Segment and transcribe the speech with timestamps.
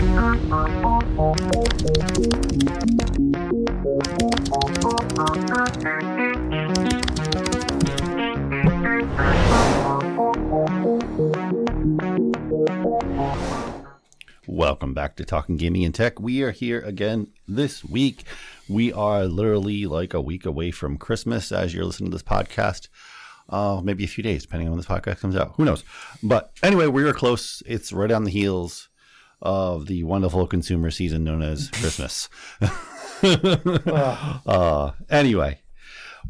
[0.00, 0.48] Welcome
[14.94, 16.18] back to Talking Gaming and Tech.
[16.18, 18.24] We are here again this week.
[18.70, 22.88] We are literally like a week away from Christmas as you're listening to this podcast.
[23.50, 25.52] Uh, maybe a few days, depending on when this podcast comes out.
[25.56, 25.84] Who knows?
[26.22, 27.62] But anyway, we are close.
[27.66, 28.88] It's right on the heels
[29.42, 32.28] of the wonderful consumer season known as Christmas.
[33.22, 35.60] uh, anyway,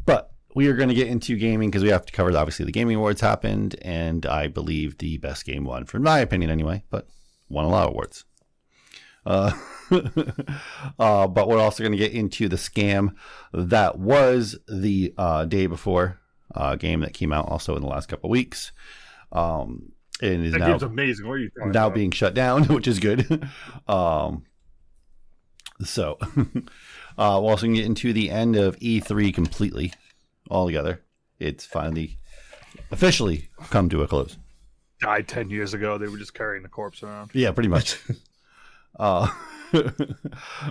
[0.05, 2.71] but we are going to get into gaming because we have to cover obviously the
[2.71, 6.83] gaming awards happened, and I believe the best game won, for my opinion anyway.
[6.89, 7.07] But
[7.49, 8.25] won a lot of awards.
[9.25, 9.51] Uh,
[10.99, 13.13] uh, but we're also going to get into the scam
[13.53, 16.19] that was the uh, day before
[16.55, 18.71] uh, game that came out also in the last couple weeks.
[19.31, 21.27] Um, and is That now, game's amazing.
[21.27, 21.95] What are you now about?
[21.95, 23.47] being shut down, which is good.
[23.87, 24.43] um,
[25.83, 26.43] so uh,
[27.17, 29.93] we'll also get into the end of E3 completely,
[30.49, 31.01] all together.
[31.39, 32.17] It's finally
[32.91, 34.37] officially come to a close.
[34.99, 35.97] died ten years ago.
[35.97, 37.31] They were just carrying the corpse around.
[37.33, 37.97] Yeah, pretty much.
[38.99, 39.27] uh,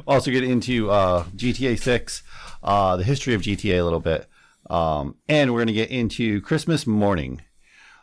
[0.06, 2.22] also get into uh, GTA 6,
[2.62, 4.27] uh, the history of GTA a little bit,
[4.69, 7.41] um, and we're going to get into Christmas morning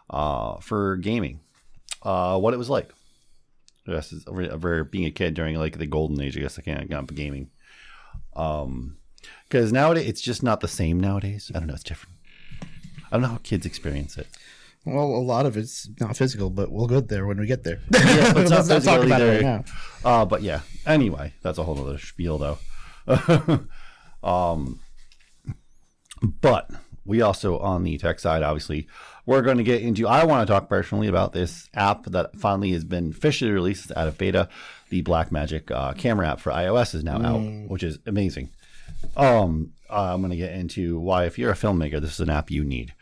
[0.09, 1.39] uh, for gaming,
[2.03, 2.91] uh, what it was like.
[3.87, 6.37] I guess it's over, being a kid during like the golden age.
[6.37, 7.49] I guess I can't got gaming.
[8.35, 8.97] Um,
[9.47, 11.51] because nowadays it's just not the same nowadays.
[11.53, 11.73] I don't know.
[11.73, 12.15] It's different.
[12.61, 14.27] I don't know how kids experience it.
[14.85, 17.79] Well, a lot of it's not physical, but we'll get there when we get there.
[17.91, 19.63] Yeah, but Let's not talk about it right now.
[20.03, 20.61] Uh, but yeah.
[20.85, 22.57] Anyway, that's a whole other spiel, though.
[24.23, 24.79] um,
[26.21, 26.69] but
[27.05, 28.87] we also on the tech side, obviously,
[29.27, 30.07] we're going to get into.
[30.07, 34.07] I want to talk personally about this app that finally has been officially released out
[34.07, 34.49] of beta.
[34.89, 38.49] The Blackmagic uh, camera app for iOS is now out, which is amazing.
[39.17, 42.49] Um, I'm going to get into why, if you're a filmmaker, this is an app
[42.49, 42.93] you need.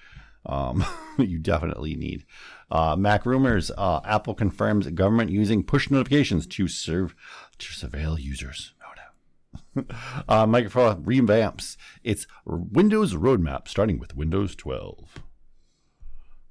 [0.47, 0.83] Um,
[1.19, 2.25] you definitely need.
[2.72, 3.69] Uh, Mac rumors.
[3.78, 7.16] Uh, Apple confirms government using push notifications to serve
[7.59, 8.73] to surveil users.
[8.83, 8.94] Oh
[9.75, 9.83] no.
[10.28, 15.22] uh, Microsoft revamps its Windows roadmap, starting with Windows 12.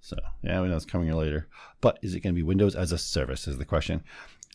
[0.05, 1.49] So yeah, we know it's coming here later.
[1.81, 3.49] But is it going to be Windows as a service?
[3.49, 4.05] Is the question.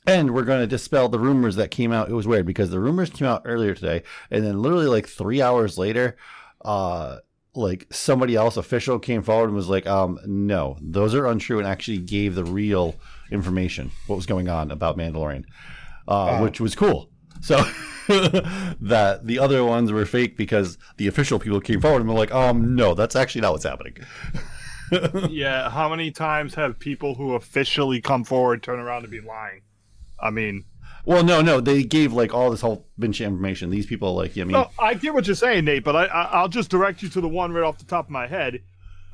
[0.06, 2.08] And we're going to dispel the rumors that came out.
[2.08, 5.42] It was weird because the rumors came out earlier today, and then literally like three
[5.42, 6.18] hours later,
[6.64, 7.18] uh,
[7.56, 11.68] like somebody else official came forward and was like, um, no, those are untrue, and
[11.68, 12.96] actually gave the real
[13.32, 15.46] information, what was going on about Mandalorian,
[16.08, 17.10] uh, which was cool.
[17.42, 17.58] So
[18.08, 22.34] that the other ones were fake because the official people came forward and were like,
[22.34, 23.98] um, no, that's actually not what's happening.
[25.30, 29.62] yeah, how many times have people who officially come forward turn around and be lying?
[30.20, 30.66] I mean,
[31.06, 33.70] Well, no, no, they gave like all this whole bunch of information.
[33.70, 36.24] These people, like, I mean, no, I get what you're saying, Nate, but I, I
[36.40, 38.62] I'll just direct you to the one right off the top of my head.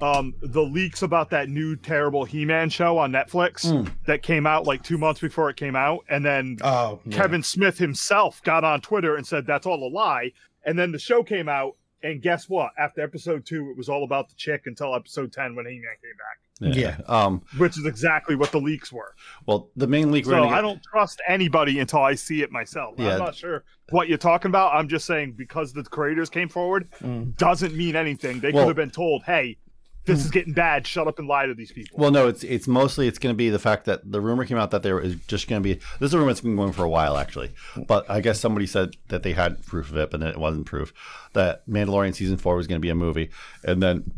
[0.02, 3.90] Um, the leaks about that new terrible He-Man show on Netflix Mm.
[4.08, 7.16] that came out like two months before it came out, and then Oh, yeah.
[7.16, 10.34] Kevin Smith himself got on Twitter and said that's all a lie.
[10.66, 12.72] And then the show came out, and guess what?
[12.78, 15.96] After episode two, it was all about the chick until episode ten when He Man
[16.02, 16.98] came back, yeah.
[17.08, 19.14] Um, which is exactly what the leaks were.
[19.46, 20.26] well, the main leak.
[20.26, 22.96] So get- I don't trust anybody until I see it myself.
[22.98, 23.14] Yeah.
[23.14, 24.74] I'm not sure what you're talking about.
[24.74, 27.36] I'm just saying because the creators came forward Mm.
[27.38, 28.40] doesn't mean anything.
[28.40, 29.58] They Well- could have been told, "Hey,
[30.06, 30.86] this is getting bad.
[30.88, 33.38] Shut up and lie to these people." Well, no, it's it's mostly it's going to
[33.38, 35.76] be the fact that the rumor came out that there is just going to be
[36.00, 37.52] this is a rumor that's been going for a while actually,
[37.88, 40.66] but I guess somebody said that they had proof of it, but then it wasn't
[40.66, 40.94] proof
[41.34, 43.30] that Mandalorian season four was going to be a movie,
[43.64, 44.12] and then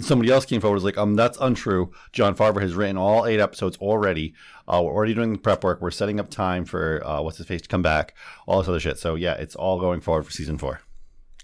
[0.00, 1.90] somebody else came forward was like, um, that's untrue.
[2.12, 4.34] Jon Favreau has written all eight episodes already.
[4.66, 5.80] Uh, we're already doing the prep work.
[5.80, 8.14] We're setting up time for uh, what's his face to come back,
[8.46, 8.98] all this other shit.
[8.98, 10.80] So yeah, it's all going forward for season four.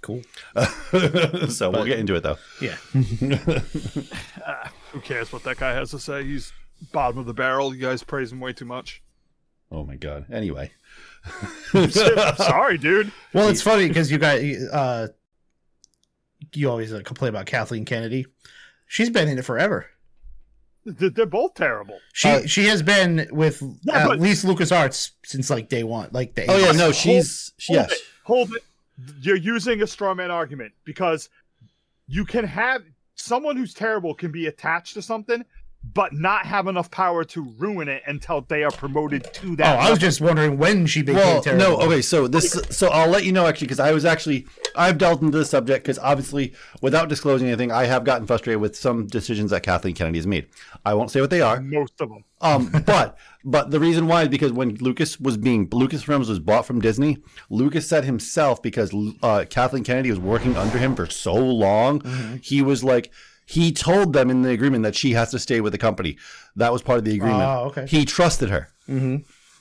[0.04, 0.20] Cool.
[1.48, 2.37] so we'll get into it though.
[2.60, 2.75] Yeah.
[4.92, 6.22] Who cares what that guy has to say?
[6.25, 6.53] He's
[6.92, 7.75] bottom of the barrel.
[7.75, 9.03] You guys praise him way too much.
[9.72, 10.27] Oh my god.
[10.30, 10.72] Anyway.
[11.91, 13.12] Sorry, dude.
[13.33, 14.41] Well, it's funny because you got
[14.72, 15.09] uh,
[16.53, 18.27] you always uh, complain about Kathleen Kennedy.
[18.86, 19.86] She's been in it forever.
[20.84, 21.98] They're they're both terrible.
[22.12, 26.10] She Uh, she has been with Yeah, at but- least LucasArts since like day one,
[26.12, 27.92] like the Oh yeah, no, she's Hold yes.
[27.92, 27.98] it.
[28.24, 28.62] Hold it.
[29.20, 31.28] You're using a straw man argument because
[32.06, 32.82] you can have
[33.14, 35.44] someone who's terrible can be attached to something,
[35.92, 39.77] but not have enough power to ruin it until they are promoted to that.
[39.77, 39.86] Oh, that.
[39.86, 41.78] I was just wondering when she became well, terrible.
[41.78, 42.01] no, okay.
[42.01, 45.36] So this, so I'll let you know actually because I was actually I've delved into
[45.36, 49.63] this subject because obviously without disclosing anything, I have gotten frustrated with some decisions that
[49.63, 50.47] Kathleen Kennedy has made.
[50.86, 51.60] I won't say what they are.
[51.60, 52.25] most of them.
[52.41, 56.66] Um, but but the reason why is because when Lucas was being Lucasfilms was bought
[56.66, 57.19] from Disney,
[57.51, 62.63] Lucas said himself because uh, Kathleen Kennedy was working under him for so long, he
[62.63, 63.13] was like
[63.46, 66.16] he told them in the agreement that she has to stay with the company.
[66.56, 67.42] That was part of the agreement.
[67.42, 67.86] Oh, okay.
[67.86, 68.68] He trusted her.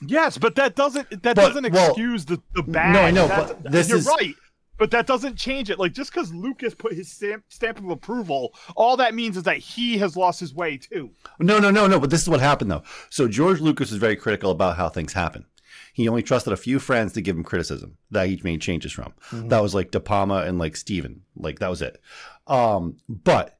[0.06, 2.92] Yes, but that doesn't that But, doesn't well, excuse the the bad.
[2.92, 4.34] no, I know, That- but this you're is- right.
[4.76, 5.78] But that doesn't change it.
[5.78, 9.58] Like just because Lucas put his stamp stamp of approval, all that means is that
[9.58, 11.10] he has lost his way too.
[11.38, 12.00] No, no, no, no.
[12.00, 12.82] But this is what happened though.
[13.08, 15.46] So George Lucas was very critical about how things happen.
[15.92, 19.12] He only trusted a few friends to give him criticism that he made changes from.
[19.32, 21.22] That was like De Palma and like Steven.
[21.36, 22.00] Like that was it.
[22.48, 23.56] Um, but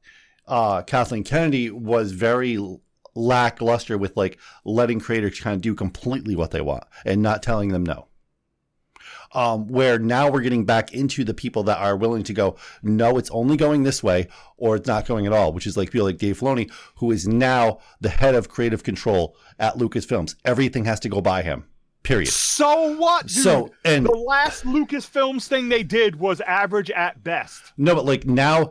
[0.47, 2.57] uh, Kathleen Kennedy was very
[3.15, 7.69] lackluster with like letting creators kind of do completely what they want and not telling
[7.69, 8.07] them no.
[9.33, 13.17] Um, where now we're getting back into the people that are willing to go, no,
[13.17, 16.05] it's only going this way, or it's not going at all, which is like people
[16.05, 20.35] like Dave Filoni, who is now the head of creative control at Lucasfilms.
[20.45, 21.65] Everything has to go by him.
[22.03, 22.29] Period.
[22.29, 23.25] So what?
[23.25, 23.43] Dude?
[23.43, 27.73] So and the last Lucasfilms thing they did was average at best.
[27.77, 28.69] no, but like now,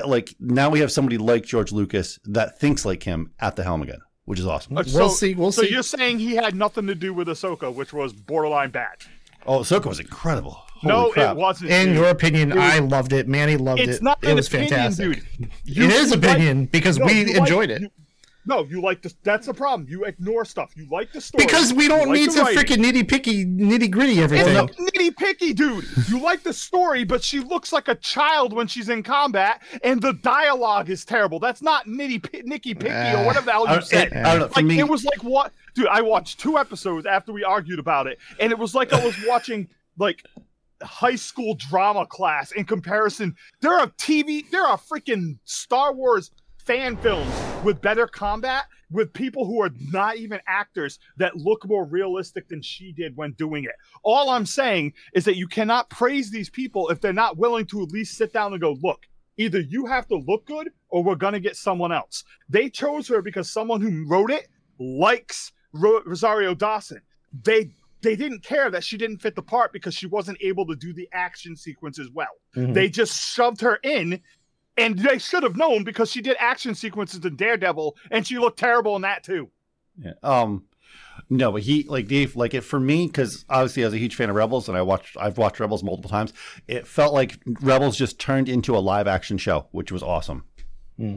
[0.00, 3.82] like now we have somebody like George Lucas that thinks like him at the helm
[3.82, 4.76] again, which is awesome.
[4.76, 5.56] Uh, We'll so, see, we'll see.
[5.56, 5.72] so see.
[5.72, 8.96] you're saying he had nothing to do with Ahsoka, which was borderline bad?
[9.46, 10.52] Oh, Ahsoka was incredible.
[10.76, 11.36] Holy no, crap.
[11.36, 11.70] it wasn't.
[11.70, 11.96] In dude.
[11.96, 13.28] your opinion, It was- I loved it.
[13.28, 14.02] Manny loved it's it.
[14.02, 15.04] not it an was opinion, fantastic.
[15.06, 15.48] dude.
[15.66, 17.82] it is you like- opinion because No, we you like- enjoyed it.
[17.82, 17.90] you-
[18.46, 19.12] no, you like the.
[19.22, 19.88] That's the problem.
[19.88, 20.72] You ignore stuff.
[20.76, 23.90] You like the story because we don't like need the to freaking nitty picky, nitty
[23.90, 24.56] gritty everything.
[24.68, 25.84] It's nitty picky, dude.
[26.08, 30.00] You like the story, but she looks like a child when she's in combat, and
[30.00, 31.38] the dialogue is terrible.
[31.38, 34.12] That's not nitty pi- nicky picky or Uh, whatever the hell I, you said.
[34.12, 34.48] I don't know.
[34.48, 35.86] For like me, it was like what, dude?
[35.88, 39.14] I watched two episodes after we argued about it, and it was like I was
[39.26, 39.68] watching
[39.98, 40.22] like
[40.82, 43.34] high school drama class in comparison.
[43.60, 46.30] There are a TV, there are freaking Star Wars
[46.64, 47.32] fan films
[47.62, 52.62] with better combat with people who are not even actors that look more realistic than
[52.62, 53.74] she did when doing it.
[54.02, 57.82] All I'm saying is that you cannot praise these people if they're not willing to
[57.82, 59.06] at least sit down and go, look,
[59.36, 62.24] either you have to look good or we're going to get someone else.
[62.48, 67.00] They chose her because someone who wrote it likes Rosario Dawson.
[67.42, 67.70] They
[68.00, 70.92] they didn't care that she didn't fit the part because she wasn't able to do
[70.92, 72.28] the action sequence as well.
[72.54, 72.74] Mhm.
[72.74, 74.20] They just shoved her in
[74.76, 78.58] and they should have known because she did action sequences in Daredevil and she looked
[78.58, 79.50] terrible in that too.
[79.96, 80.12] Yeah.
[80.22, 80.64] Um,
[81.30, 84.16] no, but he like Dave like it for me because obviously I was a huge
[84.16, 86.32] fan of Rebels and I watched I've watched Rebels multiple times.
[86.68, 90.44] It felt like Rebels just turned into a live action show, which was awesome.
[90.96, 91.16] Hmm.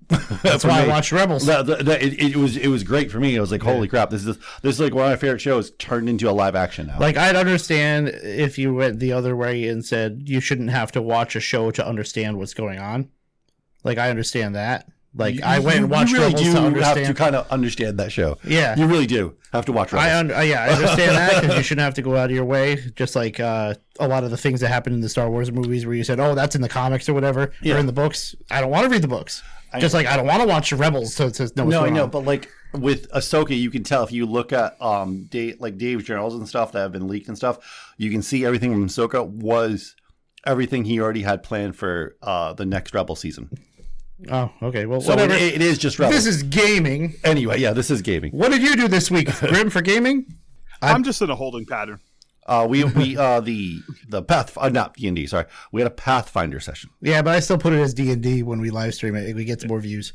[0.42, 1.46] That's why I watched Rebels.
[1.46, 3.34] The, the, the- it, it was it was great for me.
[3.34, 4.10] It was like holy crap!
[4.10, 6.88] This is this is like one of my favorite shows turned into a live action
[6.88, 6.98] now.
[6.98, 11.02] Like I'd understand if you went the other way and said you shouldn't have to
[11.02, 13.08] watch a show to understand what's going on.
[13.84, 14.86] Like I understand that.
[15.14, 17.06] Like You- I went and watched You really Rebels do to have understand.
[17.06, 18.38] to kind of understand that show.
[18.44, 20.10] yeah, You really do have to watch Rebels.
[20.10, 22.36] I un- uh, yeah, I understand that because you shouldn't have to go out of
[22.36, 22.76] your way.
[22.96, 25.84] Just like uh, a lot of the things that happened in the Star Wars movies,
[25.86, 27.74] where you said, "Oh, that's in the comics or whatever," Yeah.
[27.74, 28.34] or in the books.
[28.50, 29.42] I don't want to read the books.
[29.72, 31.90] I Just like I don't want to watch Rebels to, to know what's no, I
[31.90, 32.10] know, on.
[32.10, 36.04] but like with Ahsoka, you can tell if you look at um Dave, like Dave's
[36.04, 39.26] journals and stuff that have been leaked and stuff, you can see everything from Ahsoka
[39.26, 39.94] was
[40.46, 43.50] everything he already had planned for uh the next Rebel season.
[44.30, 44.86] Oh, okay.
[44.86, 46.24] Well, So it, it is just Rebels.
[46.24, 47.14] this is gaming.
[47.24, 48.30] anyway, yeah, this is gaming.
[48.32, 50.26] What did you do this week, Grim, for gaming?
[50.80, 52.00] i am just in a holding pattern.
[52.46, 55.90] Uh, we we uh the the path uh, not D and D sorry we had
[55.90, 56.90] a Pathfinder session.
[57.00, 59.34] Yeah, but I still put it as D and D when we live stream it.
[59.36, 60.12] We get more views.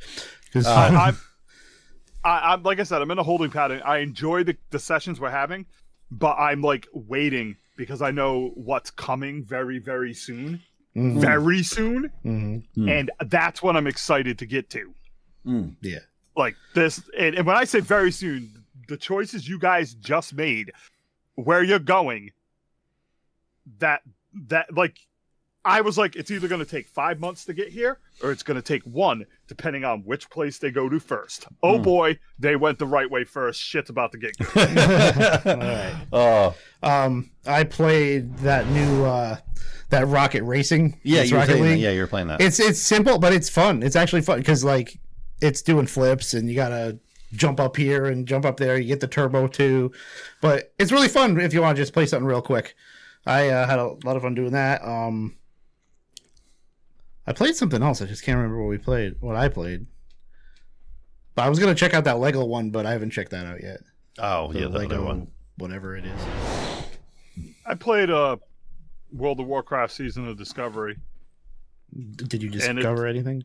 [0.53, 1.17] 'Cause- I, I'm,
[2.23, 3.81] I, I'm like I said, I'm in a holding pattern.
[3.85, 5.65] I enjoy the, the sessions we're having,
[6.11, 10.61] but I'm like waiting because I know what's coming very, very soon.
[10.95, 12.09] Mhm, Very soon.
[12.25, 12.63] mhm.
[12.73, 12.89] Hmm.
[12.89, 14.93] And that's what I'm excited to get to.
[15.81, 15.99] Yeah.
[16.35, 20.71] Like this, and, and when I say very soon, the choices you guys just made,
[21.37, 22.31] where you're going,
[23.79, 24.01] that,
[24.47, 24.99] that, like,
[25.65, 28.41] I was like, it's either going to take five months to get here or it's
[28.43, 31.45] going to take one, depending on which place they go to first.
[31.61, 31.83] Oh Hmm.
[31.83, 33.59] boy, they went the right way first.
[33.61, 34.55] Shit's about to get good.
[35.45, 35.95] right.
[36.13, 39.37] Oh Um, I played that new uh,
[39.89, 40.99] that Rocket Racing.
[41.03, 41.69] yeah, you were Rocket playing that.
[41.71, 41.79] League.
[41.81, 42.39] Yeah, you were playing that.
[42.41, 43.83] It's it's simple, but it's fun.
[43.83, 44.97] It's actually fun because like
[45.41, 46.97] it's doing flips and you gotta
[47.33, 48.77] jump up here and jump up there.
[48.77, 49.91] You get the turbo too,
[50.41, 52.75] but it's really fun if you want to just play something real quick.
[53.25, 54.81] I uh, had a lot of fun doing that.
[54.83, 55.35] Um,
[57.25, 58.01] I played something else.
[58.01, 59.15] I just can't remember what we played.
[59.19, 59.85] What I played.
[61.35, 63.61] But I was gonna check out that Lego one, but I haven't checked that out
[63.61, 63.81] yet.
[64.17, 65.27] Oh The yeah, the Lego other one.
[65.57, 66.21] whatever it is.
[67.65, 68.37] I played uh,
[69.11, 70.97] World of Warcraft Season of Discovery.
[71.93, 73.43] D- Did you And it- discover anything?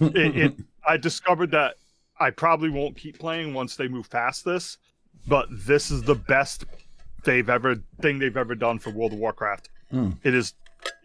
[0.00, 0.54] It, it
[0.86, 1.74] I discovered that
[2.18, 4.78] I probably won't keep playing once they move past this,
[5.26, 6.64] but this is the best
[7.24, 9.68] they've ever thing they've ever done for World of Warcraft.
[9.90, 10.10] Hmm.
[10.22, 10.54] It is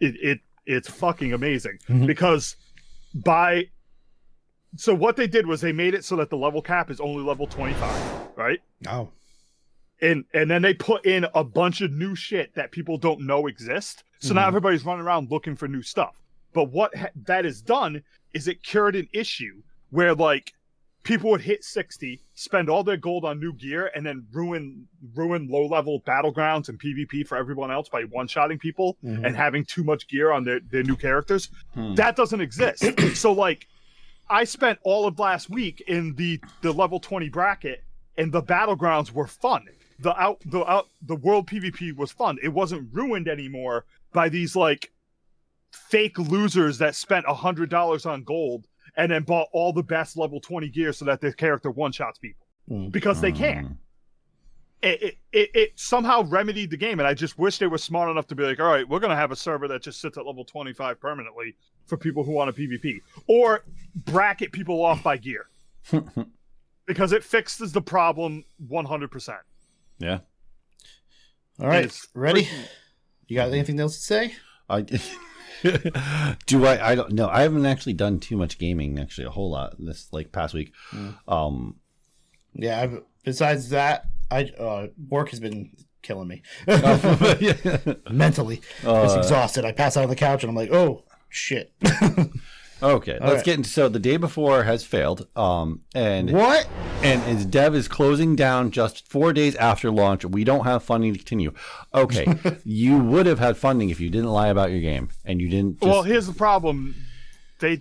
[0.00, 2.06] it it it's fucking amazing Mhm.
[2.06, 2.56] because
[3.14, 3.66] by
[4.76, 7.22] so what they did was they made it so that the level cap is only
[7.22, 8.60] level 25, right?
[8.88, 9.10] Oh,
[10.00, 13.46] and and then they put in a bunch of new shit that people don't know
[13.48, 14.04] exist.
[14.20, 14.48] So now Mhm.
[14.48, 16.22] everybody's running around looking for new stuff.
[16.54, 18.02] But what ha- that has done
[18.32, 20.54] is it cured an issue where like
[21.02, 25.48] people would hit 60, spend all their gold on new gear, and then ruin ruin
[25.48, 29.24] low level battlegrounds and PvP for everyone else by one shotting people Mhm.
[29.26, 31.50] and having too much gear on their, their new characters.
[31.74, 31.94] Hmm.
[31.94, 32.84] That doesn't exist.
[33.16, 33.66] so like
[34.30, 37.82] I spent all of last week in the the level 20 bracket
[38.16, 39.66] and the battlegrounds were fun.
[39.98, 42.38] The out the out the world PvP was fun.
[42.42, 44.90] It wasn't ruined anymore by these like
[45.70, 50.16] fake losers that spent a hundred dollars on gold and then bought all the best
[50.16, 52.92] level 20 gear so that their character one shots people Mm.
[52.92, 53.76] because they can.
[54.82, 58.08] It, it, it, it somehow remedied the game, and I just wish they were smart
[58.10, 60.24] enough to be like, all right, we're gonna have a server that just sits at
[60.26, 61.54] level 25 permanently
[61.86, 63.64] for people who want a PvP, or
[63.96, 65.46] bracket people off by gear
[66.86, 69.36] because it fixes the problem 100%.
[69.98, 70.18] yeah.
[71.60, 72.44] all right, ready?
[72.44, 72.68] freaking-
[73.26, 74.34] You got anything else to say?
[74.68, 74.82] I
[76.46, 77.28] do I I don't know.
[77.28, 80.72] I haven't actually done too much gaming actually a whole lot this like past week.
[80.90, 81.14] Mm.
[81.28, 81.76] Um
[82.54, 82.80] Yeah.
[82.80, 85.70] I've, besides that, I uh, work has been
[86.02, 86.42] killing me
[88.10, 88.60] mentally.
[88.84, 89.64] Uh, exhausted.
[89.64, 91.72] I pass out on the couch and I'm like, oh shit.
[92.82, 93.44] Okay, let's right.
[93.44, 95.26] get into so the day before has failed.
[95.36, 96.68] Um and what?
[97.02, 100.24] and its dev is closing down just four days after launch.
[100.24, 101.52] We don't have funding to continue.
[101.94, 102.26] Okay,
[102.64, 105.80] you would have had funding if you didn't lie about your game and you didn't.
[105.80, 106.94] Just, Well, here's the problem:
[107.60, 107.80] they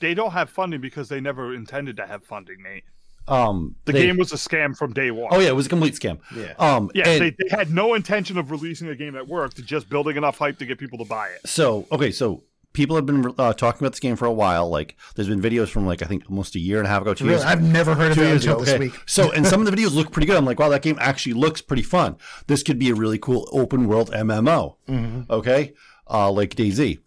[0.00, 2.84] they don't have funding because they never intended to have funding, Nate.
[3.28, 5.28] um, The they- game was a scam from day one.
[5.32, 6.18] Oh yeah, it was a complete scam.
[6.36, 6.52] Yeah.
[6.58, 9.88] Um, Yeah, and- they, they had no intention of releasing a game that worked, just
[9.88, 11.48] building enough hype to get people to buy it.
[11.48, 12.42] So okay, so
[12.76, 14.68] people have been uh, talking about this game for a while.
[14.68, 17.14] Like, there's been videos from like I think almost a year and a half ago,
[17.14, 17.44] two Really, years.
[17.44, 18.64] I've never heard of it until ago.
[18.64, 18.84] this Okay.
[18.86, 18.94] week.
[19.06, 20.36] So, and some of the videos look pretty good.
[20.36, 22.16] I'm like, wow, that game actually looks pretty fun.
[22.46, 24.76] This could be a really cool open world MMO.
[24.88, 25.28] Mhm.
[25.30, 25.72] Okay,
[26.08, 26.98] uh, like DayZ.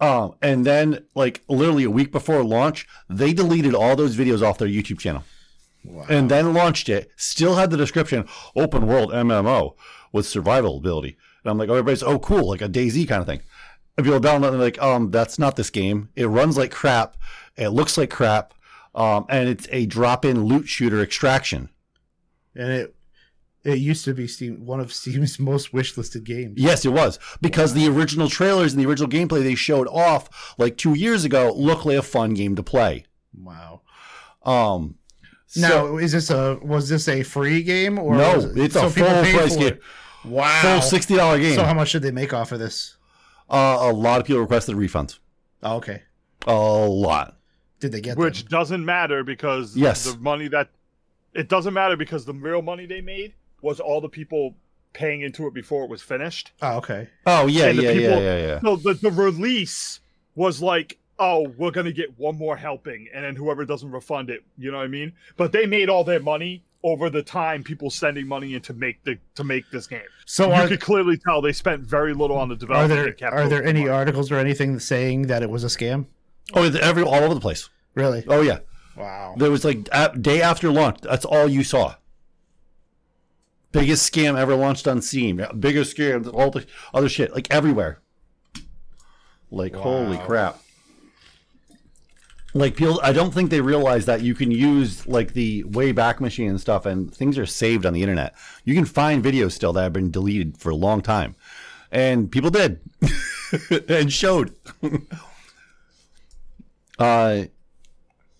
[0.00, 4.58] Um, and then like literally a week before launch, they deleted all those videos off
[4.58, 5.22] their YouTube channel
[5.84, 6.06] Wow.
[6.08, 7.10] and then launched it.
[7.16, 9.74] Still had the description open world MMO
[10.12, 11.16] with survival ability.
[11.44, 13.42] And I'm like, oh, everybody's oh cool, like a DayZ kind of thing.
[13.96, 16.08] And people download and they're like, um, that's not this game.
[16.16, 17.16] It runs like crap.
[17.56, 18.54] It looks like crap.
[18.94, 21.68] Um, and it's a drop-in loot shooter extraction.
[22.54, 22.94] and it
[23.64, 26.54] it used to be Steam one of Steam's most wishlisted games.
[26.56, 30.76] Yes, it was because the original trailers and the original gameplay they showed off like
[30.76, 33.04] two years ago looked like a fun game to play.
[33.34, 33.82] Wow.
[34.44, 34.96] Um,
[35.56, 38.90] Now, so, is this a was this a free game or no, it- it's a
[38.90, 39.78] full price game?
[40.24, 40.60] Wow.
[40.62, 41.54] full sixty dollar game.
[41.54, 42.96] So how much did they make off of this?
[43.52, 45.18] Uh, a lot of people requested refunds.
[45.62, 46.02] Oh, okay.
[46.46, 47.36] A lot.
[47.78, 48.48] Did they get Which them?
[48.50, 50.04] doesn't matter because Yes.
[50.10, 50.70] the money that
[51.34, 54.54] it doesn't matter because the real money they made was all the people
[54.92, 56.52] paying into it before it was finished.
[56.60, 57.08] Oh, okay.
[57.26, 58.60] Oh yeah, And the yeah, yeah, people- yeah, yeah.
[58.60, 60.00] So the, the release
[60.34, 64.42] was like, oh, we're gonna get one more helping, and then whoever doesn't refund it,
[64.58, 65.12] you know what I mean?
[65.36, 69.02] But they made all their money over the time people sending money in to make
[69.04, 70.02] the to make this game.
[70.26, 73.00] So you are, could clearly tell they spent very little on the are development.
[73.04, 73.90] there kept are there most of the any money.
[73.90, 76.06] articles or anything saying that it was a scam?
[76.54, 77.68] Oh, every all over the place.
[77.94, 78.24] Really?
[78.26, 78.60] Oh yeah,
[78.96, 79.34] Wow.
[79.36, 81.00] there was like a day after launch.
[81.02, 81.94] That's all you saw.
[83.72, 85.44] Biggest scam ever launched on Steam.
[85.58, 86.32] Biggest scam.
[86.34, 88.00] All the other shit, like everywhere.
[89.50, 90.61] Like holy crap.
[92.54, 96.50] Like people, I don't think they realize that you can use like the Wayback Machine
[96.50, 98.34] and stuff, and things are saved on the internet.
[98.64, 101.34] You can find videos still that have been deleted for a long time,
[101.90, 102.80] and people did,
[103.88, 104.54] and showed.
[106.98, 107.44] uh,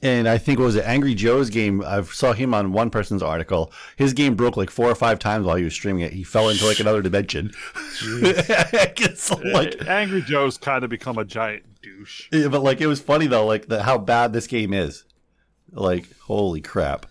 [0.03, 1.83] and I think what was it Angry Joe's game?
[1.87, 3.73] I saw him on one person's article.
[3.97, 6.13] His game broke like four or five times while he was streaming it.
[6.13, 7.53] He fell into like another dimension.
[8.05, 11.63] it's like, Angry Joe's kind of become a giant
[12.03, 12.29] douche.
[12.33, 15.05] yeah, but like it was funny though, like the, how bad this game is.
[15.73, 17.07] Like holy crap,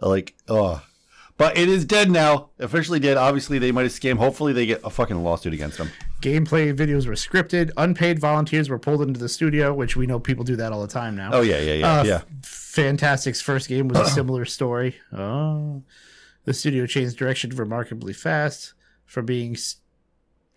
[0.00, 0.82] like oh.
[1.36, 2.48] But it is dead now.
[2.58, 3.16] Officially dead.
[3.16, 4.16] Obviously, they might have scammed.
[4.18, 5.88] Hopefully, they get a fucking lawsuit against them.
[6.20, 7.70] Gameplay videos were scripted.
[7.76, 10.88] Unpaid volunteers were pulled into the studio, which we know people do that all the
[10.92, 11.30] time now.
[11.32, 12.20] Oh yeah, yeah, yeah, Uh, yeah.
[12.42, 14.96] Fntastic's first game was a similar story.
[15.12, 15.84] Oh,
[16.44, 19.76] the studio changed direction remarkably fast from being s-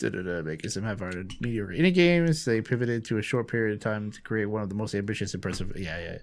[0.02, 2.44] da-da-da, making some half-hearted mediocre indie games.
[2.46, 5.34] They pivoted to a short period of time to create one of the most ambitious,
[5.34, 5.72] impressive.
[5.78, 6.18] Yeah, yeah.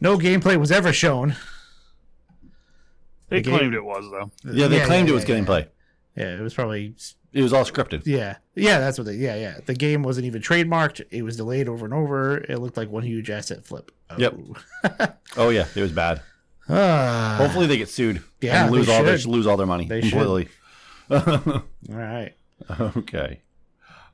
[0.00, 1.36] No gameplay was ever shown.
[3.28, 4.30] They The game- claimed it was though.
[4.52, 5.66] Yeah, they Yeah, claimed yeah, it was yeah, gameplay.
[6.16, 6.94] Yeah, it was probably
[7.32, 8.02] It was all scripted.
[8.06, 9.14] Yeah, yeah, that's what they.
[9.14, 9.58] Yeah, yeah.
[9.64, 11.02] The game wasn't even trademarked.
[11.10, 12.38] It was delayed over and over.
[12.38, 13.90] It looked like one huge asset flip.
[14.10, 14.16] Oh.
[14.18, 14.36] Yep.
[15.36, 16.20] Oh yeah, it was bad.
[16.68, 18.22] Ah, Hopefully, they get sued.
[18.40, 19.30] Yeah, and lose they all their should.
[19.30, 20.12] lose all their money They should.
[20.12, 20.48] completely.
[21.10, 22.34] all right.
[22.96, 23.40] okay.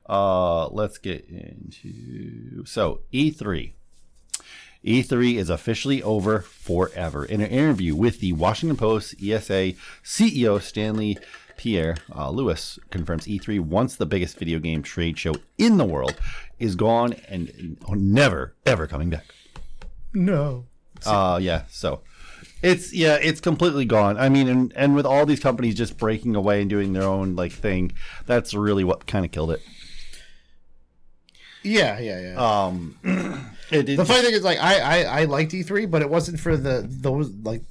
[0.07, 3.73] Uh, let's get into so E3.
[4.83, 7.23] E3 is officially over forever.
[7.23, 11.17] In an interview with the Washington Post, ESA CEO Stanley
[11.55, 16.15] Pierre uh, Louis confirms E3, once the biggest video game trade show in the world,
[16.57, 19.25] is gone and never ever coming back.
[20.13, 20.65] No.
[21.05, 22.01] Uh yeah, so
[22.61, 24.17] it's yeah, it's completely gone.
[24.17, 27.35] I mean, and and with all these companies just breaking away and doing their own
[27.35, 27.91] like thing,
[28.25, 29.61] that's really what kind of killed it.
[31.63, 32.65] Yeah, yeah, yeah.
[32.65, 32.95] Um,
[33.71, 36.39] it, it the funny thing is, like, I, I, I liked E3, but it wasn't
[36.39, 37.61] for the those like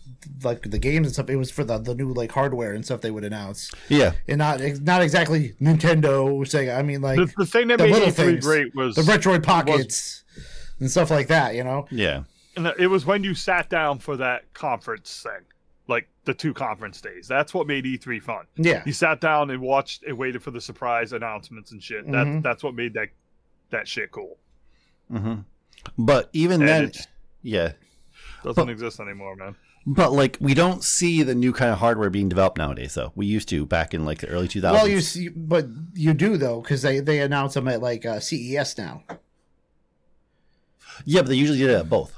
[0.42, 1.28] like the games and stuff.
[1.28, 4.38] It was for the the new like hardware and stuff they would announce, yeah, and
[4.38, 6.70] not not exactly Nintendo saying.
[6.70, 8.44] I mean, like The, the thing that the made little E3 things.
[8.44, 10.22] great was the Retroid pockets
[10.78, 11.54] and stuff like that.
[11.54, 11.86] You know.
[11.90, 12.26] yeah, and
[12.66, 15.42] it was when you sat down for that conference thing,
[15.88, 17.26] like the two conference days.
[17.28, 18.46] That's what made E3 fun.
[18.56, 18.82] Yeah.
[18.86, 22.04] You sat down and watched and waited for the surprise announcements and shit.
[22.10, 22.42] That Mhm.
[22.42, 23.08] that's what made that
[23.70, 24.38] that shit cool.
[25.10, 25.40] hmm
[25.96, 26.92] but even And then,
[27.42, 27.72] yeah,
[28.44, 29.54] doesn't But- exist anymore, man.
[29.86, 32.94] but like we don't see the new kind of hardware being developed nowadays.
[32.94, 34.72] Though we used to back in like the early 2000s.
[34.74, 38.20] Well, you see, but you do though, because they they announce them at like uh,
[38.20, 39.04] CES now.
[41.04, 42.14] yeah, but they usually did it at both.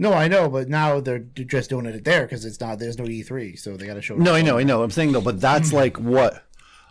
[0.00, 2.78] No, I know, but now they're just doing it there because it's not.
[2.78, 4.16] There's no E3, so they got to show.
[4.16, 4.82] No, I know, I know.
[4.82, 6.42] I'm saying though, but that's like what.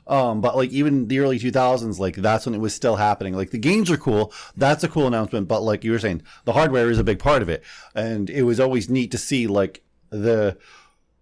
[0.06, 3.34] Um, but like even the early 2000s, like that's when it was still happening.
[3.34, 4.32] Like the games are cool.
[4.56, 5.48] That's a cool announcement.
[5.48, 7.64] But like you were saying, the hardware is a big part of it,
[7.96, 10.56] and it was always neat to see like the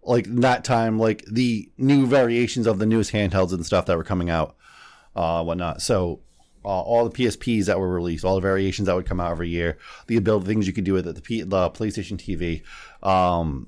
[0.03, 4.03] like that time like the new variations of the newest handhelds and stuff that were
[4.03, 4.57] coming out,
[5.15, 5.81] uh, whatnot.
[5.81, 6.19] So.
[6.67, 9.47] Uh, all the PSPs that were released, all the variations that would come out every
[9.47, 9.77] year,
[10.07, 12.61] the ability things you could do with it, the, P, the PlayStation TV,
[13.07, 13.67] um,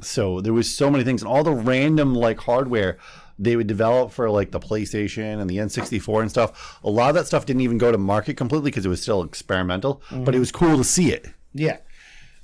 [0.00, 2.98] so there was so many things and all the random like hardware
[3.38, 6.78] they would develop for like the PlayStation and the N64 and stuff.
[6.82, 9.22] A lot of that stuff didn't even go to market completely because it was still
[9.22, 11.26] experimental, but it was cool to see it.
[11.54, 11.78] Yeah,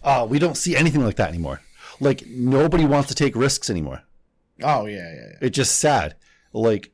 [0.02, 1.60] Uh, we don't see anything like that anymore.
[2.00, 4.02] Like nobody wants to take risks anymore.
[4.62, 5.38] Oh yeah, yeah, yeah.
[5.40, 6.14] It's just sad.
[6.52, 6.92] Like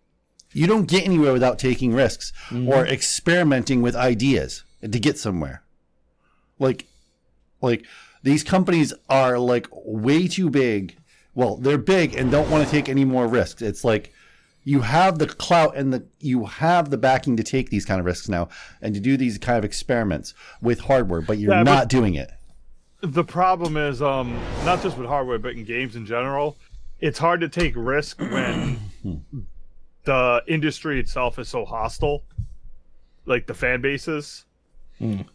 [0.53, 5.63] you don't get anywhere without taking risks or experimenting with ideas to get somewhere.
[6.59, 6.87] Like
[7.61, 7.85] like
[8.23, 10.97] these companies are like way too big.
[11.35, 13.63] Well, they're big and don't want to take any more risks.
[13.63, 14.13] It's like
[14.65, 18.07] you have the clout and the you have the backing to take these kind of
[18.07, 18.49] risks now
[18.83, 22.15] and to do these kind of experiments with hardware, but you're Yeah, but- not doing
[22.15, 22.31] it.
[23.03, 26.59] The problem is, um, not just with hardware, but in games in general,
[27.01, 28.79] it's hard to take risk when
[30.05, 32.23] the industry itself is so hostile,
[33.27, 34.45] like the fan bases,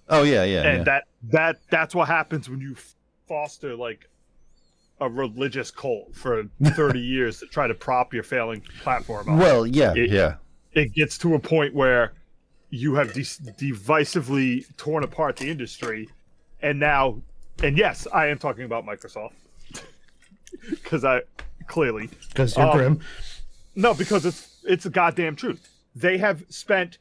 [0.10, 0.62] Oh yeah, yeah.
[0.64, 0.84] and yeah.
[0.84, 2.76] that that that's what happens when you
[3.28, 4.08] foster like
[5.02, 9.40] a religious cult for 30 years to try to prop your failing platform up.
[9.40, 10.36] well, yeah, It- yeah.
[10.74, 12.14] it gets to a point where
[12.70, 16.10] you have de- divisively torn apart the industry,
[16.62, 17.22] and now,
[17.64, 19.32] and yes, I am talking about Microsoft
[20.70, 21.22] because I
[21.68, 23.00] clearly Because you're Um, grim.
[23.76, 25.70] No, because it's it's a goddamn truth.
[25.96, 26.98] They have spent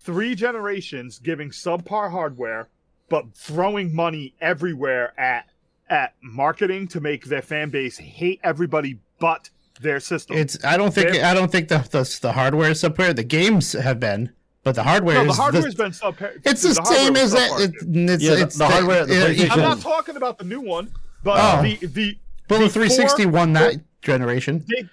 [0.00, 2.68] three generations giving subpar hardware,
[3.08, 5.48] but throwing money everywhere at
[5.88, 9.50] at marketing to make their fan base hate everybody but
[9.80, 10.36] their system.
[10.36, 10.62] It's.
[10.64, 11.12] I don't think.
[11.12, 13.14] They're- I don't think the the, the hardware is subpar.
[13.14, 14.32] The games have been,
[14.64, 15.36] but the hardware no, the is.
[15.36, 16.40] hardware's been subpar.
[16.44, 17.60] it's the, hardware same as that.
[17.60, 17.74] It,
[18.10, 20.60] it's, Yeah, the- it's the hardware, the yeah, PlayStation- I'm not talking about the new
[20.60, 20.90] one,
[21.22, 21.62] but Oh.
[21.62, 24.64] the the Well, the before- 360 won that generation.
[24.68, 24.88] They,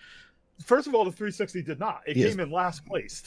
[0.63, 2.01] first of all, the 360 did not.
[2.07, 2.29] It Yes.
[2.31, 3.23] came in last place.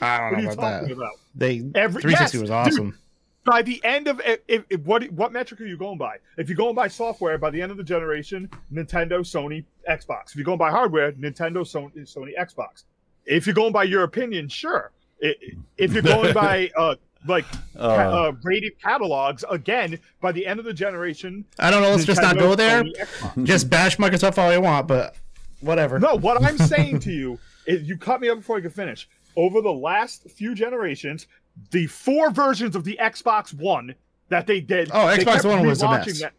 [0.00, 0.94] I don't you know about talking that.
[0.96, 1.12] about?
[1.34, 2.98] They Every- 360 yes, was awesome.
[3.44, 6.16] by the end of if, if, if- what what metric are you going by?
[6.36, 10.30] If you're going by software, by the end of the generation, Nintendo, Sony, Xbox.
[10.30, 12.84] If you're going by hardware, Nintendo, Sony, Sony, Xbox.
[13.24, 14.92] If you're going by your opinion, sure.
[15.20, 16.96] If you're going by uh
[17.26, 17.44] like
[17.76, 21.90] Uh, uh, rated catalogs, again, by the end of the generation, I don't know.
[21.90, 22.84] Let's just not go there.
[22.84, 25.16] Sony, Just bash Microsoft all you want, but
[25.60, 25.98] whatever.
[25.98, 29.08] No, what I'm saying to you is you cut me up before I could finish.
[29.36, 31.26] Over the last few generations,
[31.70, 33.94] the four versions of the Xbox One
[34.28, 34.90] that they did.
[34.92, 36.20] Oh, they Xbox One was a mess.
[36.20, 36.32] that-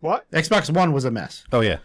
[0.00, 0.30] What?
[0.30, 1.44] Xbox One was a mess.
[1.52, 1.78] Oh yeah.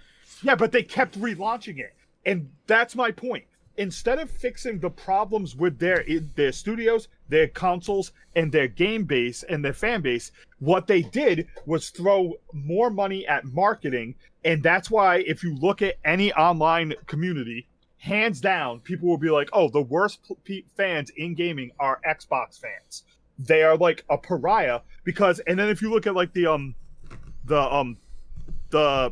[0.44, 3.46] Yeah, but they kept relaunching it, and that's my point.
[3.78, 6.04] Instead of fixing the problems with their
[6.36, 11.48] their studios, their consoles, and their game base and their fan base, what they did
[11.66, 14.16] was throw more money at marketing,
[14.48, 19.30] and that's why if you look at any online community, hands down, people will be
[19.30, 23.04] like, "Oh, the worst p- fans in gaming are Xbox fans.
[23.38, 26.76] They are like a pariah because." And then if you look at like the um,
[27.44, 27.98] the um,
[28.70, 29.12] the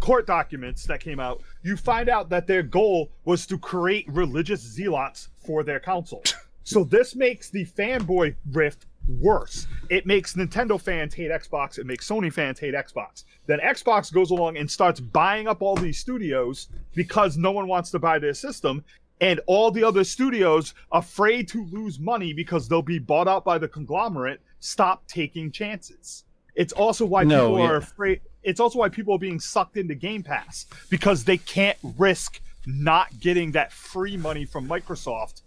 [0.00, 4.60] court documents that came out, you find out that their goal was to create religious
[4.60, 6.22] zealots for their console.
[6.62, 9.66] so this makes the fanboy rift worse.
[9.88, 13.24] It makes Nintendo fans hate Xbox, it makes Sony fans hate Xbox.
[13.46, 17.90] Then Xbox goes along and starts buying up all these studios because no one wants
[17.92, 18.84] to buy their system.
[19.20, 23.56] And all the other studios, afraid to lose money because they'll be bought out by
[23.56, 26.24] the conglomerate, stop taking chances.
[26.54, 28.20] It's also why No, people are afraid.
[28.42, 33.20] It's also why people are being sucked into Game Pass because they can't risk not
[33.20, 35.42] getting that free money from Microsoft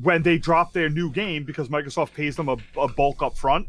[0.00, 3.66] when they drop their new game because Microsoft pays them a, a bulk up front.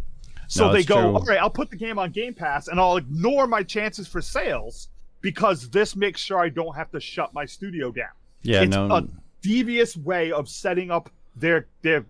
[0.47, 1.15] So No, they go, true.
[1.15, 4.21] all right, I'll put the game on Game Pass and I'll ignore my chances for
[4.21, 4.89] sales
[5.21, 8.09] because this makes sure I don't have to shut my studio down.
[8.43, 8.63] Yeah.
[8.63, 8.87] it's no.
[8.91, 9.07] a
[9.41, 12.05] devious way of setting up their their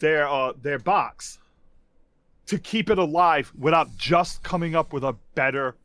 [0.00, 1.38] their uh their box
[2.46, 5.76] to keep it alive without just coming up with a better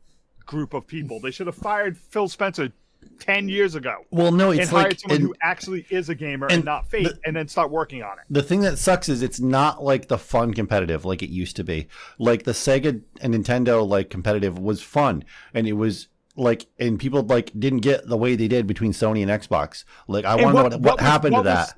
[0.46, 1.20] group of people.
[1.20, 2.72] They should have fired Phil Spencer
[3.18, 4.50] ten years ago well, no.
[4.50, 7.04] and It's hired like someone and who actually is a gamer and, and not fake,
[7.08, 8.24] the- and then start working on it.
[8.30, 11.64] the thing that sucks is it's not like the fun competitive like it used to
[11.64, 11.86] be.
[12.18, 17.22] Like the Sega and Nintendo like competitive was fun, and it was like and people
[17.22, 19.84] like didn't get the way they did between Sony and Xbox.
[20.08, 21.74] Like I And want to know what, what, was- happened what to that.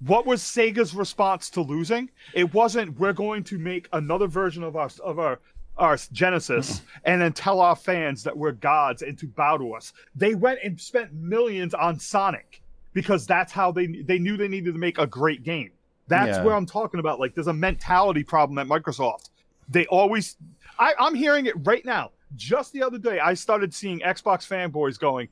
[0.00, 2.10] what was Sega's response to losing?
[2.34, 5.38] It wasn't we're going to make another version of our of our
[5.76, 6.86] our Genesis mm-hmm.
[7.04, 9.92] and then tell our fans that we're gods and to bow to us.
[10.14, 14.72] They went and spent millions on Sonic because that's how they they knew they needed
[14.72, 15.70] to make a great game.
[16.08, 16.44] That's Yeah.
[16.44, 17.20] where I'm talking about.
[17.20, 19.30] Like there's a mentality problem at Microsoft.
[19.68, 20.36] They always
[20.78, 22.10] I, I'm hearing it right now.
[22.34, 25.28] Just the other day, I started seeing Xbox fanboys going,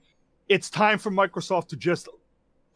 [0.49, 2.09] it's time for Microsoft to just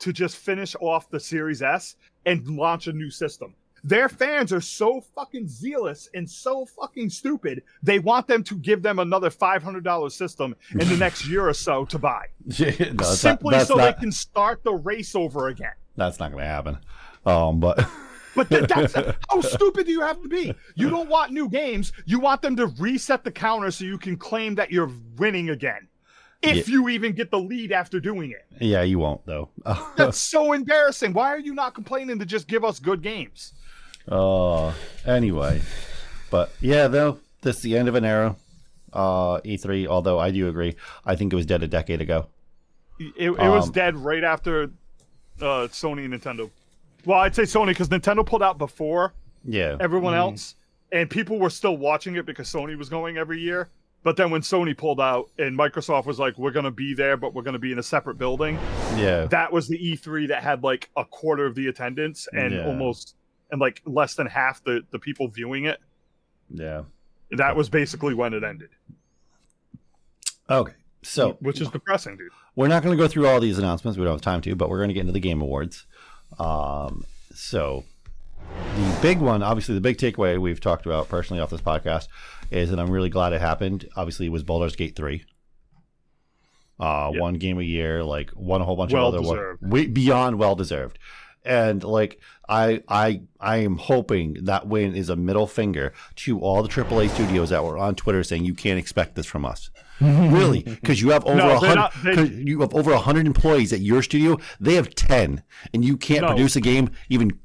[0.01, 1.97] to just finish off the Series S
[2.27, 3.55] and launch a new system.
[3.85, 7.63] Their fans are so fucking zealous and so fucking stupid.
[7.83, 11.47] They want them to give them another five hundred dollars system in the next year
[11.47, 15.15] or so to buy, no, that's not, simply so not, they can start the race
[15.15, 15.75] over again.
[15.97, 16.79] that's not going to happen.
[17.27, 17.87] Um, but
[18.35, 18.95] But th- that's
[19.31, 20.55] how stupid do you have to be?
[20.75, 21.93] You don't want new games.
[22.05, 25.87] You want them to reset the counter so you can claim that you're winning again,
[26.43, 28.45] if you even get the lead after doing it.
[28.61, 29.51] yeah, you won't though.
[29.97, 31.13] That's so embarrassing.
[31.13, 33.53] Why are you not complaining to just give us good games?
[34.11, 34.73] Uh,
[35.07, 35.61] anyway,
[36.31, 38.37] but yeah, though this is the end of an era.
[38.93, 39.89] Uh, E3.
[39.89, 42.27] Although I do agree, I think it was dead a decade ago.
[43.01, 44.71] It, it was Um, dead right after
[45.41, 46.49] uh, Sony and Nintendo.
[47.05, 49.13] Well, I'd say Sony because Nintendo pulled out before
[49.45, 50.55] Yeah, everyone else,
[50.93, 53.69] and people were still watching it because Sony was going every year.
[54.05, 57.35] But then when Sony pulled out and Microsoft was like, "We're gonna be there, but
[57.35, 58.59] we're gonna be in a separate building,"
[58.97, 62.67] yeah, that was the E3 that had like a quarter of the attendance and Yeah.
[62.67, 63.17] almost
[63.55, 65.79] and like less than half the the people viewing it.
[66.51, 66.83] yeah.
[67.31, 68.71] That was basically when it ended,
[70.51, 72.31] Okay, so which is depressing, dude.
[72.55, 73.97] we're not going to go through all these announcements.
[73.99, 75.87] We don't have time to, but we're going to get into the game awards.
[76.39, 77.85] Um, so
[78.77, 82.09] the big one, obviously, the big takeaway we've talked about personally off this podcast
[82.51, 83.89] is, that I'm really glad it happened.
[83.97, 85.25] Obviously, it was Baldur's Gate three.
[86.79, 87.21] Uh, Yep.
[87.21, 89.63] one game a year, like won a whole bunch Well of other deserved.
[89.63, 90.99] way, beyond well deserved.
[91.45, 96.63] And like I, I, I am hoping that win is a middle finger to all
[96.63, 99.71] the AAA studios that were on Twitter saying you can't expect this from us.
[100.01, 103.81] really, because you have over No, hundred, they- you have over a hundred employees at
[103.81, 104.39] your studio.
[104.59, 106.29] They have ten, and you can't No.
[106.29, 107.39] produce a game even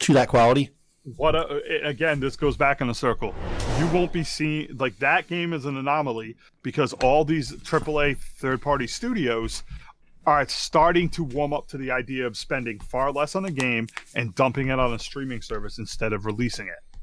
[0.00, 0.70] to that quality.
[1.16, 3.34] what a, again this goes back in a circle
[3.78, 8.60] you won't be seeing like that game is an anomaly because all these aaa third
[8.60, 9.62] party studios
[10.28, 13.86] are starting to warm up to the idea of spending far less on a game
[14.14, 16.98] and dumping it on a streaming service instead of releasing it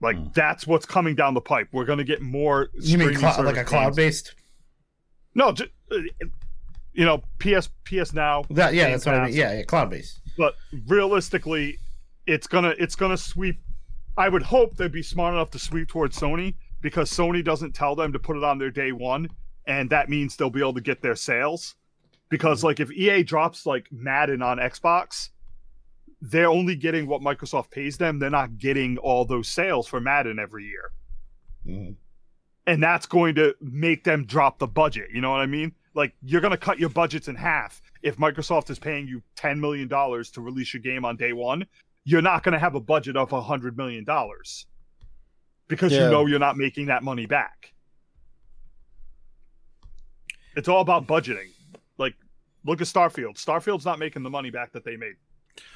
[0.00, 0.26] like Hmm.
[0.34, 3.44] that's what's coming down the pipe we're going to get more You mean streaming clou-
[3.44, 4.34] like a cloud based?
[5.34, 5.96] no uh,
[6.92, 9.34] you know ps ps now That yeah, that's what I mean.
[9.34, 10.20] Yeah, yeah cloud based.
[10.38, 10.54] but
[10.86, 11.78] realistically,
[12.26, 13.60] it's gonna it's gonna sweep.
[14.16, 17.94] I would hope they'd be smart enough to sweep towards Sony because Sony doesn't tell
[17.96, 19.28] them to put it on their day one.
[19.66, 21.74] and that means they'll be able to get their sales.
[22.30, 25.28] Because like if EA drops like Madden on Xbox,
[26.20, 28.18] they're only getting what Microsoft pays them.
[28.18, 30.90] They're not getting all those sales for Madden every year.
[31.66, 31.96] Mhm.
[32.66, 35.08] And that's going to make them drop the budget.
[35.12, 35.72] You know what I mean?
[35.94, 39.60] Like you're going to cut your budgets in half if Microsoft is paying you 10
[39.60, 41.64] million dollars to release your game on day 1.
[42.04, 44.66] You're not going to have a budget of 100 million dollars.
[45.68, 46.04] Because Yeah.
[46.06, 47.72] you know you're not making that money back.
[50.56, 51.48] It's all about budgeting.
[52.64, 53.36] Like look at Starfield.
[53.36, 55.14] Starfield's not making the money back that they made.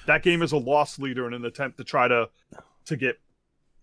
[0.07, 2.29] That game is a loss leader in an attempt to try to
[2.87, 3.20] to get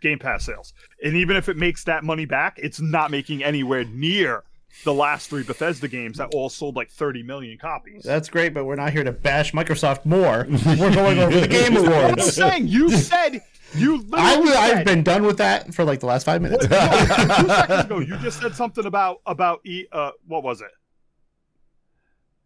[0.01, 0.73] Game Pass sales.
[1.03, 4.43] And even if it makes that money back, it's not making anywhere near
[4.83, 8.03] the last three Bethesda games that all sold like 30 million copies.
[8.03, 10.45] That's great, but we're not here to bash Microsoft more.
[10.65, 12.23] We're going over the Game Awards.
[12.23, 13.41] I'm saying you said
[13.73, 16.67] you I, literally I've been done with that for like the last five minutes.
[16.69, 20.71] No, two seconds ago you just said something about about e uh what was it?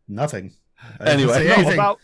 [0.10, 0.54] Nothing.
[1.00, 1.48] I Anyway.
[1.48, 2.00] No, about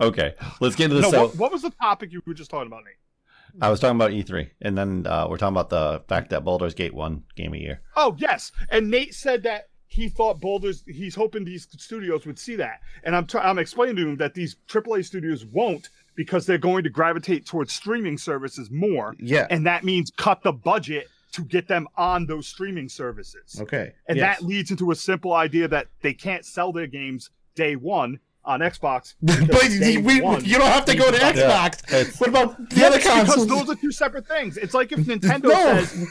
[0.00, 1.04] Okay, let's get into this.
[1.04, 3.62] no, so what, what was the topic you were just talking about, Nate?
[3.62, 6.74] I was talking about E3, and then uh, we're talking about the fact that Baldur's
[6.74, 7.80] Gate won Game of Year.
[7.96, 10.84] Oh yes, and Nate said that he thought Baldur's.
[10.86, 14.34] He's hoping these studios would see that, and I'm try- I'm explaining to him that
[14.34, 19.46] these AAA studios won't because they're going to gravitate towards streaming services more, yeah.
[19.50, 23.92] and that means cut the budget to get them on those streaming services, Okay.
[24.08, 24.38] and yes.
[24.38, 28.60] that leads into a simple idea that they can't sell their games day one on
[28.60, 29.14] Xbox.
[29.22, 31.68] but you, we, one you don't have to go to means- Yeah.
[31.68, 31.92] Xbox.
[31.92, 34.56] It's- What about the Yes, other because those are two separate things.
[34.56, 35.50] It's like if Nintendo No.
[35.84, 36.06] says,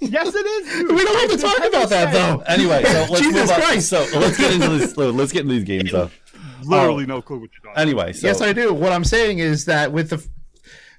[0.00, 0.90] "Yes, it is." dude.
[0.94, 2.42] we don't have to talk about that though.
[2.46, 3.60] Anyway, so let's Jesus move on.
[3.62, 3.88] Christ.
[3.88, 4.96] So let's get into this.
[4.96, 5.90] Let's get into these games.
[5.92, 6.10] Though.
[6.62, 7.06] Literally oh.
[7.06, 7.72] no clue what you're talking.
[7.72, 7.80] about.
[7.82, 8.72] Anyway, so yes, I do.
[8.72, 10.24] What I'm saying is that with the,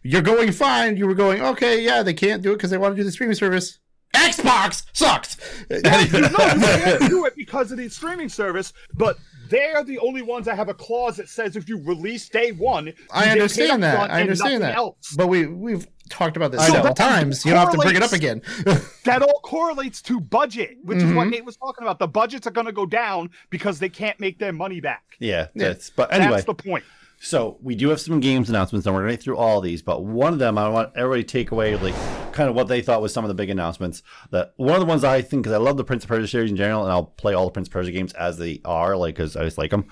[0.03, 0.97] you're going fine.
[0.97, 1.81] You were going okay.
[1.83, 3.79] Yeah, they can't do it because they want to do the streaming service.
[4.13, 5.37] Xbox sucks.
[5.69, 9.17] No, you can't do it because of the streaming service, but
[9.49, 12.93] they're the only ones that have a clause that says if you release day one,
[13.11, 14.11] I understand that.
[14.11, 14.75] I understand that.
[14.75, 15.15] Else.
[15.17, 16.73] But we we've talked about this I know.
[16.75, 17.43] several times.
[17.43, 18.41] You don't have to bring it up again.
[19.03, 21.31] That all correlates to budget, which is what Mhm.
[21.31, 21.99] Nate was talking about.
[21.99, 25.03] The budgets are going to go down because they can't make their money back.
[25.19, 25.67] yeah, Yeah.
[25.69, 25.89] that's.
[25.89, 26.85] But anyway, That's the point.
[27.23, 29.81] So we do have some games announcements, and we're going to get through all these.
[29.81, 31.95] But one of them, I want everybody to take away like
[32.33, 34.03] kind of what they thought was some of the big announcements.
[34.31, 36.51] That one of the ones I think because I love the Prince of Persia series
[36.51, 39.15] in general, and I'll play all the Prince of Persia games as they are, like
[39.15, 39.85] because I just like them.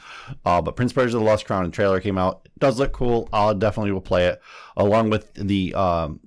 [0.45, 2.41] Uh, but Prince of Persia: The Lost Crown and trailer came out.
[2.45, 3.29] It does look cool.
[3.31, 4.41] I'll definitely will play it
[4.75, 6.19] along with the um,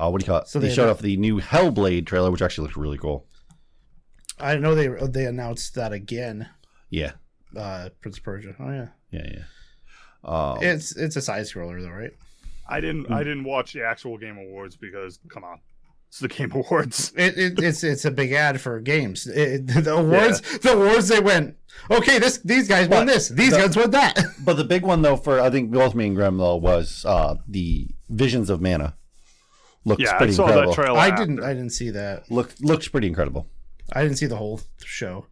[0.00, 0.48] uh, what do you call it?
[0.48, 3.26] So they, they showed off the new Hellblade trailer, which actually looks really cool.
[4.38, 6.48] I know they they announced that again.
[6.88, 7.12] Yeah,
[7.54, 8.56] Uh, Prince of Persia.
[8.58, 9.42] Oh yeah, yeah, yeah.
[10.24, 12.12] Um, it's it's a side scroller though, right?
[12.68, 13.06] I didn't.
[13.06, 13.12] Hmm.
[13.14, 15.58] I didn't watch the actual Game Awards because come on,
[16.08, 17.12] it's the Game Awards.
[17.16, 19.26] It, it, it's it's a big ad for games.
[19.26, 21.56] It, the awards, the awards, they went.
[21.90, 23.28] Okay, this these guys won this.
[23.28, 24.18] These the- guys won that.
[24.44, 27.36] But the big one though for I think both me and Graham though was uh,
[27.48, 28.96] the Visions of Mana.
[29.84, 30.72] Looks Yeah, I pretty saw incredible.
[30.72, 30.98] that trailer.
[30.98, 31.24] I after.
[31.26, 31.42] didn't.
[31.42, 32.30] I didn't see that.
[32.30, 33.48] Look looks pretty incredible.
[33.92, 35.26] I didn't see the whole show.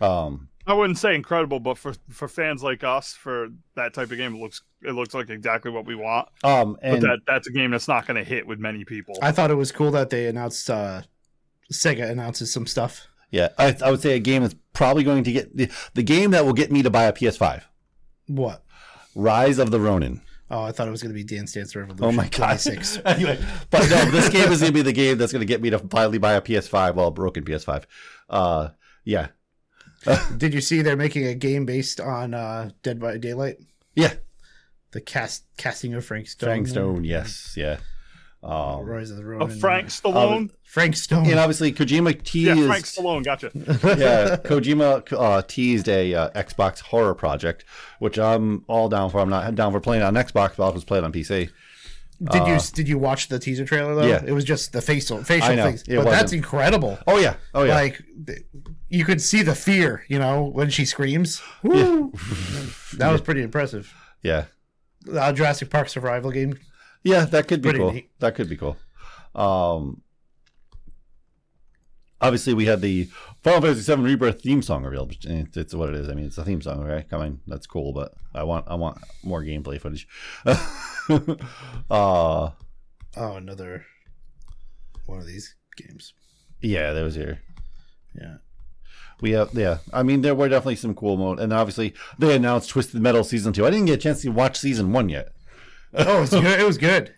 [0.00, 4.16] Um, I wouldn't say incredible, but for for fans like us, for that type of
[4.18, 6.28] game, it looks it looks like exactly what we want.
[6.42, 9.16] um, But that that's a game that's not going to hit with many people.
[9.22, 10.68] I thought it was cool that they announced.
[10.70, 11.02] uh
[11.72, 13.08] Sega announces some stuff.
[13.32, 16.30] yeah, I, I would say a game that's probably going to get the, the game
[16.30, 17.62] that will get me to buy a PS5.
[18.28, 18.62] What?
[19.16, 20.20] Rise of the Ronin.
[20.48, 22.04] Oh, I thought it was going to be Dance Dance Revolution.
[22.04, 22.60] Oh my god!
[22.60, 23.00] 26.
[23.04, 23.38] anyway,
[23.70, 25.70] but no, this game is going to be the game that's going to get me
[25.70, 26.94] to finally buy a PS5.
[26.94, 27.82] Well, a broken PS5.
[28.30, 28.68] Uh,
[29.04, 29.28] yeah,
[30.36, 33.58] Did you see they're making a game based on uh Dead by Daylight?
[33.94, 34.14] yeah.
[34.92, 36.46] The cast casting of Frank Stone.
[36.48, 37.04] Frank Stone.
[37.04, 37.78] Yes, yeah.
[38.42, 39.50] Uh, Um, Rise of the Ronin.
[39.50, 40.50] of Frank Stallone.
[40.62, 41.26] Frank Stone.
[41.26, 42.46] and obviously Kojima teased.
[42.46, 42.66] yeah, teased.
[42.66, 43.24] Frank Stallone.
[43.24, 43.50] Gotcha.
[43.54, 47.64] yeah, Kojima uh, teased a uh, Xbox horror project,
[47.98, 49.18] which I'm all down for.
[49.20, 51.50] I'm not down for playing on Xbox, but I'll just play it on PC.
[52.22, 54.02] Did you did you watch the teaser trailer though?
[54.02, 54.22] Uh, Yeah.
[54.26, 55.82] It was just the facial facial things.
[55.82, 56.32] It but that's wasn't.
[56.44, 56.98] incredible.
[57.06, 57.74] Oh yeah, oh yeah.
[57.74, 58.02] Like
[58.88, 61.42] you could see the fear, you know, when she screams.
[61.62, 62.12] Woo!
[62.98, 63.92] That was pretty impressive.
[64.22, 64.44] yeah,
[65.12, 66.58] Uh, Jurassic Park survival game.
[67.04, 67.26] yeah.
[67.26, 67.92] That could be Pretty cool.
[67.92, 68.10] neat.
[68.20, 68.78] That could be cool.
[69.34, 70.00] Um,
[72.20, 73.08] obviously we had the
[73.46, 75.12] Final Fantasy VII Rebirth theme song revealed.
[75.28, 76.08] eh, It's what it is.
[76.08, 77.06] I mean, it's a theme song, right?
[77.12, 80.08] I mean, that's cool, but I want I want more gameplay footage.
[81.88, 82.50] uh
[83.18, 83.86] Oh, another
[85.06, 86.12] one of these games.
[86.60, 87.38] yeah, that was here.
[88.20, 88.38] Yeah.
[89.20, 89.78] We have, yeah.
[89.92, 93.52] I mean, there were definitely some cool mode, and obviously they announced Twisted Metal season
[93.52, 93.64] two.
[93.64, 95.28] I didn't get a chance to watch season one yet.
[95.94, 96.60] Oh, it was good.
[96.60, 97.14] It was good.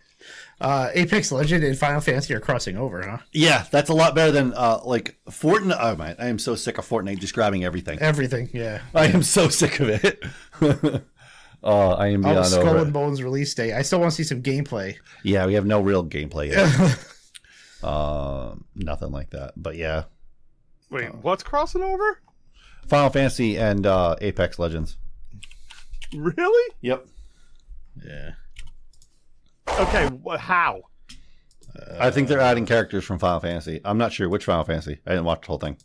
[0.60, 3.18] Uh, Apex Legend and Final Fantasy are crossing over, huh?
[3.32, 5.78] Yeah, that's a lot better than uh, like Fortnite.
[5.80, 7.98] Oh man, I am so sick of Fortnite just grabbing everything.
[8.00, 8.80] Everything, yeah.
[8.92, 10.20] I am so sick of it.
[11.62, 12.92] uh, I am Oh, beyond Skull over and it.
[12.92, 13.72] Bones release date.
[13.72, 14.96] I still want to see some gameplay.
[15.22, 16.98] Yeah, we have no real gameplay yet.
[17.82, 19.52] uh, nothing like that.
[19.56, 20.04] But yeah,
[20.90, 22.20] Wait, what's crossing over?
[22.88, 24.96] Final Fantasy and uh, Apex Legends.
[26.12, 26.74] Really?
[26.80, 27.06] Yep.
[28.04, 28.30] yeah.
[29.78, 30.82] Okay, wh- how?
[32.00, 33.80] I think they're adding characters from Final Fantasy.
[33.84, 34.98] I'm not sure which Final Fantasy.
[35.06, 35.76] I didn't watch the whole thing.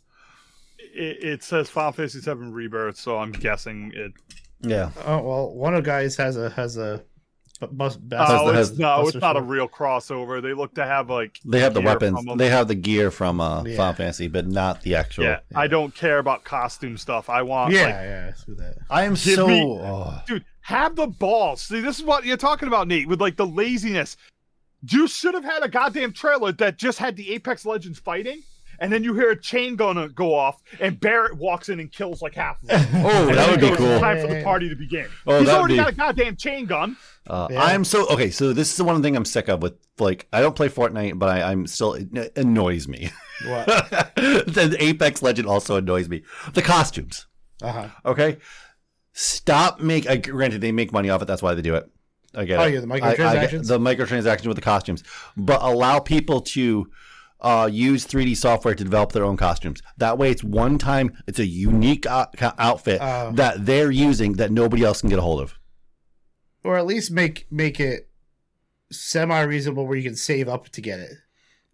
[0.78, 4.12] It, it says Final Fantasy VII Rebirth, so I'm guessing it.
[4.60, 4.90] Yeah.
[5.04, 7.04] Oh well, one of the guys has a has a bu-
[7.66, 7.96] bus.
[7.96, 10.42] bus Oh, has- it's, no, it's Buster not a real crossover.
[10.42, 12.18] They look to have like They have the weapons.
[12.36, 13.76] They have the gear from uh, Yeah.
[13.76, 15.24] Final Fantasy, but not the actual.
[15.24, 17.28] yeah, I don't care about costume stuff.
[17.28, 18.32] I want Yeah, like, yeah.
[18.46, 18.76] Do that.
[18.90, 19.46] I am so.
[19.46, 20.22] me- oh.
[20.26, 21.62] dude, have the balls.
[21.62, 24.16] See, this is what you're talking about, Nate, with like the laziness.
[24.86, 28.42] You should have had a goddamn trailer that just had the Apex Legends fighting,
[28.78, 32.22] and then you hear a chain gun go off, and Barrett walks in and kills
[32.22, 32.86] like half of them.
[33.04, 34.00] Oh, And that then would it be goes, cool.
[34.00, 35.06] Time for the party to begin.
[35.26, 36.96] Oh, He's that'd already be- got a goddamn chain gun.
[37.26, 37.62] Uh, Yeah.
[37.62, 38.30] I'm so okay.
[38.30, 39.74] So this is the one thing I'm sick of with.
[39.98, 43.10] Like, I don't play Fortnite, but I, I'm still it annoys me.
[43.46, 43.66] What?
[44.16, 46.22] the Apex Legend also annoys me.
[46.52, 47.26] The costumes.
[47.62, 47.88] Uh huh.
[48.04, 48.38] Okay,
[49.12, 50.08] stop make.
[50.08, 51.26] Uh, granted, they make money off it.
[51.26, 51.88] That's why they do it.
[52.34, 52.74] I get Oh, it.
[52.74, 53.68] yeah, the I- I microtransactions?
[53.68, 55.04] the microtransactions with the costumes,
[55.36, 56.86] but allow people to
[57.40, 59.82] uh, use 3D software to develop their own costumes.
[59.98, 61.16] That way, it's one time.
[61.26, 62.26] It's a unique co-
[62.58, 63.32] outfit Uh.
[63.34, 65.58] that they're using that nobody else can get a hold of.
[66.62, 68.08] Or at least make make it
[68.90, 71.10] semi reasonable where you can save up to get it,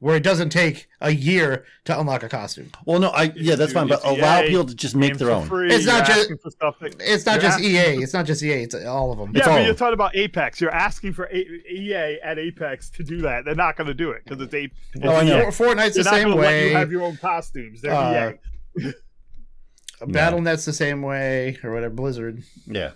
[0.01, 2.71] where it doesn't take a year to unlock a costume.
[2.87, 5.31] Well, no, I yeah, that's fine, but it's allow EA, people to just make their
[5.31, 5.47] own.
[5.47, 8.03] free, It's not just- asking for stuff that- It's not just asking- EA.
[8.03, 8.63] It's not just EA.
[8.63, 9.31] It's all of them.
[9.35, 10.59] Yeah, It's but you're talking about Apex.
[10.61, 13.45] You're asking for A- EA at Apex to do that.
[13.45, 14.73] They're not going to do it because it's Ape.
[14.95, 15.41] it's Oh, I know.
[15.43, 15.45] EA.
[15.51, 17.83] Fortnite's They're the not same going to let you have your own costumes.
[17.83, 18.33] They're Uh,
[18.81, 18.93] EA.
[20.03, 21.95] BattleNet's the same way, or whatever.
[21.95, 22.43] Blizzard.
[22.67, 22.93] Yeah.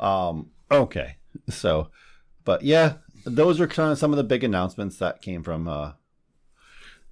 [0.00, 0.50] Um.
[0.70, 1.16] Okay.
[1.50, 1.90] So,
[2.44, 5.92] but yeah, those are kind of some of the big announcements that came from uh,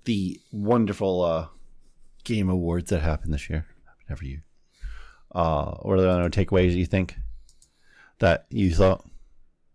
[0.04, 1.46] the wonderful uh,
[2.24, 3.66] game awards that happened this year.
[3.86, 4.44] Happen every year.
[5.34, 7.16] Uh, or the other takeaways you think
[8.18, 9.04] that you thought?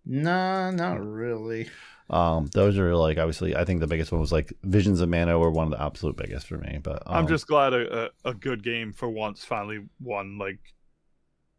[0.06, 1.70] Nah, not really.
[2.10, 3.56] Um, those are like obviously.
[3.56, 6.16] I think the biggest one was like Visions of Mana were one of the absolute
[6.16, 6.80] biggest for me.
[6.82, 10.60] But um, I'm just glad a, a, a good game for once finally won like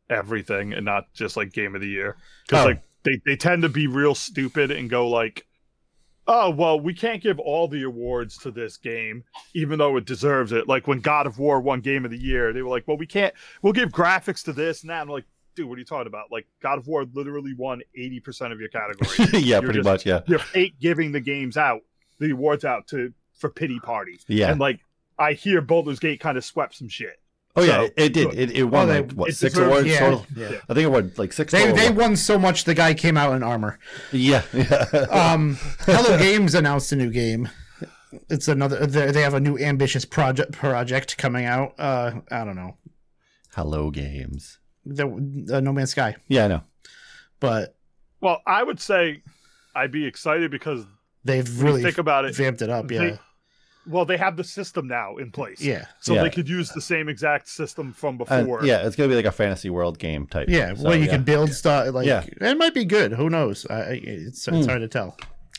[0.09, 2.17] everything and not just like game of the year.
[2.47, 2.69] Because Oh.
[2.69, 5.47] like they, they tend to be real stupid and go like,
[6.27, 10.53] oh well, we can't give all the awards to this game even though it deserves
[10.53, 10.69] it.
[10.69, 13.07] Like when God of War won Game of the Year, they were like, well, we
[13.07, 13.33] can't.
[13.63, 15.01] We'll give graphics to this and that.
[15.01, 16.31] I'm like, dude, what are you talking about?
[16.31, 19.33] Like God of War literally won 80 percent of your categories.
[19.33, 20.07] yeah, You're pretty just- much.
[20.07, 21.81] Yeah, You're fake giving the games out,
[22.19, 24.25] the awards out to for pity parties.
[24.29, 24.51] yeah.
[24.51, 24.81] And like
[25.19, 27.21] I hear Baldur's Gate kind of swept some shit.
[27.57, 28.35] Oh yeah, so, it, it did.
[28.35, 30.27] It, it won Well, they- like what six deserves- awards yeah, total.
[30.37, 30.49] yeah.
[30.69, 31.53] I think it won like six.
[31.53, 31.77] They total.
[31.77, 32.65] they won so much.
[32.65, 33.79] The guy came out in armor.
[34.13, 34.67] Yeah, yeah.
[35.11, 37.49] Um, Hello Games announced a new game.
[38.31, 38.87] It's another.
[38.87, 41.75] They they have a new ambitious project project coming out.
[41.79, 42.77] Uh, I don't know.
[43.55, 44.59] Hello Games.
[44.87, 45.07] The
[45.53, 46.63] uh, No Man's Sky, Yeah, I know.
[47.41, 47.77] but
[48.23, 49.23] Well, I would say
[49.75, 50.87] I'd be excited because
[51.25, 52.35] they've really think about it.
[52.35, 52.91] vamped it up.
[52.91, 53.19] Yeah, they-
[53.88, 55.61] well, they have the system now in place.
[55.61, 56.22] yeah, So Yeah.
[56.22, 58.64] they could use the same exact system from And, before.
[58.64, 60.48] yeah, it's gonna be like a fantasy world game type.
[60.48, 60.74] yeah.
[60.74, 61.11] So, well, you yeah.
[61.12, 61.92] can build stuff.
[61.94, 62.24] Like Yeah.
[62.40, 63.12] it might be good.
[63.12, 63.66] Who knows?
[63.70, 64.68] I, I, it's, it's Hmm.
[64.70, 65.16] hard to tell.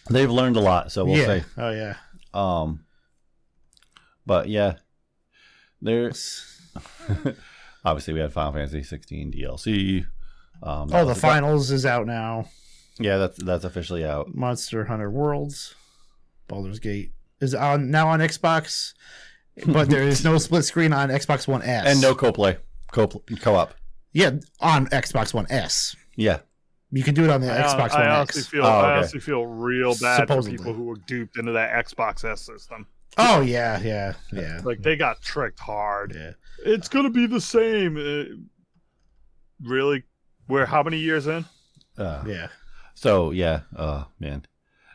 [0.09, 1.25] They've learned a lot, so we'll yeah.
[1.25, 1.43] say.
[1.57, 1.95] Oh yeah.
[2.33, 2.85] Um,
[4.25, 4.75] but yeah,
[5.81, 6.45] there's
[7.85, 10.05] obviously we had Final Fantasy 16 DLC.
[10.61, 12.45] Um, Oh, the was a- finals is out now.
[12.99, 14.35] Yeah, that's that's officially out.
[14.35, 15.73] Monster Hunter Worlds,
[16.49, 18.93] Baldur's Gate is on now on Xbox,
[19.65, 22.58] but there is no split screen on Xbox One S And no co-play,
[22.91, 23.73] co co-op.
[24.13, 25.95] Yeah, on Xbox One S.
[26.15, 26.39] Yeah,
[26.91, 28.47] You can do it on the I, Xbox I One honestly X.
[28.49, 30.58] feel Oh, I honestly feel real bad Supposedly.
[30.58, 32.88] for people who were duped into that Xbox S system.
[33.17, 36.13] Oh yeah, yeah, yeah, Like they got tricked hard.
[36.15, 36.32] yeah.
[36.65, 37.95] It's gonna be the same.
[37.97, 38.36] Uh,
[39.63, 40.04] really?
[40.47, 41.45] We're how many years in?
[41.97, 42.47] uh, Yeah.
[42.95, 44.45] So yeah, uh, man,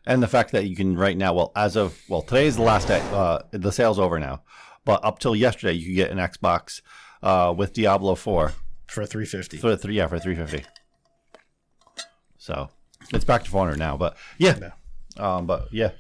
[0.07, 2.89] and the fact that you can right now, well, as of well, today's the last
[2.89, 3.01] day.
[3.13, 4.43] Uh, the sale's over now,
[4.85, 6.81] but up till yesterday, you could get an Xbox
[7.23, 8.53] uh, with Diablo Four
[8.87, 9.57] For 350.
[9.59, 10.65] for three, yeah, for three fifty.
[12.39, 12.69] So
[13.13, 14.71] it's back to four hundred now, but yeah,
[15.17, 15.93] um, but yeah,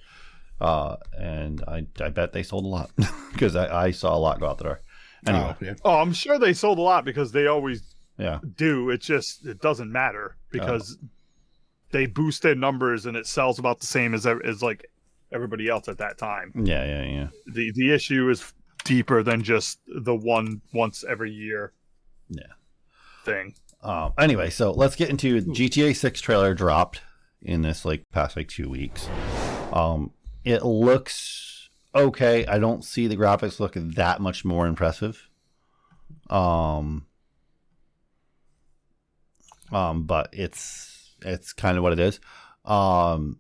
[0.61, 2.91] uh, and I I bet they sold a lot
[3.33, 4.81] because I, I saw a lot go out the door.
[5.27, 5.75] Anyway, Oh, yeah.
[5.85, 8.91] Oh, I'm sure they sold a lot because they always yeah, do.
[8.91, 10.99] It's just it doesn't matter because
[11.95, 14.91] they boost their numbers and it sells about the same as as like
[15.33, 16.53] everybody else at that time.
[16.57, 17.29] Yeah, yeah, yeah.
[17.47, 18.53] The the issue is
[18.85, 21.73] deeper than just the one once every year.
[22.29, 22.43] Yeah.
[23.25, 23.55] Thing.
[23.81, 27.01] Um, anyway, so let's get into GTA 6 trailer dropped
[27.43, 29.09] in this like past like two weeks.
[29.73, 30.11] Um,
[30.43, 32.45] it looks okay.
[32.47, 35.29] I don't see the graphics look that much more impressive.
[36.29, 37.07] Um,
[39.71, 40.94] um, but it's
[41.25, 42.21] it's kind of what it is.
[42.65, 43.39] Um,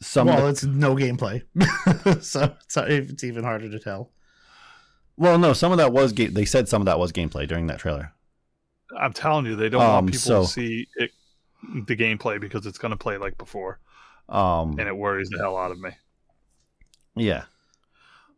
[0.00, 1.42] some well, it's no gameplay,
[2.22, 4.12] so it's, it's even harder to tell.
[5.16, 7.66] Well, no, some of that was ga- they said some of that was gameplay during
[7.66, 8.12] that trailer.
[8.96, 11.10] I'm telling you, they don't Um, want people so- to see it,
[11.86, 13.80] the gameplay because it's going to play like before,
[14.28, 15.90] Um, and it worries the hell out of me.
[17.16, 17.44] yeah.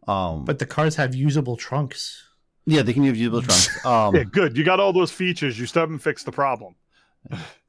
[0.09, 2.25] Um, But the cars have usable trunks.
[2.67, 3.69] yeah, they can use usable trunks.
[3.85, 4.57] Um, yeah, good.
[4.57, 5.59] You got all those features.
[5.59, 6.75] You still haven't fixed the problem.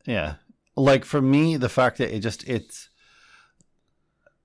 [0.05, 0.35] Yeah.
[0.75, 2.89] Like for me, the fact that it just it's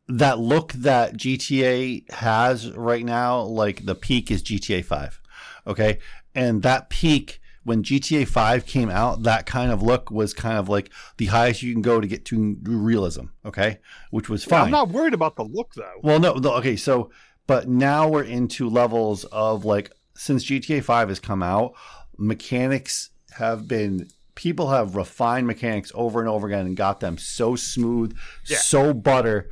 [0.08, 5.20] that look that GTA has right now, like the peak is GTA 5.
[5.66, 5.98] Okay?
[6.34, 10.68] And that peak when GTA 5 came out, that kind of look was kind of
[10.68, 13.80] like the highest you can go to get to realism, okay?
[14.10, 14.66] Which was fine.
[14.66, 15.98] I'm not worried about the look though.
[16.00, 17.10] Well, no, the, okay, so
[17.48, 21.74] but now we're into levels of like since GTA 5 has come out,
[22.16, 27.56] mechanics have been people have refined mechanics over and over again and got them so
[27.56, 28.16] smooth,
[28.46, 28.58] Yeah.
[28.58, 29.50] so butter.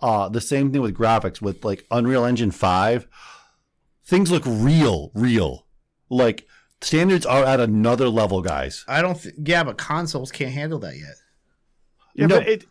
[0.00, 3.06] Uh the same thing with graphics with like Unreal Engine 5.
[4.04, 5.66] Things look real, real.
[6.10, 6.46] Like
[6.82, 8.84] standards are at another level, guys.
[8.86, 9.18] I don't.
[9.18, 11.14] Th- yeah, but consoles can't handle that yet.
[12.14, 12.38] Yeah, No.
[12.40, 12.64] but it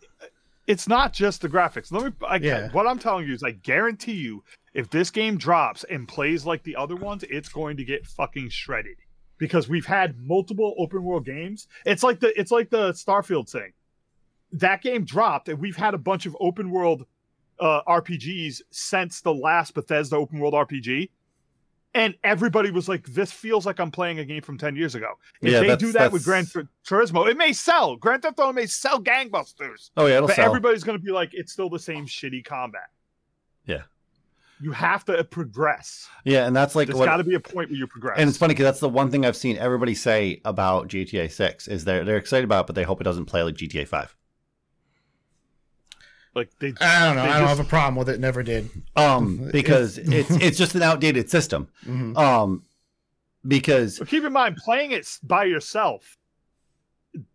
[0.68, 1.92] it's not just the graphics.
[1.92, 2.12] Let me.
[2.28, 2.70] I, Yeah.
[2.72, 4.44] What I'm telling you is, I guarantee you,
[4.74, 8.50] if this game drops and plays like the other ones, it's going to get fucking
[8.50, 8.96] shredded.
[9.38, 11.68] Because we've had multiple open world games.
[11.86, 13.74] It's like the it's like the Starfield thing.
[14.54, 17.06] That game dropped, and we've had a bunch of open world
[17.60, 21.10] uh, RPGs since the last Bethesda open world RPG.
[21.96, 25.14] And everybody was like, "This feels like I'm playing a game from ten years ago."
[25.42, 27.96] If Yeah, they do that with Gran that's- Turismo, it may sell.
[27.98, 30.46] Grand Theft Auto may sell gangbusters Oh yeah, it'll but sell.
[30.46, 32.90] everybody's going to be like, it's still the same shitty combat.
[34.64, 34.68] Yeah.
[34.68, 36.08] You have to progress.
[36.24, 38.18] yeah, and that's like There's what got to be a point where you progress.
[38.18, 41.68] And it's funny because that's the one thing I've seen everybody say about GTA 6
[41.68, 44.16] is they're they're excited about, it, but they hope it doesn't play like GTA 5.
[46.36, 47.24] like they, I don't know.
[47.24, 48.20] They I don't just- have a problem with it.
[48.20, 48.70] Never did.
[48.96, 51.68] Um, because it's it's just an outdated system.
[51.86, 52.18] Mhm.
[52.18, 52.64] Um,
[53.48, 56.18] because but keep in mind, playing it by yourself,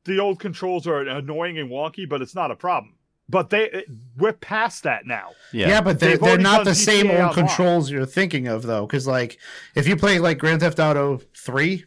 [0.04, 2.94] the old controls are annoying and wonky, but it's not a problem.
[3.30, 3.84] But they,
[4.16, 5.30] we're past that now.
[5.52, 7.34] yeah, Yeah, but they're, They've they're not done the same old Online.
[7.34, 8.86] controls you're thinking of, though.
[8.86, 9.38] Because, like,
[9.74, 11.84] if you play, like, Grand Theft Auto 3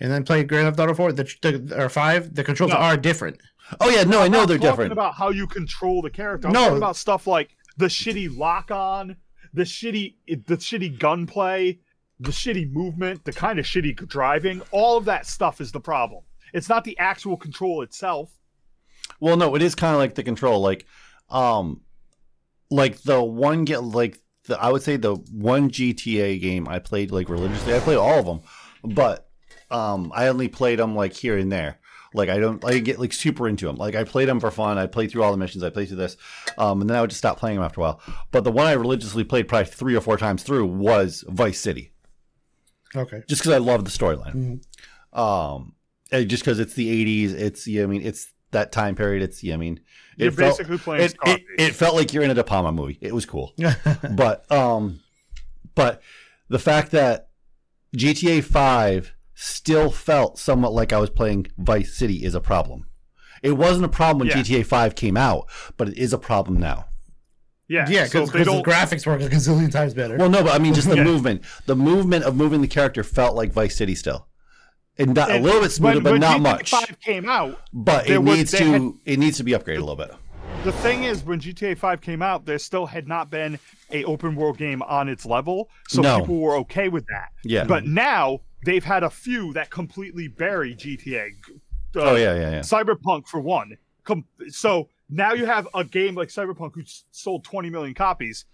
[0.00, 2.78] and then play Grand Theft Auto 4 the, the, or 5, the controls No.
[2.78, 3.38] are different.
[3.80, 4.92] oh yeah, no, I I'm know not they're different.
[4.92, 6.48] About how you control the character.
[6.48, 6.60] I'm No.
[6.64, 9.16] talking about stuff like the shitty lock on,
[9.52, 11.78] the shitty, the shitty gunplay,
[12.18, 14.62] the shitty movement, the kind of shitty driving.
[14.70, 16.24] All of that stuff is the problem.
[16.54, 18.30] It's not the actual control itself.
[19.22, 20.84] Well, no, it is kind of like the control, like,
[21.30, 21.82] um,
[22.72, 24.18] like the one get like
[24.48, 27.72] the I would say the one GTA game I played like religiously.
[27.72, 28.40] I played all of them,
[28.82, 29.30] but
[29.70, 31.78] um, I only played them like here and there.
[32.14, 33.76] Like I don't, I get like super into them.
[33.76, 34.76] Like I played them for fun.
[34.76, 35.62] I played through all the missions.
[35.62, 36.16] I played through this,
[36.58, 38.00] um, and then I would just stop playing them after a while.
[38.32, 41.92] But the one I religiously played probably three or four times through was Vice City,
[42.96, 43.22] Okay.
[43.28, 44.62] just because I love the storyline.
[45.12, 45.74] Um,
[46.10, 46.88] and just because it's the
[47.28, 49.22] '80s, it's yeah, I mean, it's that time period.
[49.22, 49.80] It's yeah, I mean,
[50.16, 52.72] You're it felt, basically playing it, it, it felt like you're in a De Palma
[52.72, 52.98] movie.
[53.00, 53.52] It was cool,
[54.16, 55.00] but um,
[55.74, 56.00] but
[56.48, 57.28] the fact that
[57.96, 62.86] GTA Five still felt somewhat like I was playing Vice City is a problem.
[63.42, 64.42] It wasn't a problem when Yeah.
[64.42, 66.86] GTA Five came out, but it is a problem now.
[67.68, 68.64] yeah, yeah, because they the don't.
[68.64, 70.16] graphics work a gazillion times better.
[70.16, 71.04] Well, no, but I mean just the Yeah.
[71.04, 71.42] movement.
[71.66, 74.28] The movement of moving the character felt like Vice City still.
[74.98, 76.70] And not, a little bit smoother, when- but when not GTA much.
[76.70, 77.60] 5 came out.
[77.72, 80.12] But it was- needs to had- it needs to be upgraded a little bit.
[80.64, 83.58] The thing is, when GTA 5 came out, there still had not been
[83.90, 86.20] a open world game on its level, so No.
[86.20, 87.30] people were okay with that.
[87.42, 87.64] Yeah.
[87.64, 91.30] But now they've had a few that completely bury GTA.
[91.96, 92.58] Uh, oh yeah, yeah, yeah.
[92.60, 93.76] Cyberpunk for one.
[94.04, 98.44] Com- so now you have a game like Cyberpunk who sold 20 million copies.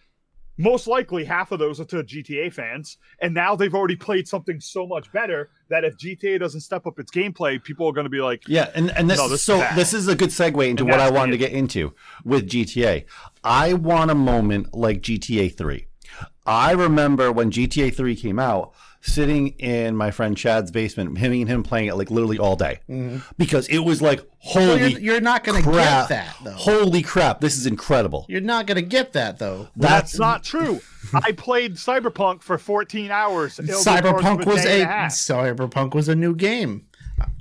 [0.60, 4.60] Most likely, half of those are to GTA fans, and now they've already played something
[4.60, 8.10] so much better that if GTA doesn't step up its gameplay, people are going to
[8.10, 9.76] be like, Yeah, and, and this, No, this so bad.
[9.76, 11.38] this is a good segue into And what I wanted it.
[11.38, 11.94] to get into
[12.24, 13.04] with GTA.
[13.44, 15.86] I want a moment like GTA 3.
[16.48, 21.48] I remember when GTA 3 came out, sitting in my friend Chad's basement, him and
[21.48, 22.80] him playing it like literally all day.
[22.88, 23.18] Mm-hmm.
[23.36, 26.08] Because it was like, holy Well, you're, you're not going to crap.
[26.08, 26.52] get that though.
[26.52, 28.24] Holy crap, this is incredible.
[28.28, 29.68] You're not going to get that though.
[29.76, 30.80] That's That's not true.
[31.12, 33.58] I played Cyberpunk for 14 hours.
[33.58, 34.86] over the course of Cyberpunk was day a.
[34.86, 36.86] Cyberpunk was a new game.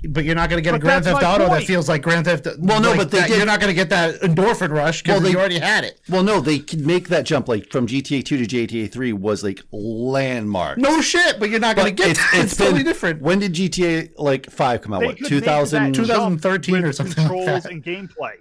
[0.08, 2.24] But you're not going to get a Grand Theft my Auto that feels like Grand
[2.24, 2.46] Theft.
[2.58, 5.02] Well, no, like but they that- did- you're not going to get that endorphin rush
[5.02, 6.00] because Well, they- you already had it.
[6.08, 9.42] Well, no, they could make that jump like from GTA 2 to GTA 3 was
[9.42, 10.78] like landmark.
[10.78, 12.30] No shit, but you're not going to get that.
[12.34, 13.20] It's, totally different.
[13.22, 15.00] When did GTA like 5 come out?
[15.00, 15.92] They What, could 2000?
[15.94, 17.72] 2013 or with something like Controls that.
[17.72, 18.32] and gameplay.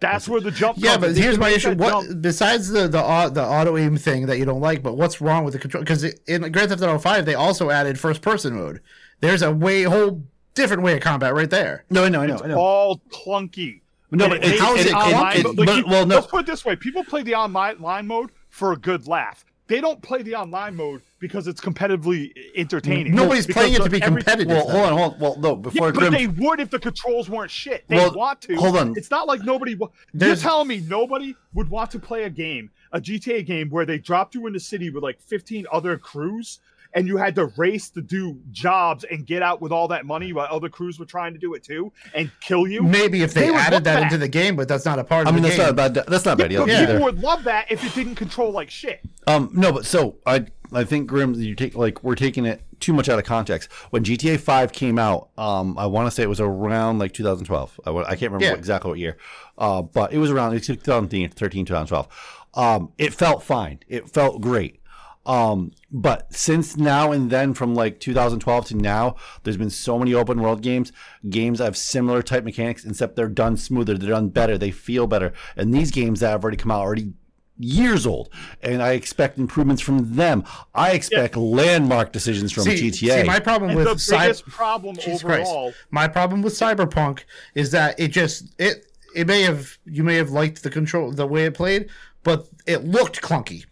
[0.00, 0.78] That's where the jump.
[0.78, 1.08] Yeah, comes.
[1.14, 1.74] but here's my issue.
[1.74, 2.22] What jump.
[2.22, 5.44] besides the the au- the auto aim thing that you don't like, but what's wrong
[5.44, 5.82] with the control?
[5.84, 8.80] Because in Grand Theft Auto Five, they also added first person mode.
[9.20, 10.22] There's a way whole
[10.54, 11.84] different way of combat right there.
[11.90, 12.58] No, I know, I know, It's I know.
[12.58, 13.80] all clunky.
[14.10, 15.44] No, but it it's- how is the it online clunky?
[15.44, 16.14] mode- like, But- well, no.
[16.16, 19.44] Let's put it this way: people play the online mode for a good laugh.
[19.68, 23.14] They don't play the online mode because it's competitively entertaining.
[23.14, 24.48] Nobody's Because playing it to be every- competitive.
[24.48, 24.72] Well, though.
[24.72, 25.20] hold on, hold on.
[25.20, 26.12] Well, no, Yeah, before but Grim.
[26.12, 27.84] they would if the controls weren't shit.
[27.86, 28.56] They Well, want to.
[28.56, 28.94] hold on.
[28.96, 29.76] It's not like nobody.
[29.76, 33.86] wa- You're telling me nobody would want to play a game, a GTA game, where
[33.86, 36.58] they dropped you in the city with like 15 other crews,
[36.92, 40.32] and you had to race to do jobs and get out with all that money
[40.32, 42.82] while other crews were trying to do it too and kill you.
[42.82, 44.02] Maybe if they, They added that, that.
[44.04, 45.76] into the game, but that's not a part I of mean, the that's game.
[45.76, 46.06] not a bad.
[46.08, 46.86] That's not a bad deal But either.
[46.94, 49.00] people would love that if it didn't control like shit.
[49.26, 52.92] Um, no, but so I I think Grim, you take like we're taking it too
[52.92, 53.70] much out of context.
[53.90, 57.80] When GTA Five came out, um, I want to say it was around like 2012.
[57.86, 58.50] I, I can't remember Yeah.
[58.52, 59.16] what, exactly what year,
[59.58, 62.08] uh, but it was around 2013, 2012.
[62.54, 63.80] Um, it felt fine.
[63.86, 64.79] It felt great.
[65.26, 70.14] Um, but since now and then, from like 2012 to now, there's been so many
[70.14, 70.92] open world games,
[71.28, 75.06] games that have similar type mechanics, except they're done smoother, they're done better, they feel
[75.06, 75.32] better.
[75.56, 77.12] And these games that have already come out are already
[77.58, 78.30] years old,
[78.62, 80.44] and I expect improvements from them.
[80.74, 83.20] I expect landmark decisions from see, GTA.
[83.20, 85.50] see, my problem And with the Cy- problem Jesus Christ.
[85.50, 85.74] overall.
[85.90, 90.30] My problem with Cyberpunk is that it just it it may have you may have
[90.30, 91.90] liked the control the way it played,
[92.22, 93.66] but it looked clunky.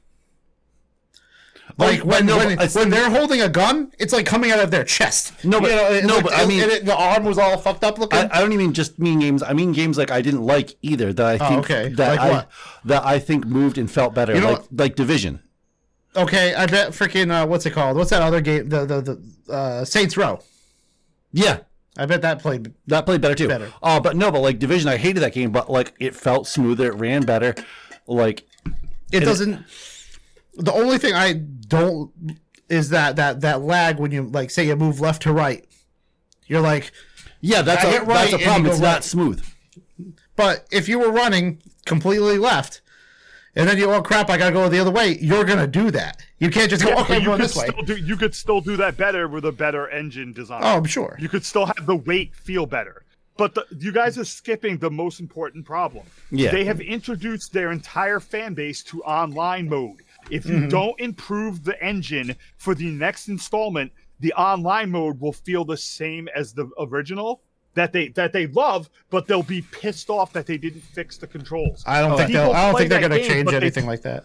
[1.79, 4.83] Like when no, when, when they're holding a gun, it's like coming out of their
[4.83, 5.45] chest.
[5.45, 7.85] No, but- You know, no, looked- but I mean- it- the arm was all fucked
[7.85, 8.19] up looking.
[8.19, 9.43] I, I don't even just mean games.
[9.45, 11.13] I mean games like I didn't like either.
[11.13, 11.89] That I think Oh, okay.
[11.91, 12.51] that Like I what?
[12.87, 14.35] that I think moved and felt better.
[14.35, 15.41] You know like like Division.
[16.17, 17.97] okay, I bet freaking uh, what's it called?
[17.97, 18.69] What's that other game?
[18.69, 19.01] The the
[19.47, 20.41] the uh, Saints Row.
[21.33, 21.59] Yeah,
[21.97, 22.73] I bet that played.
[22.89, 23.47] that played better too.
[23.49, 23.71] Better.
[23.83, 25.53] Oh, but no, but like Division, I hated that game.
[25.53, 26.87] But like it felt smoother.
[26.89, 27.55] It ran better.
[28.09, 28.47] Like
[29.13, 29.65] It doesn't.
[30.59, 32.13] The only thing I don't
[32.69, 35.65] is that that that lag when you like say you move left to right.
[36.47, 36.93] You're like,
[37.41, 38.67] yeah, that's I a hit right that's a problem.
[38.67, 38.93] It's right.
[38.93, 39.45] not smooth.
[40.37, 42.81] but if you were running completely left,
[43.55, 45.17] and then you oh crap, I gotta go the other way.
[45.21, 46.23] You're gonna do that.
[46.39, 47.67] You can't just go Yeah, okay, I'm you going could this way.
[47.69, 50.61] still do you could still do that better with a better engine design.
[50.63, 51.17] Oh, I'm sure.
[51.19, 53.05] You could still have the weight feel better.
[53.37, 56.05] But the, you guys are skipping the most important problem.
[56.33, 56.51] Yeah.
[56.51, 60.03] They have introduced their entire fan base to online mode.
[60.31, 60.69] If you Mm-hmm.
[60.69, 66.29] don't improve the engine for the next installment, the online mode will feel the same
[66.35, 67.41] as the original
[67.75, 71.27] that they that they love, but they'll be pissed off that they didn't fix the
[71.27, 71.85] controls.
[71.87, 74.25] I don't think they'll, I don't think they're gonna change but they- anything like that.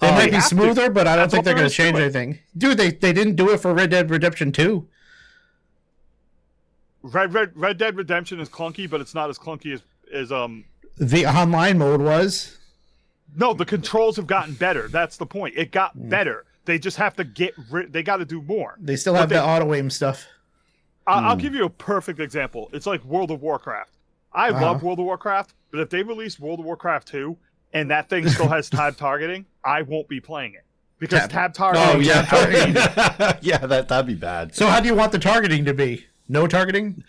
[0.00, 0.54] They Oh, might they be have to.
[0.54, 2.38] smoother, but I don't That's think they're gonna change anything.
[2.56, 4.86] Dude, they they didn't do it for Red Dead Redemption Two.
[7.02, 10.64] Red, Red Red Dead Redemption is clunky, but it's not as clunky as as um
[10.98, 12.57] The online mode was.
[13.36, 14.88] No, the controls have gotten better.
[14.88, 15.54] That's the point.
[15.56, 16.08] It got Mm.
[16.08, 16.44] better.
[16.64, 17.92] They just have to get rid.
[17.92, 18.76] They got to do more.
[18.80, 20.26] They still have they- the auto aim stuff.
[21.06, 22.68] I- I'll give you a perfect example.
[22.72, 23.90] It's like World of Warcraft.
[24.32, 24.60] I Uh-huh.
[24.60, 27.36] love World of Warcraft, but if they release World of Warcraft 2
[27.72, 30.64] and that thing still has tab targeting, I won't be playing it
[30.98, 31.88] because Tab- tab, targeting.
[31.96, 32.74] Oh yeah, targeting.
[33.40, 33.58] yeah.
[33.58, 34.54] That that'd be bad.
[34.54, 36.06] So how do you want the targeting to be?
[36.28, 37.02] No targeting?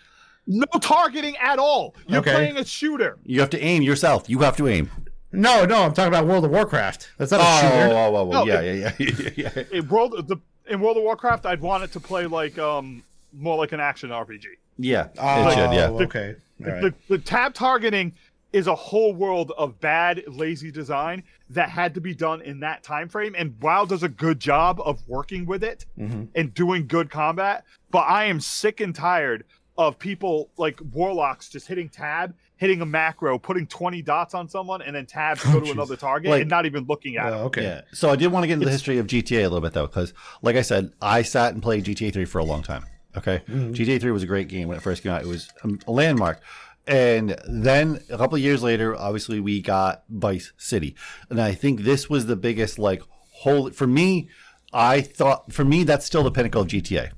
[0.47, 1.93] no targeting at all.
[2.07, 2.33] You're Okay.
[2.33, 3.17] playing a shooter.
[3.25, 4.27] You have to aim yourself.
[4.29, 4.89] You have to aim.
[5.31, 7.11] No, no, I'm talking about World of Warcraft.
[7.17, 7.95] That's not a Oh, shooter.
[7.95, 9.63] oh, oh, oh, No, yeah, yeah, yeah, yeah.
[9.71, 13.03] In World the in World of Warcraft, I'd want it to play like um
[13.33, 14.45] more like an action RPG.
[14.77, 15.73] Yeah, Oh, it should.
[15.73, 15.89] Yeah.
[15.89, 16.35] okay.
[16.65, 16.81] All right.
[16.81, 18.13] the, the tab targeting
[18.53, 21.21] is a whole world of bad lazy design
[21.51, 24.81] that had to be done in that time frame and WoW does a good job
[24.83, 26.29] of working with it Mhm.
[26.33, 29.43] and doing good combat but I am sick and tired
[29.77, 34.81] of people like warlocks just hitting tab hitting a macro putting 20 dots on someone
[34.81, 35.71] and then tabs go to jeez.
[35.71, 37.63] another target Like- and not even looking at Oh, it okay.
[37.63, 37.81] Yeah.
[37.93, 39.87] So I did want to get into the history of GTA a little bit though,
[39.87, 42.85] because like I said, I sat and played GTA 3 for a long time.
[43.17, 43.41] Okay.
[43.49, 45.21] GTA 3 was a great game when it first came out.
[45.21, 46.41] It was um, a landmark.
[46.87, 50.95] and then a couple of years later, obviously we got Vice City,
[51.29, 53.01] and I think this was the biggest like
[53.31, 54.29] whole for me.
[54.73, 57.11] I thought for me that's still the pinnacle of GTA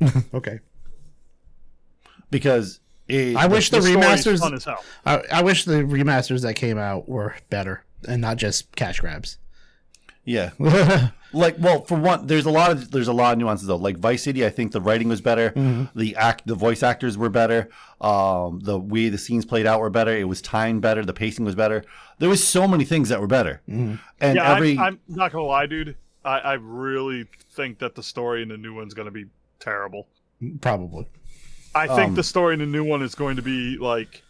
[0.34, 0.58] Okay.
[2.30, 4.38] because it, I wish the, The remasters.
[4.40, 4.84] fun as hell.
[5.06, 9.38] I, I wish the remasters that came out were better and not just cash grabs.
[10.24, 10.50] yeah
[11.32, 13.96] like well for one there's a lot of there's a lot of nuances though like
[13.98, 15.50] Vice City I think the writing was better
[15.94, 17.68] the act the voice actors were better
[18.00, 21.44] um the way the scenes played out were better it was timed better the pacing
[21.44, 21.84] was better
[22.18, 25.44] there was so many things that were better and Yeah, every I'm, I'm not gonna
[25.44, 25.96] lie, dude.
[26.24, 29.26] I, I really think that the story in the new one's gonna be
[29.60, 30.08] terrible.
[30.60, 31.08] Probably.
[31.74, 34.22] I think Um, the story in the new one is going to be like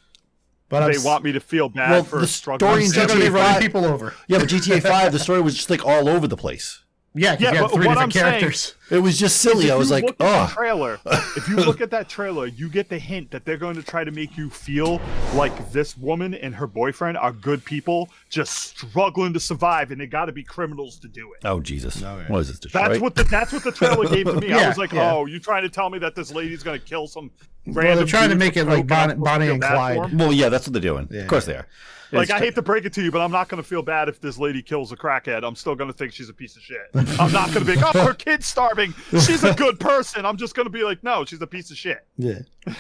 [0.69, 2.69] But I'm they want me to feel bad Well, for the struggling.
[2.71, 4.15] story in still gonna be GTA running five- people over.
[4.27, 6.83] Yeah, but GTA Five, the story was just like all over the place.
[7.19, 8.53] Yeah, 'cause Yeah, you but three what different I'm saying-
[8.91, 9.71] It was just silly.
[9.71, 10.99] I was like, look at the oh, trailer.
[11.37, 14.03] if you look at that trailer, you get the hint that they're going to try
[14.03, 14.99] to make you feel
[15.35, 20.07] like this woman and her boyfriend are good people, just struggling to survive, and they
[20.07, 21.47] got to be criminals to do it.
[21.47, 22.25] oh Jesus, Okay.
[22.33, 22.61] what is this?
[22.61, 22.89] Detroit?
[22.89, 24.53] That's what the that's what the trailer gave to me.
[24.55, 25.13] I was like, yeah.
[25.13, 27.31] oh, you trying to tell me that this lady's gonna kill some
[27.67, 30.19] Well, they're trying to make it like coke and I'm Bonnie, Bonnie and Clyde.
[30.19, 31.09] Well, yeah, that's what they're doing.
[31.11, 31.21] Yeah.
[31.23, 31.67] Of course they are.
[32.13, 34.09] Like, I hate to break it to you, but I'm not going to feel bad
[34.09, 35.45] if this lady kills a crackhead.
[35.45, 36.89] I'm still going to think she's a piece of shit.
[36.95, 38.95] I'm not going to be like, oh, her kid's starving.
[39.11, 40.25] She's a good person.
[40.25, 42.07] I'm just going to be like, no, she's a piece of shit.
[42.17, 42.41] Yeah.
[42.67, 42.75] All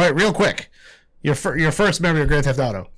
[0.00, 0.70] right, real quick.
[1.22, 2.90] Your fir- your first memory of Grand Theft Auto.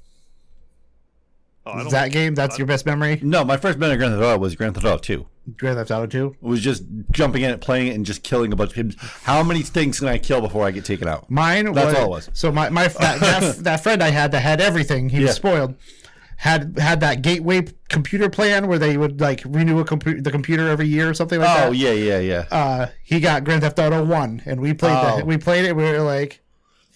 [1.66, 3.18] Oh, I don't- that game, that's your best memory?
[3.22, 5.26] No, my first minute of Grand Theft Auto was Grand Theft Auto Two.
[5.56, 6.36] Grand Theft Auto 2?
[6.42, 9.08] It was just jumping in it, playing it, and just killing a bunch of people.
[9.22, 11.30] How many things can I kill before I get taken out?
[11.30, 11.74] Mine was.
[11.76, 12.30] That's was, all it was.
[12.34, 15.26] So my, my that, that, that friend I had that had everything, he Yeah.
[15.26, 15.74] was spoiled.
[16.38, 20.68] Had had that gateway computer plan where they would like renew a compu- the computer
[20.68, 21.68] every year or something like Oh that.
[21.68, 22.44] Oh, yeah, yeah, yeah.
[22.50, 25.16] Uh, he got Grand Theft Auto One, and we played Oh.
[25.16, 25.26] that.
[25.26, 25.74] We played it.
[25.74, 26.42] We were like,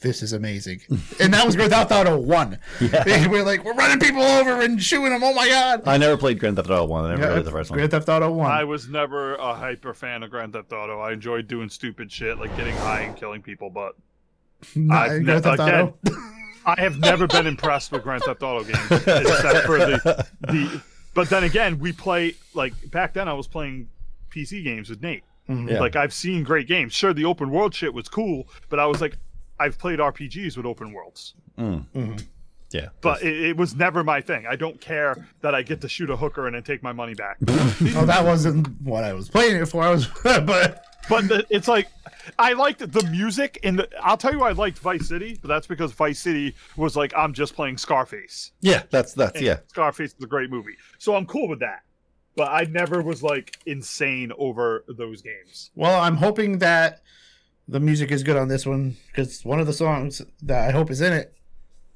[0.00, 0.80] "This is amazing,"
[1.20, 2.58] and that was Grand Theft Auto One.
[2.80, 3.28] Yeah.
[3.28, 5.82] we are like, "We're running people over and shooting them." Oh my god!
[5.86, 7.04] I never played Grand Theft Auto One.
[7.04, 7.78] I never Yeah, played the first one.
[7.78, 8.50] Grand Theft Auto One.
[8.50, 11.00] I was never a hyper fan of Grand Theft Auto.
[11.00, 13.94] I enjoyed doing stupid shit like getting high and killing people, but
[14.74, 15.94] Not I've Grand ne- Theft again,
[16.66, 20.82] I have never been impressed with Grand Theft Auto games except for the the.
[21.12, 23.28] But then again, we play like back then.
[23.28, 23.88] I was playing
[24.34, 25.24] PC games with Nate.
[25.48, 25.80] Yeah.
[25.80, 26.92] Like I've seen great games.
[26.92, 29.16] Sure, the open world shit was cool, but I was like,
[29.60, 31.84] I've played RPGs with open worlds, mm.
[31.94, 32.16] mm-hmm.
[32.72, 34.46] yeah, but it, it was never my thing.
[34.48, 37.14] I don't care that I get to shoot a hooker and then take my money
[37.14, 37.36] back.
[37.96, 39.82] Oh, that wasn't what I was playing it for.
[39.82, 41.88] I was, but But the, it's like
[42.38, 43.88] I liked the music and the.
[44.00, 47.32] I'll tell you, I liked Vice City, but that's because Vice City was like I'm
[47.32, 48.52] just playing Scarface.
[48.60, 49.58] yeah, that's that's And yeah.
[49.66, 51.82] Scarface is a great movie, so I'm cool with that.
[52.36, 55.72] But I never was like insane over those games.
[55.74, 57.02] well, I'm hoping that
[57.70, 60.90] the music is good on this one because one of the songs that I hope
[60.90, 61.36] is in it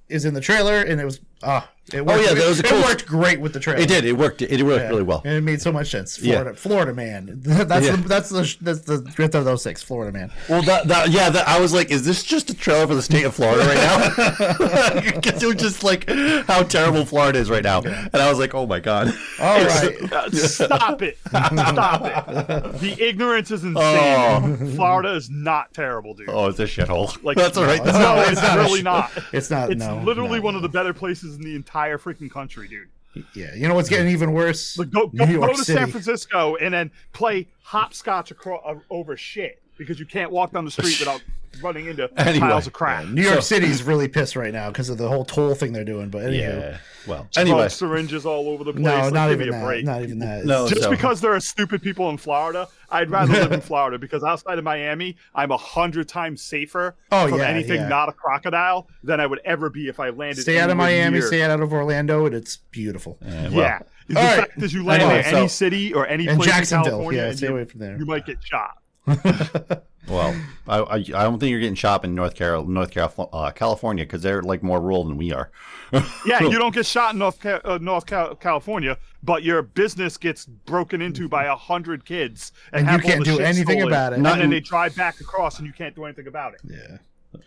[0.09, 2.19] is in the trailer, and it was ah, it worked.
[2.21, 3.81] Oh, yeah, that was a it worked great with the trailer.
[3.81, 4.05] It did.
[4.07, 4.41] It worked.
[4.41, 4.89] It worked Yeah.
[4.89, 5.21] really well.
[5.25, 6.19] and it made so much sense.
[6.21, 6.37] Yeah.
[6.41, 7.41] Florida, Florida man.
[7.45, 7.97] That's Yeah.
[7.97, 10.31] the that's the that's the Grand Theft Auto Six, Florida man.
[10.49, 13.03] Well, that, that yeah, that, I was like, is this just a trailer for the
[13.03, 15.01] state of Florida right now?
[15.15, 16.09] Because it was just like
[16.47, 19.09] how terrible Florida is right now, and I was like, oh my god.
[19.41, 21.19] All right, Uh, stop it!
[21.29, 22.81] Stop it!
[22.81, 23.77] The ignorance is insane.
[23.77, 24.57] Oh.
[24.75, 26.29] Florida is not terrible, dude.
[26.29, 27.23] Oh, it's a shithole.
[27.23, 27.81] Like That's all right.
[27.81, 29.11] it's No, not- it's, it's not really sh- not.
[29.33, 29.71] it's not.
[29.71, 30.45] It's no, literally no.
[30.45, 32.89] one of the better places in the entire freaking country, dude.
[33.35, 34.77] Yeah, you know what's getting even worse?
[34.77, 35.79] Like, go go, go to City.
[35.79, 40.71] San Francisco and then play hopscotch across over shit because you can't walk down the
[40.71, 41.23] street without
[41.63, 42.41] running into Anyway.
[42.49, 43.07] piles of crap.
[43.07, 45.85] New York So- City's really pissed right now because of the whole toll thing they're
[45.85, 46.09] doing.
[46.11, 46.79] But anywho, Yeah.
[47.07, 48.83] Well, anyway, syringes all over the place.
[48.83, 49.65] no, like, not even a that.
[49.65, 49.85] break.
[49.85, 50.47] Not even that.
[50.47, 53.99] No, Just so- because there are stupid people in Florida, I'd rather live in Florida
[53.99, 57.89] because outside of Miami, I'm a hundred times safer Oh, from yeah, anything yeah.
[57.89, 60.41] not a crocodile than I would ever be if I landed.
[60.43, 61.19] Stay out of Miami.
[61.19, 63.19] near- Stay out of Orlando, and it's beautiful.
[63.21, 63.79] Yeah, well, yeah.
[64.09, 64.37] The All right.
[64.49, 67.21] fact is, you land Anyway, in any so- city or any place in Jacksonville, California,
[67.27, 67.99] yeah, stay you, away from there.
[67.99, 68.79] you might get shot.
[70.09, 70.35] Well,
[70.69, 74.05] I, I I don't think you're getting shot in North Carol North Carol, uh, California
[74.05, 75.51] because they're like more rural than we are.
[76.27, 80.17] Yeah, you don't get shot in North Ca- uh, North Cal- California, but your business
[80.17, 84.13] gets broken into by a hundred kids, and, And you can't do anything stolen, about
[84.13, 84.17] it.
[84.17, 86.61] And Not then in- they drive back across, and you can't do anything about it.
[86.65, 86.99] Yeah.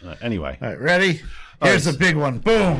[0.09, 1.21] Uh, anyway, All right, ready?
[1.61, 1.91] Here's right.
[1.91, 2.37] the big one.
[2.39, 2.79] Boom.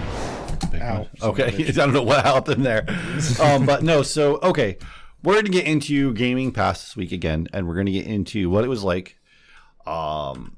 [0.75, 1.07] Ow.
[1.21, 2.85] okay, I don't know what happened there,
[3.41, 4.03] um, but no.
[4.03, 4.77] So okay,
[5.23, 8.63] we're gonna get into gaming past this week again, and we're gonna get into what
[8.63, 9.16] it was like.
[9.87, 10.57] Um,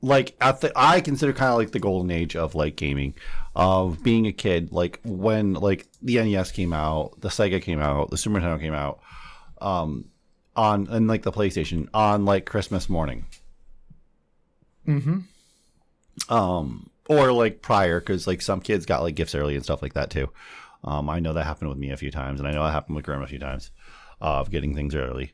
[0.00, 3.14] like at the I consider kind of like the golden age of like gaming,
[3.54, 4.72] of being a kid.
[4.72, 8.74] Like when like the NES came out, the Sega came out, the Super Nintendo came
[8.74, 9.00] out,
[9.60, 10.06] um,
[10.54, 13.26] on and like the PlayStation on like Christmas morning.
[14.86, 16.32] Mm-hmm.
[16.32, 19.94] Um, or like prior because like some kids got like gifts early and stuff like
[19.94, 20.30] that too.
[20.84, 22.96] Um, I know that happened with me a few times, and I know that happened
[22.96, 23.72] with Grandma a few times
[24.20, 25.32] uh, of getting things early.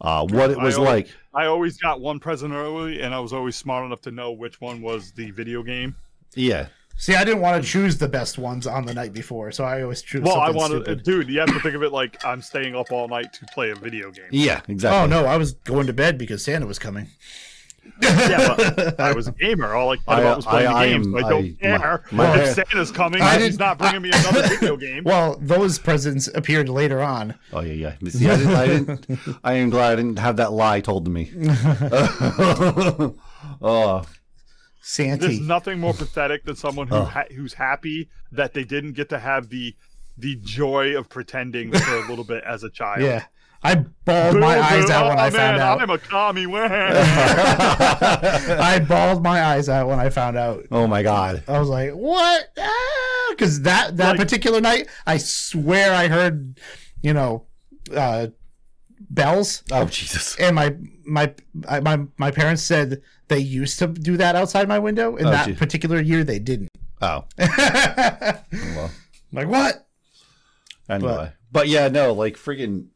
[0.00, 3.20] Uh, what it I was always- like, I always got one present early, and I
[3.20, 5.94] was always smart enough to know which one was the video game.
[6.34, 9.64] yeah, See, I didn't want to choose the best ones on the night before, so
[9.64, 10.20] I always choose.
[10.20, 11.02] Well, I something wanted, stupid.
[11.02, 11.28] dude.
[11.30, 13.74] You have to think of it like I'm staying up all night to play a
[13.74, 14.26] video game.
[14.30, 14.98] yeah, exactly.
[15.00, 17.08] Oh no, I was going to bed because Santa was coming.
[18.02, 19.74] Yeah, but I was a gamer.
[19.74, 21.02] All I cared I- about was playing I- I the game.
[21.02, 23.20] am- so I don't I- care my- my- if Santa's coming.
[23.22, 25.04] I he's didn't- not bringing me another video game.
[25.04, 27.34] Well, those presents appeared later on.
[27.52, 28.08] Oh yeah, yeah.
[28.10, 29.06] See, I, didn't, I didn't.
[29.44, 31.30] I am glad I didn't have that lie told to me.
[33.62, 34.04] oh,
[34.82, 35.26] Santa.
[35.26, 37.04] There's nothing more pathetic than someone who Oh.
[37.04, 39.74] ha- who's happy that they didn't get to have the
[40.18, 43.02] the joy of pretending for a little bit as a child.
[43.02, 43.24] Yeah,
[43.62, 45.80] I bawled my Boo, eyes boo, out when oh, I man, found out.
[45.82, 46.46] I'm a commie.
[46.48, 46.66] Wah.
[48.60, 50.64] I bawled my eyes out when I found out.
[50.70, 51.42] oh my God.
[51.46, 52.48] I was like, "What?"
[53.30, 56.58] Because that that Like- particular night, I swear I heard,
[57.02, 57.44] you know,
[57.94, 58.28] uh,
[59.10, 60.36] bells, Oh Jesus.
[60.36, 61.34] and my my
[61.82, 65.46] my my parents said they used to do that outside my window, and Oh, that
[65.48, 65.54] gee.
[65.54, 66.68] particular year they didn't.
[67.02, 68.90] Oh Well.
[69.32, 69.48] like well.
[69.48, 69.86] what?
[70.88, 72.86] Anyway, but, yeah, no, like freaking.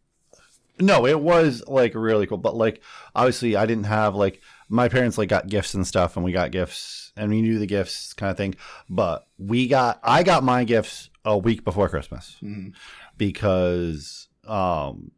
[0.80, 2.82] No, it was like really cool, but like
[3.14, 6.50] obviously I didn't have like my parents like got gifts and stuff, and we got
[6.50, 8.54] gifts, and we knew the gifts kind of thing.
[8.90, 12.72] But we got I got my gifts a week before Christmas Mhm.
[13.16, 15.10] because um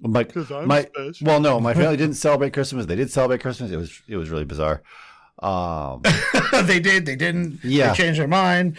[0.00, 1.26] my 'Cause I'm my special.
[1.26, 2.86] well no my family didn't celebrate Christmas.
[2.86, 3.70] They did celebrate Christmas.
[3.70, 4.82] It was it was really bizarre.
[5.42, 6.02] Um,
[6.64, 7.06] they did.
[7.06, 7.60] They didn't.
[7.64, 7.90] Yeah.
[7.90, 8.76] They changed their mind.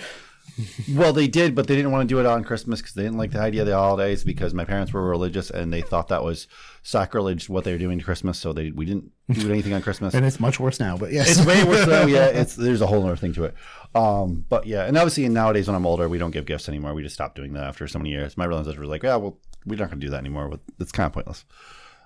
[0.93, 3.18] well, they did, but they didn't want to do it on Christmas because they didn't
[3.18, 6.24] like the idea of the holidays because my parents were religious and they thought that
[6.24, 6.47] was
[6.84, 8.38] sacrilege what they were doing to Christmas.
[8.38, 10.14] So they we didn't do anything on Christmas.
[10.14, 10.97] And it's much worse now.
[10.97, 12.06] But yes, it's way worse though.
[12.06, 13.56] Yeah, it's there's a whole other thing to it.
[13.95, 16.93] Um, but yeah, and obviously nowadays when I'm older, we don't give gifts anymore.
[16.93, 18.38] We just stopped doing that after so many years.
[18.38, 21.08] My relatives were like, "Yeah, well, we're not going to do that anymore." It's kind
[21.08, 21.45] of pointless.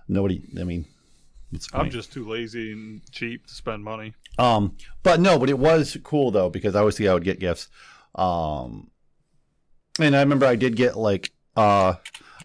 [0.07, 0.85] Nobody, I mean,
[1.51, 4.13] it's I'm just too lazy and cheap to spend money.
[4.37, 7.69] Um, but no, but it was cool though because obviously I would get gifts.
[8.15, 8.89] Um,
[9.99, 11.95] and I remember I did get like uh,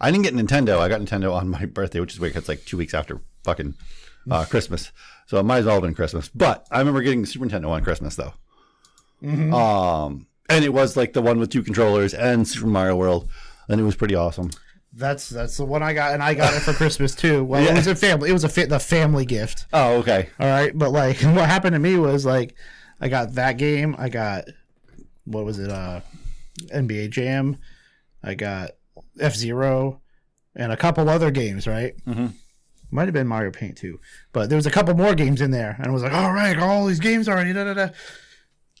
[0.01, 0.79] I didn't get Nintendo.
[0.79, 2.35] I got Nintendo on my birthday, which is weird.
[2.35, 3.75] It's like two weeks after fucking
[4.29, 4.91] uh, Christmas,
[5.27, 6.29] so it might as well have been Christmas.
[6.33, 8.33] But I remember getting the Super Nintendo on Christmas though.
[9.23, 9.53] Mhm.
[9.53, 13.29] Um, and it was like the one with two controllers and Super Mario World,
[13.69, 14.49] and it was pretty awesome.
[14.95, 17.43] that's that's the one I got, and I got it for Christmas too.
[17.43, 17.71] Well, Yeah.
[17.71, 18.29] it was a family.
[18.29, 19.65] It was a fit the family gift.
[19.73, 20.29] Oh, okay.
[20.39, 22.55] All right, but like what happened to me was like
[22.99, 23.95] I got that game.
[23.97, 24.45] I got
[25.25, 25.69] what was it?
[25.69, 26.01] Uh,
[26.73, 27.57] NBA Jam.
[28.23, 28.71] I got
[29.19, 30.01] F Zero,
[30.55, 31.67] and a couple other games.
[31.67, 31.93] Right.
[32.05, 32.33] Mhm.
[32.91, 33.99] Might have been Mario Paint too,
[34.33, 36.57] but there was a couple more games in there, and I was like, "All right,
[36.59, 37.89] all these games already." Da, da, da.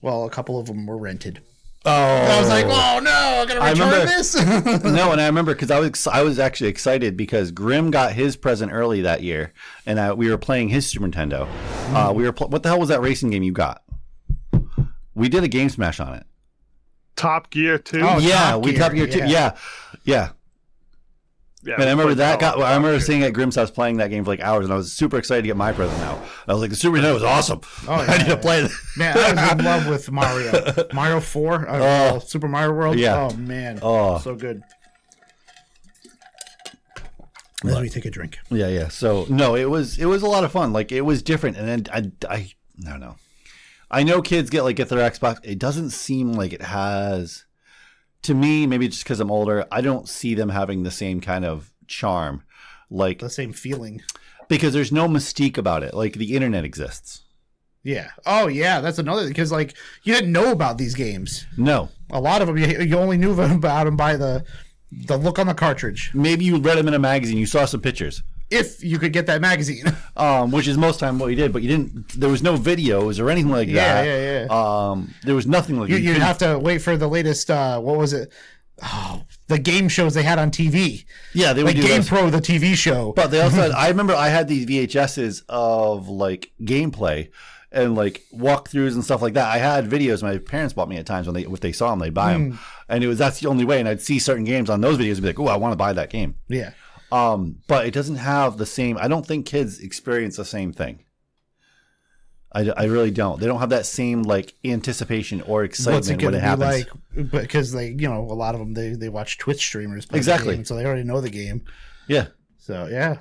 [0.01, 1.41] Well, a couple of them were rented.
[1.85, 4.35] Oh, I was like, "Oh no, I gotta I return remember- this."
[4.83, 8.37] no, and I remember because I was I was actually excited because Grim got his
[8.37, 9.51] present early that year,
[9.85, 11.47] and I, we were playing his Super Nintendo.
[11.93, 13.81] Uh, we were pl- what the hell was that racing game you got?
[15.15, 16.25] We did a game smash on it.
[17.15, 18.01] Top Gear too.
[18.01, 19.19] Oh, yeah, Top we Gear, Top Gear too.
[19.19, 19.27] yeah.
[19.27, 19.51] Yeah,
[20.03, 20.29] yeah.
[21.63, 21.73] yeah.
[21.75, 22.63] And I remember played that Top got.
[22.63, 22.99] I remember Gear.
[23.01, 25.43] seeing at Grim's house playing that game for like hours, and I was super excited
[25.43, 26.21] to get my present now.
[26.47, 27.61] I was like, the Super Nintendo was awesome.
[27.87, 28.71] Oh, I yeah, need to play that.
[28.97, 30.73] Man, I was in love with Mario.
[30.93, 32.19] Mario Four, uh, Oh.
[32.19, 32.97] Super Mario World.
[32.99, 33.29] Yeah.
[33.31, 34.17] Oh man, Oh.
[34.19, 34.61] so good.
[37.63, 38.39] Let me take a drink.
[38.49, 38.89] Yeah, yeah.
[38.89, 40.73] So no, it was it was a lot of fun.
[40.73, 42.35] Like it was different, and then I I,
[42.85, 43.15] I don't know.
[43.93, 45.37] I know kids get like get their Xbox.
[45.43, 47.45] It doesn't seem like it has.
[48.23, 51.43] To me, maybe just because I'm older, I don't see them having the same kind
[51.45, 52.43] of charm.
[52.89, 54.01] Like The same feeling.
[54.47, 55.93] because there's no mystique about it.
[55.93, 57.21] Like the internet exists.
[57.83, 58.11] Yeah.
[58.25, 61.45] Oh yeah, that's another because like you didn't know about these games.
[61.57, 64.43] No, A lot of them you, you only knew about them by the
[64.91, 66.11] the look on the cartridge.
[66.13, 67.37] maybe you read them in a magazine.
[67.37, 68.23] You saw some pictures.
[68.53, 69.85] If you could get that magazine.
[70.17, 72.07] um, which is most time what you did, but you didn't.
[72.19, 74.05] There was no videos or anything like Yeah, that.
[74.05, 74.89] yeah, yeah.
[74.91, 76.01] Um, there was nothing like you, that.
[76.01, 77.49] you'd have to wait for the latest.
[77.51, 78.31] Uh, what was it?
[78.81, 81.05] Oh, the game shows they had on TV.
[81.33, 82.09] yeah, they would Like do Game those.
[82.09, 83.13] Pro, the TV show.
[83.13, 87.29] But they also had, I remember I had these VHSs of like gameplay
[87.71, 89.47] and like walkthroughs and stuff like that.
[89.47, 91.99] I had videos my parents bought me at times when they if they saw them
[91.99, 93.79] they'd buy them, and it was that's the only way.
[93.79, 95.77] And I'd see certain games on those videos and be like, oh, I want to
[95.77, 96.35] buy that game.
[96.49, 96.71] yeah.
[97.13, 98.97] Um, but it doesn't have the same.
[98.97, 101.03] I don't think kids experience the same thing.
[102.55, 103.39] I, I really don't.
[103.39, 106.85] They don't have that same like anticipation or What's excitement it when it happens.
[107.15, 107.31] like?
[107.31, 110.05] Because they, you know, a lot of them they, they watch Twitch streamers.
[110.05, 110.55] Play the Exactly.
[110.55, 111.63] game, so they already know the game.
[112.07, 112.27] yeah,
[112.59, 113.17] So yeah,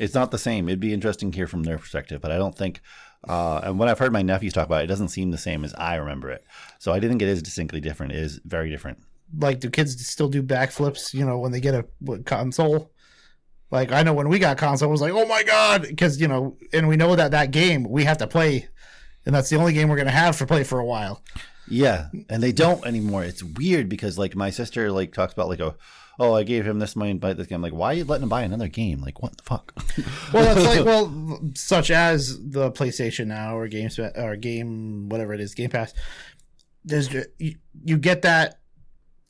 [0.00, 0.68] It's not the same.
[0.68, 2.80] It'd be interesting to hear from their perspective, but I don't think.
[3.28, 5.62] Uh, and when I've heard my nephews talk about it, it doesn't seem the same
[5.64, 6.42] as I remember it.
[6.78, 8.12] So I think it is distinctly different.
[8.12, 8.98] It is very different.
[9.38, 11.12] Like, do kids still do backflips?
[11.14, 12.90] You know, when they get a what, console.
[13.70, 16.26] Like I know when we got console, it was like, oh my god, because you
[16.26, 18.68] know, and we know that that game we have to play,
[19.24, 21.22] and that's the only game we're gonna have to play for a while.
[21.68, 23.22] Yeah, and they don't anymore.
[23.22, 25.76] It's weird because like my sister like talks about like a
[26.18, 27.56] oh I gave him this money and buy this game.
[27.56, 29.00] I'm like why are you letting him buy another game?
[29.00, 29.72] Like what the fuck?
[30.32, 35.40] Well, that's like well, such as the PlayStation Now or Games or Game whatever it
[35.40, 35.94] is, Game Pass.
[36.84, 38.59] There's you, you get that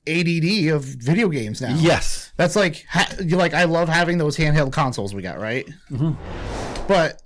[0.09, 1.75] ADD of video games now.
[1.79, 2.33] yes.
[2.37, 5.69] That's like ha- you like I love having those handheld consoles we got, right?
[5.91, 6.87] Mm-hmm.
[6.89, 7.23] But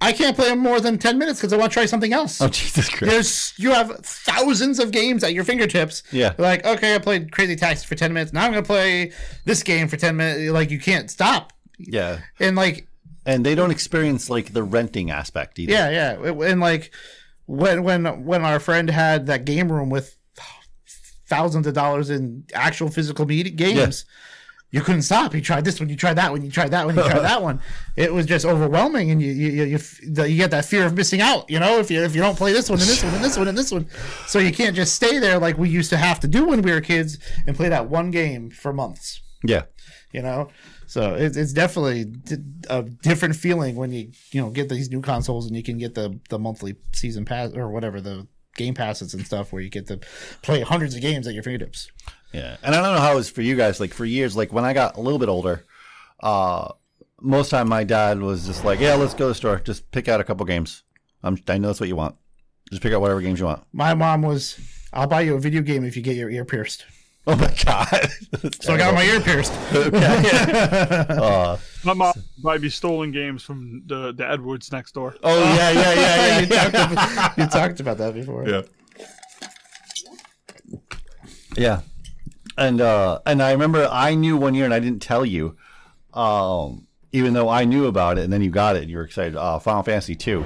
[0.00, 2.40] I can't play them more than ten minutes because I want to try something else.
[2.40, 3.10] Oh Jesus Christ.
[3.10, 6.02] There's you have thousands of games at your fingertips.
[6.12, 6.34] Yeah.
[6.38, 8.32] Like okay, I played Crazy Taxi for ten minutes.
[8.32, 9.12] Now I'm gonna play
[9.44, 10.50] this game for ten minutes.
[10.52, 11.52] Like you can't stop.
[11.78, 12.88] Yeah, And like
[13.26, 15.72] and they don't experience like the renting aspect either.
[15.72, 16.32] yeah, yeah.
[16.42, 16.90] And like
[17.46, 20.16] when when when our friend had that game room with
[21.28, 24.04] thousands of dollars in actual physical media games.
[24.72, 25.32] You couldn't stop.
[25.32, 25.88] You tried this one.
[25.88, 26.44] You tried that one.
[26.44, 26.96] You tried that one.
[26.96, 27.60] You tried that one.
[27.94, 29.78] It was just overwhelming, and you you you, you,
[30.10, 31.48] the- you get that fear of missing out.
[31.48, 33.38] You know, if you if you don't play this one and this one and this
[33.38, 33.86] one and this one,
[34.26, 36.72] so you can't just stay there like we used to have to do when we
[36.72, 39.20] were kids and play that one game for months.
[39.44, 39.62] Yeah.
[40.12, 40.48] You know,
[40.86, 42.06] so it's it's definitely
[42.68, 45.94] a different feeling when you you know get these new consoles and you can get
[45.94, 48.26] the the monthly season pass or whatever the
[48.56, 50.00] game passes and stuff where you get to
[50.42, 51.90] play hundreds of games at your fingertips.
[52.32, 53.80] Yeah, and I don't know how it was for you guys.
[53.80, 55.64] Like for years, like when I got a little bit older,
[56.20, 56.72] uh,
[57.20, 59.60] most time my dad was just like, "Yeah, let's go to the store.
[59.60, 60.82] Just pick out a couple games.
[61.22, 62.16] I'm, I know that's what you want.
[62.70, 64.58] Just pick out whatever games you want." My mom was,
[64.92, 66.84] "I'll buy you a video game if you get your ear pierced."
[67.28, 68.08] Oh my god!
[68.62, 69.52] So I got my ear pierced.
[69.74, 69.96] okay.
[71.10, 75.16] uh, My mom might be stolen games from the, the Edwards next door.
[75.24, 78.48] oh yeah, yeah, yeah, you, yeah, talked about, you talked about that before.
[78.48, 78.62] yeah.
[81.56, 81.80] Yeah,
[82.58, 85.56] and uh, and I remember I knew one year, and I didn't tell you,
[86.14, 89.04] um, even though I knew about it, and then you got it, and you were
[89.04, 89.36] excited.
[89.36, 90.44] Uh, Final Fantasy two.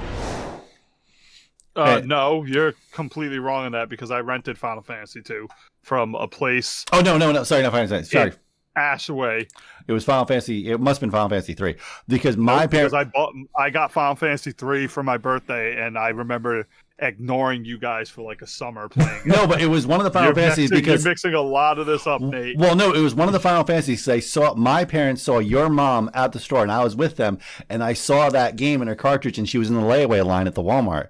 [1.77, 2.07] Uh, Hey.
[2.07, 5.49] No, you're completely wrong on that because I rented Final Fantasy 2
[5.83, 7.45] from a place Oh no, no, no.
[7.45, 8.11] Sorry, not Final Fantasy.
[8.11, 8.33] Sorry.
[8.77, 9.49] ash away.
[9.87, 10.71] It was Final Fantasy.
[10.71, 11.77] It must have been Final Fantasy three
[12.09, 12.95] because my because parents.
[12.95, 16.67] I bought I got Final Fantasy 3 for my birthday and I remember
[17.03, 19.23] ignoring you guys for like a summer playing.
[19.25, 21.41] No, but it was one of the Final you're, Fantasies mixing, because you're mixing a
[21.41, 22.57] lot of this up, Nate.
[22.59, 24.09] well, no, it was one of the Final Fantasies.
[24.09, 27.39] I saw my parents saw your mom at the store, and I was with them,
[27.69, 30.47] and I saw that game in her cartridge, and she was in the layaway line
[30.47, 31.09] at the Walmart.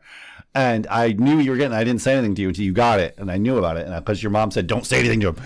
[0.54, 1.76] And I knew you were getting.
[1.76, 3.86] I didn't say anything to you until you got it, and I knew about it,
[3.86, 5.36] and because your mom said, "Don't say anything to him."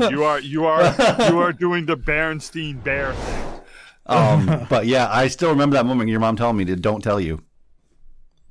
[0.00, 0.82] Dude, you are you are
[1.28, 3.44] you are doing the Bernstein Bear thing.
[4.06, 6.08] um, but yeah, I still remember that moment.
[6.08, 7.42] Your mom telling me to don't tell you.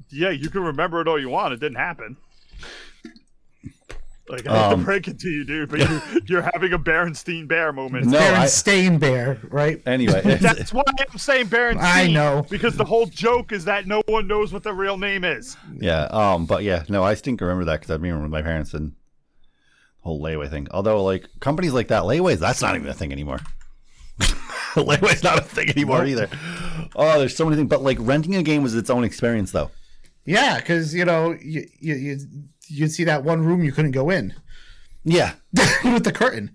[0.09, 1.53] Yeah, you can remember it all you want.
[1.53, 2.17] It didn't happen.
[4.27, 6.79] Like I hate Um, to break it to you, dude, but you're, you're having a
[6.79, 8.07] Berenstein Bear moment.
[8.07, 9.79] No, Baron I- Stain Bear, right?
[9.85, 11.77] Anyway, That's why I'm saying Berenstein.
[11.81, 12.43] I know.
[12.49, 15.55] because the whole joke is that no one knows what the real name is.
[15.79, 18.93] Yeah, um, but yeah, no, I stink remember that because I remember my parents and
[18.93, 18.95] the
[20.01, 20.67] whole layaway thing.
[20.71, 23.39] Although, like companies like that, layaways, that's not even a thing anymore.
[24.75, 26.29] layaway's not a thing anymore either.
[26.95, 27.69] Oh, there's so many things.
[27.69, 29.71] But like renting a game was its own experience, though.
[30.25, 32.17] Yeah, because you know you you you
[32.67, 34.33] you'd see that one room you couldn't go in
[35.03, 35.33] Yeah.
[35.83, 36.51] with the curtain.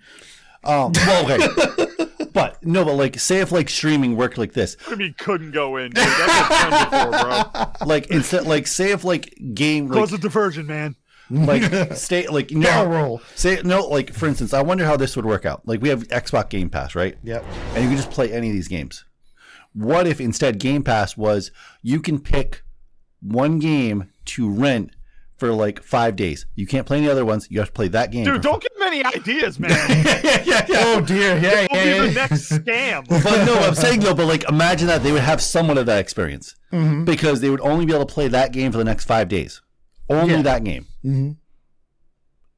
[0.63, 0.93] Um.
[0.95, 2.27] Well, okay.
[2.35, 5.15] but no, but like, say if like streaming worked like this, What do you mean
[5.19, 5.91] couldn't go in?
[5.93, 7.13] Dude, that's what friends are
[7.53, 7.87] for, bro.
[7.87, 10.97] like instead, like say if like game like Cause a diversion, man.
[11.31, 13.23] like stay like no Barrel roll.
[13.37, 16.03] say no like for instance i wonder how this would work out like we have
[16.09, 17.45] xbox game pass right Yep.
[17.77, 19.05] and you can just play any of these games
[19.73, 21.53] what if instead game pass was
[21.83, 22.65] you can pick
[23.23, 24.91] one game to rent
[25.41, 28.13] for like five days you can't play any other ones you have to play that
[28.13, 29.71] game Dude, don't give him any ideas, man.
[29.89, 32.07] yeah yeah yeah Oh dear, yeah, It'll yeah, be yeah.
[32.07, 33.09] the next scam.
[33.25, 35.99] but no, I'm saying though, but like imagine that they would have somewhat of that
[35.99, 37.05] experience Mm-hmm.
[37.05, 39.61] because they would only be able to play that game for the next five days,
[40.09, 40.43] only Yeah.
[40.43, 41.37] that game, Mhm.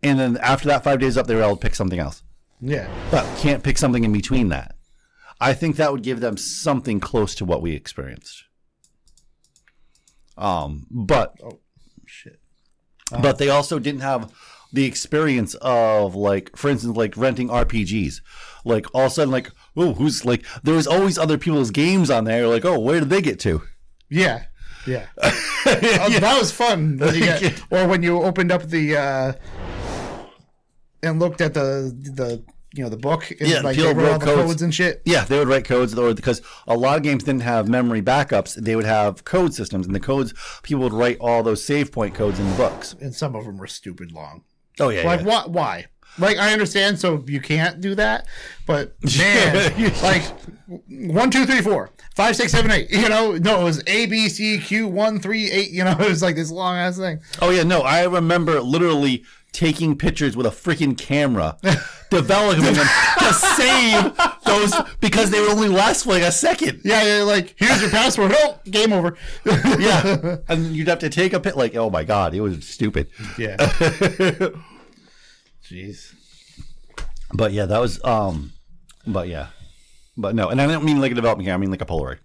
[0.02, 2.22] and then after that five days up, they were able to pick something else.
[2.60, 2.86] yeah.
[3.10, 4.74] but can't pick something in between that.
[5.40, 8.44] I think that would give them something close to what we experienced.
[10.36, 11.60] Um, but Oh
[12.06, 12.38] shit.
[13.20, 14.32] But they also didn't have
[14.72, 18.20] the experience of like, for instance, like renting RPGs.
[18.64, 20.44] Like all of a sudden, like, oh, who's like?
[20.62, 22.46] There was always other people's games on there.
[22.46, 23.62] Like, oh, where did they get to?
[24.08, 24.44] Yeah.
[24.86, 25.06] Yeah.
[25.64, 26.98] Oh, that was fun.
[26.98, 29.32] When you get- or when you opened up the uh
[31.02, 32.42] and looked at the the
[32.74, 34.42] you know the book and Yeah, like people they wrote all the codes.
[34.50, 35.02] codes and shit.
[35.04, 38.54] Yeah, they would write codes, or because a lot of games didn't have memory backups,
[38.54, 42.14] they would have code systems, and the codes people would write all those save point
[42.14, 42.94] codes in the books.
[43.00, 44.42] And some of them were stupid long.
[44.80, 45.26] Oh yeah, Like yeah.
[45.26, 45.50] what?
[45.50, 45.86] Why?
[46.18, 48.26] Like I understand, so you can't do that,
[48.66, 50.22] but man, like
[50.88, 52.90] one, two, three, four, five, six, seven, eight.
[52.90, 55.70] You know, no, it was A, B, C, Q, one, three, eight.
[55.70, 57.20] You know, it was like this long ass thing.
[57.40, 61.56] Oh yeah, no, I remember literally taking pictures with a freaking camera,
[62.10, 62.74] developing them
[63.18, 64.12] to save
[64.44, 66.80] those because they would only last for like a second.
[66.84, 68.32] Yeah, yeah, like here's your password.
[68.34, 69.16] Oh, game over.
[69.78, 71.56] Yeah, and you'd have to take a pit.
[71.56, 73.08] Like, oh my god, it was stupid.
[73.38, 73.56] yeah.
[75.64, 76.14] Jeez.
[77.34, 78.52] But yeah, that was um,
[79.06, 79.48] but yeah,
[80.16, 81.54] but no, and I don't mean like a development camera.
[81.54, 82.18] I mean like a Polaroid.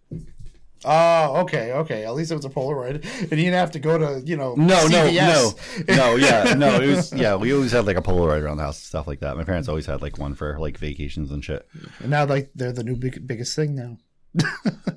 [0.86, 2.06] Oh, okay, okay.
[2.06, 4.56] At least it was a Polaroid, and you didn't have to go to you know.
[4.56, 5.54] No, no, no,
[5.88, 6.16] no.
[6.16, 6.80] Yeah, no.
[6.80, 7.36] It was yeah.
[7.36, 9.38] We always had like a Polaroid around the house and stuff like that.
[9.38, 11.68] My parents always had like one for like vacations and shit.
[12.00, 13.98] And now, like, they're the new big, biggest thing now.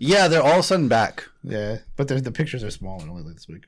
[0.03, 1.28] Yeah, they're all of a sudden back.
[1.43, 3.66] Yeah, but the pictures are small and only like this big.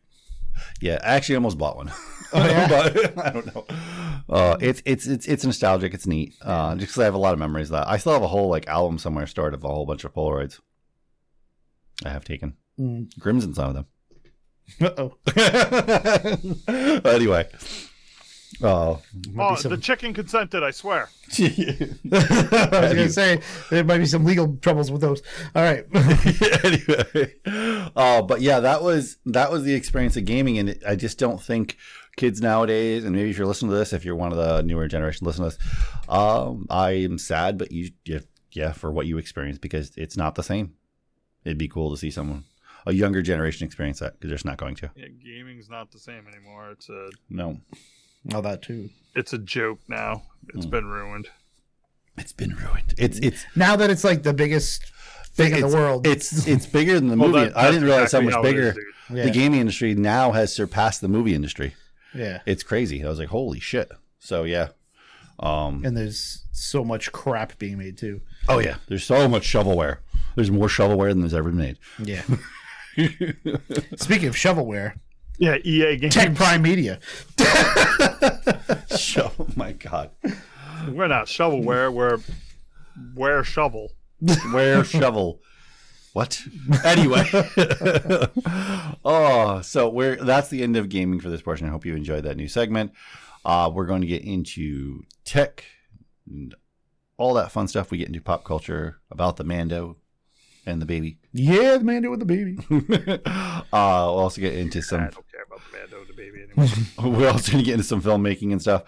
[0.80, 1.92] Yeah, I actually almost bought one.
[2.32, 2.68] Oh, yeah?
[2.68, 3.66] but I don't know.
[4.28, 5.92] Uh, it's it's it's it's nostalgic.
[5.92, 6.34] It's neat.
[6.40, 7.88] Uh, just because I have a lot of memories of that.
[7.88, 10.60] I still have a whole like album somewhere stored of a whole bunch of Polaroids.
[12.04, 12.54] I have taken.
[12.78, 13.16] Mm.
[13.18, 13.86] Grim's in some of them.
[14.80, 15.14] Uh oh.
[17.04, 17.48] anyway.
[18.62, 19.00] Oh.
[19.38, 20.62] Oh, some- the chicken consented.
[20.62, 21.08] I swear.
[21.38, 23.40] I was gonna say
[23.70, 25.22] there might be some legal troubles with those.
[25.54, 25.84] All right.
[26.64, 27.34] anyway,
[27.96, 31.18] uh, but yeah, that was that was the experience of gaming, and it, I just
[31.18, 31.76] don't think
[32.16, 34.88] kids nowadays, and maybe if you're listening to this, if you're one of the newer
[34.88, 35.66] generation listening to this,
[36.08, 38.20] um, I am sad, but you, yeah,
[38.52, 40.74] yeah, for what you experienced because it's not the same.
[41.44, 42.44] It'd be cool to see someone
[42.86, 44.90] a younger generation experience that because they're just not going to.
[44.96, 46.70] Yeah, gaming's not the same anymore.
[46.72, 47.60] It's a No,
[48.34, 48.90] oh, that too.
[49.14, 50.22] it's a joke now.
[50.54, 51.28] It's been ruined.
[52.18, 52.94] it's been ruined.
[52.98, 54.84] It's it's Now that it's like the biggest
[55.34, 56.06] thing in the world.
[56.06, 57.46] It's it's bigger than the Well, movie.
[57.48, 58.84] that- I didn't realize exactly how much how bigger is, dude.
[59.18, 59.24] Yeah.
[59.24, 61.74] the gaming industry now has surpassed the movie industry.
[62.14, 62.40] yeah.
[62.46, 63.04] It's crazy.
[63.04, 63.90] I was like, holy shit.
[64.18, 64.68] So yeah.
[65.40, 68.20] Um, And there's so much crap being made too.
[68.48, 69.98] oh yeah, there's so much shovelware.
[70.34, 71.78] There's more shovelware than there's ever been made.
[71.98, 72.22] Yeah.
[73.96, 74.98] Speaking of shovelware,
[75.38, 76.14] Yeah, EA games.
[76.14, 76.98] Tech Prime Media.
[77.40, 80.10] oh my god,
[80.88, 81.92] We're not shovelware.
[81.92, 82.18] We're
[83.14, 83.92] wear shovel.
[84.52, 85.40] where shovel?
[86.12, 86.42] What?
[86.84, 87.24] Anyway,
[89.04, 91.66] oh, so we're that's the end of gaming for this portion.
[91.66, 92.92] I hope you enjoyed that new segment.
[93.44, 95.64] Uh, we're going to get into tech
[96.28, 96.54] and
[97.16, 97.90] all that fun stuff.
[97.90, 99.96] We get into pop culture about the Mando
[100.66, 101.18] and the baby.
[101.32, 102.58] Yeah, the man with the baby.
[102.70, 105.00] uh, we'll also get into some.
[105.00, 107.18] I some don't care about the Mando the baby anymore.
[107.20, 108.84] we're also going to get into some filmmaking and stuff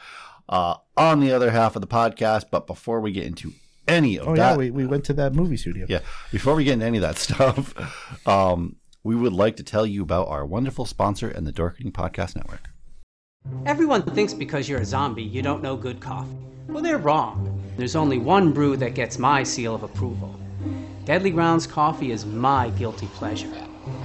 [0.48, 2.46] uh, on the other half of the podcast.
[2.50, 3.52] But before we get into
[3.88, 5.86] any of Oh that, yeah, we, we went to that movie studio.
[5.88, 6.00] yeah,
[6.30, 10.02] before we get into any of that stuff, um, we would like to tell you
[10.02, 12.70] about our wonderful sponsor and the Dorkening Podcast Network.
[13.66, 16.34] Everyone thinks because you're a zombie, you don't know good coffee.
[16.66, 17.62] Well, they're wrong.
[17.76, 20.34] There's only one brew that gets my seal of approval.
[21.04, 23.52] Deadly Grounds coffee is my guilty pleasure.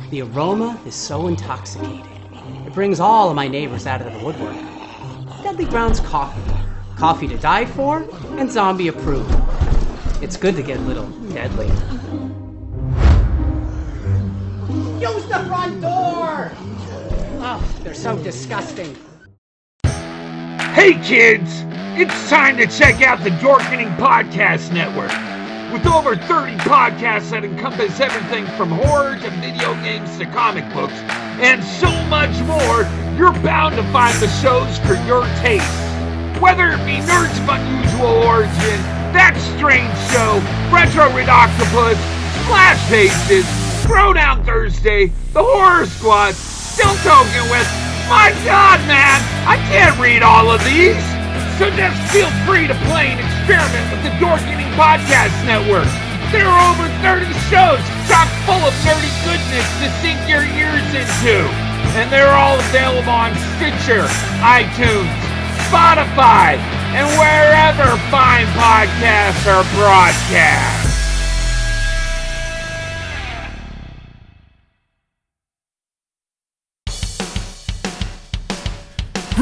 [0.09, 2.03] The aroma is so intoxicating.
[2.67, 4.57] It brings all of my neighbors out of the woodwork.
[5.41, 6.41] Deadly Grounds coffee.
[6.97, 8.05] Coffee to die for
[8.37, 9.33] and zombie approved.
[10.21, 11.67] It's good to get a little deadly.
[14.99, 16.51] Use the front door!
[17.41, 18.93] Oh, they're so disgusting.
[20.73, 21.63] Hey kids,
[21.97, 25.38] it's time to check out the Dorkening Podcast Network.
[25.71, 30.97] With over 30 podcasts that encompass everything from horror to video games to comic books,
[31.37, 35.69] and so much more, you're bound to find the shows for your taste.
[36.41, 38.81] Whether it be Nerds of Unusual Origin,
[39.13, 40.41] That Strange Show,
[40.73, 42.01] Retro Red Octopus,
[42.41, 43.45] Splash Pages,
[43.85, 47.69] Throwdown Thursday, The Horror Squad, Still Talking with,
[48.09, 51.18] my god man, I can't read all of these!
[51.59, 55.91] So just feel free to play and experiment with the Dorkening Podcast Network.
[56.31, 61.43] There are over 30 shows chock full of nerdy goodness to sink your ears into.
[61.99, 64.07] And they're all available on Stitcher,
[64.39, 65.11] iTunes,
[65.67, 66.55] Spotify,
[66.95, 70.88] and wherever fine podcasts are broadcast.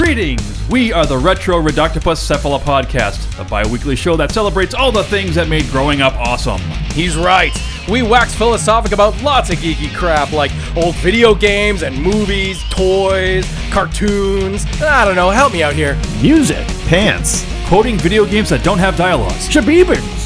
[0.07, 0.69] Greetings!
[0.69, 5.03] We are the Retro Reductopus Cephala Podcast, a bi weekly show that celebrates all the
[5.03, 6.61] things that made growing up awesome.
[6.93, 7.51] He's right.
[7.89, 13.45] We wax philosophic about lots of geeky crap like old video games and movies, toys,
[13.69, 14.65] cartoons.
[14.81, 15.99] I don't know, help me out here.
[16.21, 20.16] Music, pants, quoting video games that don't have dialogues, shabibans,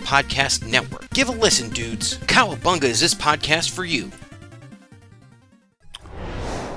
[0.00, 1.08] Podcast Network.
[1.10, 2.18] Give a listen, dudes.
[2.18, 4.10] Cowabunga is this podcast for you.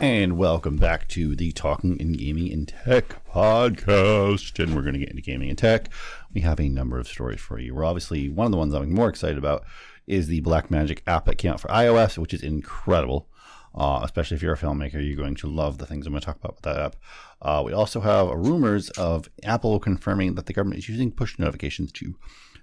[0.01, 4.61] And welcome back to the Talking in Gaming and Tech podcast.
[4.61, 5.87] And we're going to get into gaming and tech.
[6.33, 7.73] We have a number of stories for you.
[7.73, 9.63] We're obviously one of the ones I'm more excited about
[10.05, 13.29] is the Blackmagic app that came out for iOS, which is incredible.
[13.75, 16.25] Uh, especially if you're a filmmaker, you're going to love the things I'm going to
[16.25, 16.95] talk about with that app.
[17.41, 21.91] Uh, we also have rumors of Apple confirming that the government is using push notifications
[21.93, 22.15] to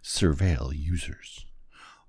[0.03, 1.47] surveil users.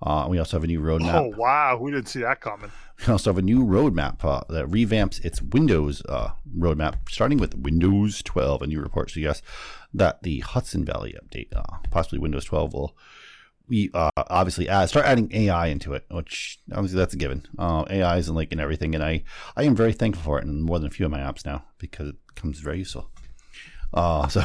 [0.03, 1.13] Uh, we also have a new roadmap.
[1.13, 2.71] Oh wow, we didn't see that coming.
[3.05, 7.55] We also have a new roadmap uh, that revamps its Windows uh, roadmap, starting with
[7.55, 8.63] Windows 12.
[8.63, 9.45] A new report suggests
[9.93, 12.97] that the Hudson Valley update, uh, possibly Windows 12, will
[13.71, 17.47] we uh, obviously add, start adding AI into it, which obviously that's a given.
[17.57, 19.23] Uh, AI is in like in everything, and I
[19.55, 21.63] I am very thankful for it in more than a few of my apps now
[21.77, 23.09] because it becomes very useful.
[23.93, 24.43] Uh, so,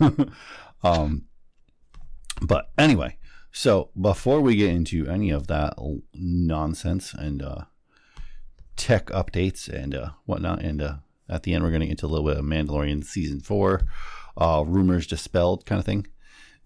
[0.84, 1.24] um,
[2.40, 3.18] but anyway,
[3.52, 5.74] so before we get into any of that
[6.14, 7.64] nonsense and uh,
[8.76, 10.94] tech updates and uh, whatnot, and uh,
[11.28, 13.82] at the end we're going to get into a little bit of Mandalorian season four,
[14.36, 16.06] uh, rumors dispelled kind of thing,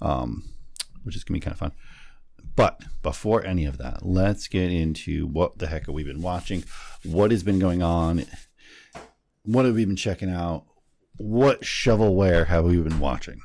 [0.01, 0.53] um,
[1.05, 1.73] which is going to be kind of fun.
[2.57, 6.65] But before any of that, let's get into what the heck have we been watching,
[7.05, 8.25] what has been going on,
[9.45, 10.65] what have we been checking out,
[11.17, 13.41] what shovelware have we been watching?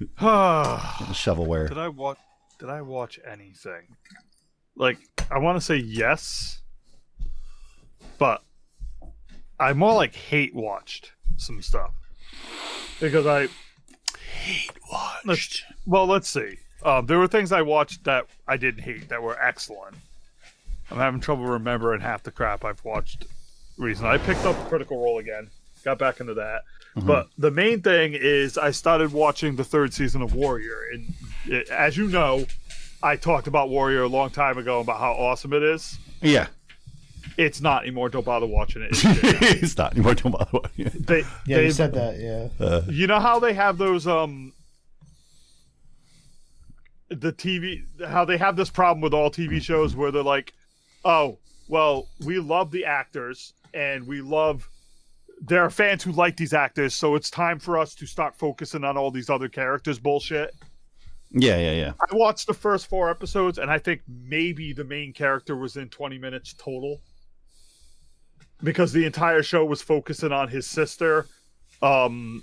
[0.18, 1.68] Shovelware.
[1.68, 2.18] Did I watch?
[2.58, 3.96] Did I watch anything?
[4.76, 4.98] Like,
[5.30, 6.60] I want to say yes,
[8.18, 8.42] but
[9.58, 11.92] I more like hate watched some stuff
[13.00, 13.48] because I
[14.42, 15.64] hate watched.
[15.86, 16.58] well, let's see.
[16.82, 19.96] Um, there were things I watched that I didn't hate that were excellent.
[20.90, 23.26] I'm having trouble remembering half the crap I've watched
[23.78, 24.10] recently.
[24.10, 25.50] I picked up Critical Role again,
[25.84, 26.62] got back into that.
[26.96, 31.12] But the main thing is I started watching the third season of Warrior, and
[31.46, 32.46] it, as you know,
[33.02, 35.98] I talked about Warrior a long time ago about how awesome it is.
[36.22, 36.46] Yeah.
[37.36, 38.08] It's not anymore.
[38.10, 38.90] Don't bother watching it.
[38.94, 40.14] It's it's not anymore.
[40.14, 41.06] Don't bother watching it.
[41.06, 42.18] they, Yeah, they, you said that.
[42.18, 42.82] Yeah.
[42.88, 44.52] you know how they have those um
[47.08, 50.52] the TV how they have this problem with all TV shows where they're like,
[51.04, 51.38] "Oh,
[51.68, 54.68] well, we love the actors and we love
[55.46, 58.84] there are fans who like these actors, so it's time for us to start focusing
[58.84, 60.54] on all these other characters bullshit."
[61.30, 61.92] Yeah, yeah, yeah.
[62.00, 65.88] I watched the first 4 episodes and I think maybe the main character was in
[65.88, 67.00] 20 minutes total.
[68.62, 71.26] Because the entire show was focusing on his sister
[71.82, 72.42] um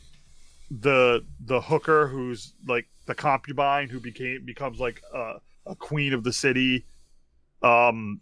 [0.69, 5.35] the the hooker who's like the concubine who became becomes like a,
[5.65, 6.85] a queen of the city
[7.63, 8.21] um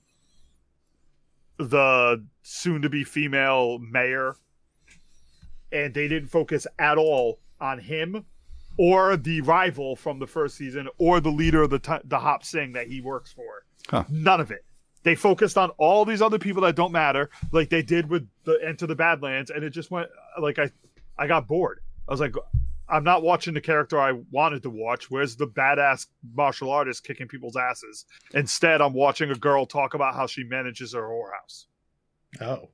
[1.57, 4.36] the soon to be female mayor
[5.72, 8.26] and they didn't focus at all on him
[8.78, 12.43] or the rival from the first season or the leader of the t- the hop
[12.45, 13.65] sing that he works for.
[13.89, 14.03] Huh.
[14.10, 14.64] none of it.
[15.03, 18.60] They focused on all these other people that don't matter like they did with the
[18.65, 20.69] enter the badlands and it just went like i
[21.18, 21.81] i got bored.
[22.07, 22.35] I was like
[22.88, 25.10] i'm not watching the character i wanted to watch.
[25.11, 28.06] Where's the badass martial artist kicking people's asses?
[28.34, 31.65] Instead i'm watching a girl talk about how she manages her whorehouse.
[32.41, 32.69] Oh.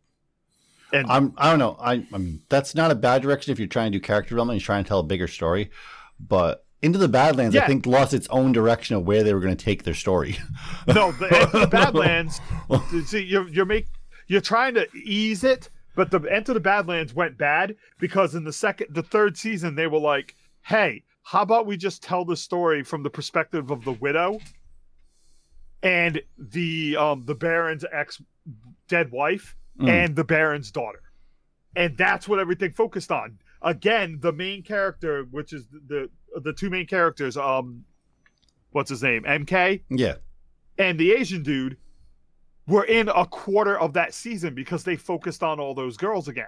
[0.94, 1.78] And I'm I don't know.
[1.80, 4.60] I, I mean that's not a bad direction if you're trying to do character development,
[4.62, 5.72] you're trying to tell a bigger story.
[6.20, 9.56] But Into the Badlands, I think lost its own direction of where they were going
[9.56, 10.38] to take their story.
[10.88, 12.40] no, the, the Badlands.
[13.06, 13.88] see, you're you're make
[14.28, 18.53] you're trying to ease it, but the Enter the Badlands went bad because in the
[18.53, 22.84] second, the third season, they were like, "Hey, how about we just tell the story
[22.84, 24.40] from the perspective of the widow
[25.82, 28.22] and the um the Baron's ex
[28.88, 29.89] dead wife Mm.
[29.89, 31.02] and the Baron's daughter,"
[31.76, 33.39] and that's what everything focused on.
[33.61, 37.84] Again, the main character, which is the the, the two main characters, um,
[38.72, 40.15] what's his name, MK yeah.
[40.77, 41.77] and the Asian dude
[42.68, 46.47] were in a quarter of that season because they focused on all those girls again.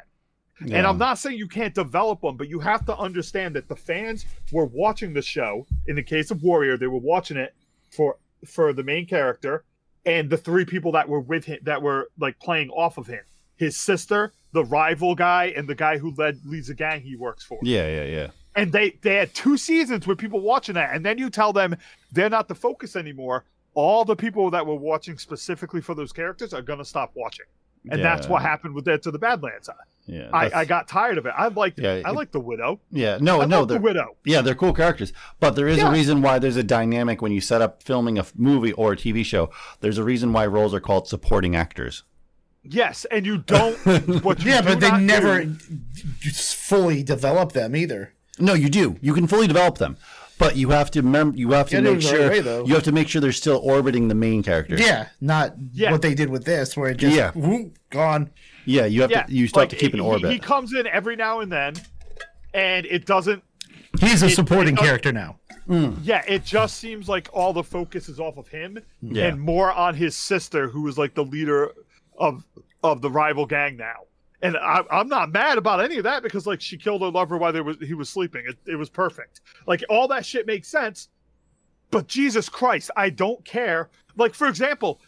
[0.60, 3.76] And I'm not saying you can't develop them, but you have to understand that the
[3.76, 5.68] fans were watching the show.
[5.86, 7.54] In the case of Warrior, they were watching it
[7.92, 9.66] for for the main character
[10.08, 13.22] and the three people that were with him that were like playing off of him.
[13.58, 17.44] His sister, the rival guy, and the guy who led leads the gang he works
[17.44, 17.60] for.
[17.62, 18.28] Yeah, yeah, yeah.
[18.56, 20.96] and they they had two seasons with people watching that.
[20.96, 21.76] And then you tell them
[22.12, 23.44] they're not the focus anymore.
[23.74, 27.46] All the people that were watching specifically for those characters are going to stop watching.
[27.92, 29.70] And that's what happened with that to the badlands
[30.08, 30.30] Yeah.
[30.32, 33.42] I, I got tired of it i like Yeah, i like the widow Yeah, no,
[33.42, 35.12] I no, the widow Yeah, they're cool characters,
[35.42, 35.90] but there is Yeah.
[35.90, 38.96] a reason why there's a dynamic when you set up filming a movie or a
[38.96, 39.50] TV show.
[39.82, 42.04] There's a reason why roles are called supporting actors.
[42.64, 43.76] yes and you don't
[44.24, 45.58] what you yeah, but they never do-
[46.32, 48.14] fully develop them either.
[48.40, 48.98] No, you do.
[49.02, 49.98] You can fully develop them,
[50.38, 52.74] but you have to mem- You have to Yeah, make the right sure way, you
[52.76, 54.76] have to make sure they're still orbiting the main character.
[54.78, 55.92] Yeah, not Yeah.
[55.92, 57.32] what they did with this, where it just Yeah.
[57.34, 58.30] whoop, gone.
[58.68, 58.86] Yeah.
[58.86, 59.34] You have yeah to.
[59.34, 60.32] You still like, have to keep an orbit.
[60.32, 61.74] he comes in every now and then
[62.54, 63.44] and it doesn't
[64.00, 65.40] He's a It- supporting it- uh, character now.
[65.70, 69.26] Yeah, it just seems like all the focus is off of him Yeah.
[69.28, 71.74] and more on his sister, who is like the leader
[72.18, 72.46] of
[72.84, 74.04] of the rival gang now.
[74.42, 77.38] And I, I'm not mad about any of that because like she killed her lover
[77.38, 78.46] while they was he was sleeping.
[78.48, 79.42] It, it was perfect.
[79.66, 81.10] Like all that shit makes sense.
[81.92, 83.90] But Jesus Christ, I don't care.
[84.16, 85.06] Like for example, I,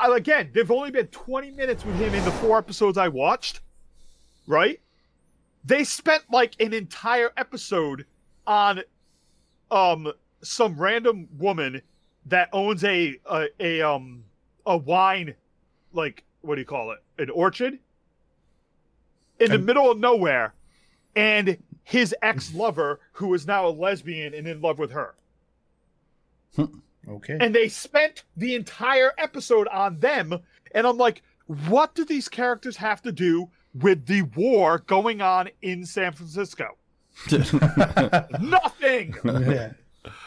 [0.00, 3.60] again, there've only been 20 minutes with him in the four episodes I watched.
[4.46, 4.80] Right?
[5.64, 8.06] They spent like an entire episode
[8.46, 8.82] on
[9.70, 10.12] um
[10.42, 11.82] some random woman
[12.26, 14.24] that owns a a, a um
[14.64, 15.34] a wine
[15.92, 17.78] like what do you call it an orchard
[19.40, 20.54] in the middle of nowhere
[21.16, 25.14] and his ex-lover who is now a lesbian and in love with her
[27.08, 27.36] Okay.
[27.40, 30.38] and they spent the entire episode on them
[30.72, 31.22] and i'm like
[31.68, 36.76] what do these characters have to do with the war going on in san francisco
[38.40, 39.72] nothing yeah.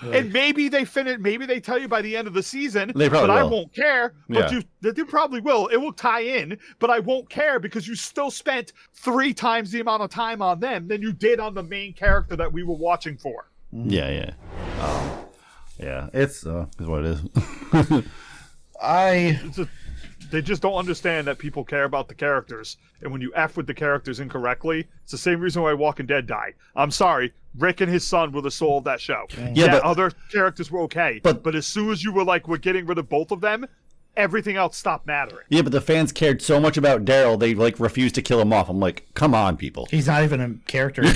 [0.04, 1.18] and maybe they finish.
[1.20, 2.92] Maybe they tell you by the end of the season.
[2.96, 3.50] They probably but I will.
[3.52, 4.14] won't care.
[4.28, 4.58] But Yeah.
[4.58, 5.68] you, they they probably will.
[5.68, 9.80] It will tie in, but I won't care because you still spent three times the
[9.80, 12.76] amount of time on them than you did on the main character that we were
[12.76, 13.50] watching for.
[13.72, 14.32] yeah, yeah,
[14.84, 15.12] um,
[15.80, 16.10] yeah.
[16.14, 17.18] It's uh, is what it
[17.74, 18.04] is.
[18.82, 19.68] I It's a,
[20.32, 23.68] they just don't understand that people care about the characters, and when you f with
[23.68, 26.54] the characters incorrectly, it's the same reason why Walking Dead died.
[26.76, 29.26] I'm sorry, Rick and his son were the soul of that show.
[29.54, 32.58] Yeah, but- other characters were okay, But- but as soon as you were like, we're
[32.58, 33.66] getting rid of both of them,
[34.16, 35.46] everything else stopped mattering.
[35.50, 38.54] yeah, but the fans cared so much about Daryl, they like refused to kill him
[38.54, 38.70] off.
[38.70, 39.88] I'm like, come on, people.
[39.90, 41.04] he's not even a character.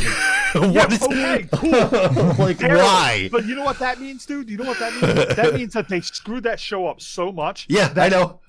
[0.74, 1.72] what is Okay, cool.
[1.72, 2.78] like Daryl.
[2.78, 3.30] why?
[3.32, 4.50] But you know what that means, dude?
[4.50, 5.36] You know what that means?
[5.36, 7.66] that means that they screwed that show up so much.
[7.70, 8.40] Yeah, I know.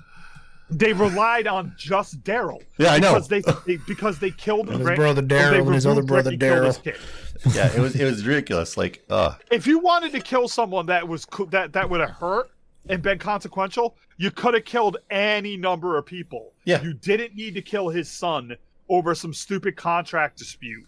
[0.71, 2.63] They relied on just Daryl.
[2.79, 3.15] Yeah, I know.
[3.15, 6.43] Because they, they because they killed his Rick, brother Daryl and his other brother Rick,
[6.43, 7.55] he killed his Daryl.
[7.55, 8.77] Yeah, it was it was ridiculous.
[8.77, 12.11] Like, uh, If you wanted to kill someone that was co- that that would have
[12.11, 12.51] hurt
[12.89, 16.53] and been consequential, you could have killed any number of people.
[16.65, 16.83] Yeah.
[16.83, 18.57] You didn't need to kill his son
[18.89, 20.87] over some stupid contract dispute.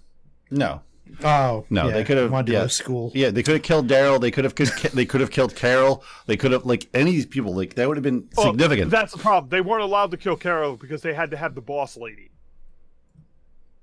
[0.51, 0.81] no,
[1.25, 2.31] Oh no, yeah, they could have.
[2.31, 3.11] wanted to Yeah, go to school.
[3.15, 4.21] yeah, they could have killed Daryl.
[4.21, 4.55] They could have
[4.95, 6.03] they could have killed Carol.
[6.27, 7.55] They could have like any of these people.
[7.55, 8.91] Like that would have been Oh, significant.
[8.91, 9.49] that's the problem.
[9.51, 12.31] They weren't allowed to kill Carol because they had to have the boss lady.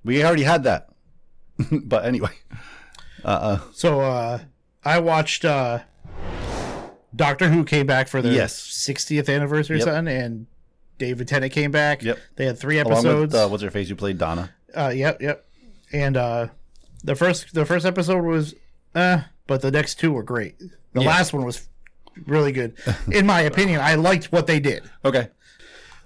[0.04, 0.90] we already had that.
[1.84, 2.32] but anyway,
[3.24, 4.40] uh, uh So uh,
[4.84, 5.80] I watched uh,
[7.16, 8.56] Doctor Who came back for their Yes.
[8.60, 9.88] 60th anniversary or Yep.
[9.88, 10.48] something, and
[10.98, 12.02] David Tennant came back.
[12.04, 12.18] Yep.
[12.36, 13.34] They had three along episodes.
[13.34, 14.52] with uh, what's her face You played Donna.
[14.76, 15.46] Uh, yep, yep.
[15.92, 16.48] And uh,
[17.04, 18.56] the first the first episode was,
[18.96, 20.58] uh, but the next two were great.
[20.60, 21.08] The Yeah.
[21.08, 21.68] last one was
[22.26, 22.76] really good,
[23.12, 23.82] in my opinion.
[23.82, 24.84] I liked what they did.
[25.04, 25.30] Okay.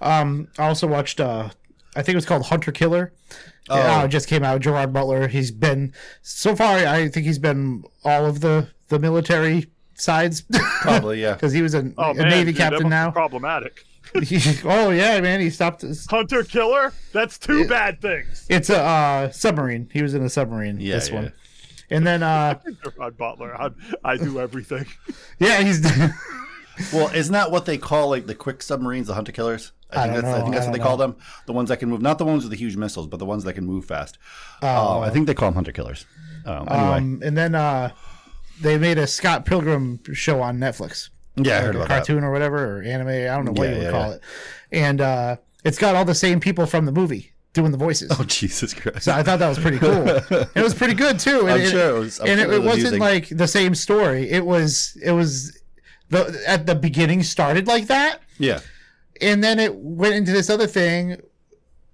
[0.00, 1.20] Um, I also watched.
[1.20, 1.50] Uh,
[1.96, 3.12] I think it was called Hunter Killer.
[3.70, 4.00] Oh.
[4.00, 4.60] Uh, it just came out.
[4.60, 5.28] Gerard Butler.
[5.28, 5.92] He's been
[6.22, 6.76] so far.
[6.78, 10.44] I think he's been all of the the military sides
[10.80, 11.32] Probably yeah.
[11.34, 13.10] because he was a, Oh a man, Navy dude, captain must now.
[13.10, 13.84] Problematic.
[14.64, 15.82] oh yeah, man, he stopped.
[15.82, 16.92] His, Hunter killer.
[17.12, 18.46] That's two bad things.
[18.48, 19.88] it's a uh, submarine.
[19.92, 20.80] He was in a submarine.
[20.80, 21.14] Yeah, this yeah.
[21.14, 21.32] one,
[21.90, 23.60] and then uh, Gerard Butler.
[23.60, 23.70] I,
[24.04, 24.86] I do everything.
[25.38, 25.84] yeah, he's.
[26.92, 29.72] Well, isn't that what they call like the quick submarines, the hunter killers?
[29.90, 31.16] I think don't that's I think that's I what they don't call them.
[31.46, 33.44] The ones that can move, not the ones with the huge missiles, but the ones
[33.44, 34.18] that can move fast.
[34.62, 36.06] Oh, I think they call them hunter killers.
[36.44, 37.90] Um, anyway, um, and then uh,
[38.60, 41.10] they made a Scott Pilgrim show on Netflix.
[41.46, 43.08] Yeah, I heard about cartoon or whatever or anime.
[43.08, 44.14] I don't know what Yeah, you would yeah, call yeah.
[44.16, 44.22] it.
[44.72, 48.10] And uh, it's got all the same people from the movie doing the voices.
[48.18, 49.02] Oh Jesus Christ!
[49.04, 50.06] So I thought that was pretty cool.
[50.08, 51.40] it was pretty good too.
[51.40, 53.00] And I'm it, sure it was- I'm and sure it, it was wasn't amusing.
[53.00, 54.30] like the same story.
[54.30, 54.96] It was.
[55.04, 55.54] It was.
[56.10, 58.60] The, at the beginning started like that, yeah,
[59.20, 61.20] and then it went into this other thing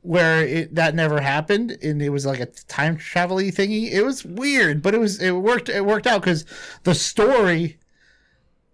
[0.02, 3.90] where it that never happened, and it was like a time travel thingy.
[3.90, 5.68] It was weird, but it was it worked.
[5.68, 6.44] It worked out because
[6.84, 7.78] the story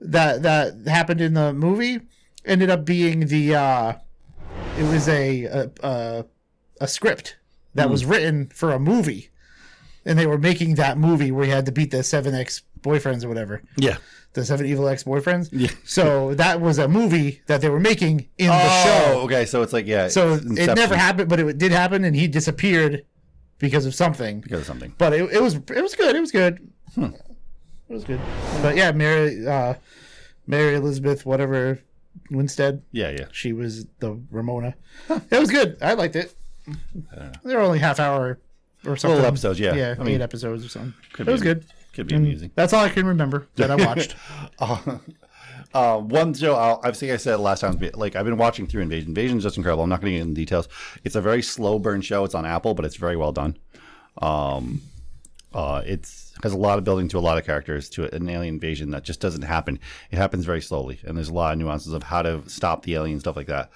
[0.01, 2.01] that that happened in the movie
[2.45, 3.55] ended up being the.
[3.55, 3.93] uh
[4.79, 6.25] It was a a a,
[6.81, 7.37] a script
[7.75, 9.31] that was written for a movie,
[10.05, 13.23] and they were making that movie where you had to beat the seven ex boyfriends
[13.25, 13.99] or whatever yeah.
[14.33, 15.51] the seven evil ex boyfriends.
[15.53, 15.69] Yeah.
[15.85, 19.21] So that was a movie that they were making in the Oh, show.
[19.27, 19.45] okay.
[19.45, 20.09] So it's like yeah.
[20.09, 23.05] So it never happened, but it did happen, and he disappeared
[23.59, 24.41] because of something.
[24.41, 24.95] because of something.
[24.97, 26.17] But it, it was it was good.
[26.17, 26.59] It was good.
[27.91, 28.21] It was good.
[28.63, 29.75] But yeah, Mary uh,
[30.47, 31.81] Mary Elizabeth whatever
[32.31, 32.83] Winstead.
[32.93, 33.27] Yeah, yeah.
[33.33, 34.75] She was the Ramona.
[35.09, 35.77] It was good.
[35.83, 36.33] I liked it.
[37.45, 38.39] They were only half hour
[38.87, 39.17] or something.
[39.17, 39.75] Little episodes, yeah.
[39.75, 40.95] Yeah, I mean, eight episodes or something.
[41.13, 41.65] could It be was good.
[41.93, 42.53] Could be And amusing.
[42.55, 44.15] That's all I can remember that I watched.
[45.73, 48.83] Uh, one show I'll, I think I said last time, like I've been watching through
[48.83, 49.11] Invasion.
[49.11, 49.85] Invasion is just incredible.
[49.85, 50.69] I'm not going to get into details.
[51.05, 52.25] It's a very slow burn show.
[52.25, 53.57] It's on Apple, but it's very well done.
[54.21, 54.83] Um,
[55.55, 58.55] uh, it's has a lot of building to a lot of characters to an alien
[58.55, 59.79] invasion that just doesn't happen.
[60.11, 62.95] It happens very slowly, and there's a lot of nuances of how to stop the
[62.95, 63.71] alien stuff like that.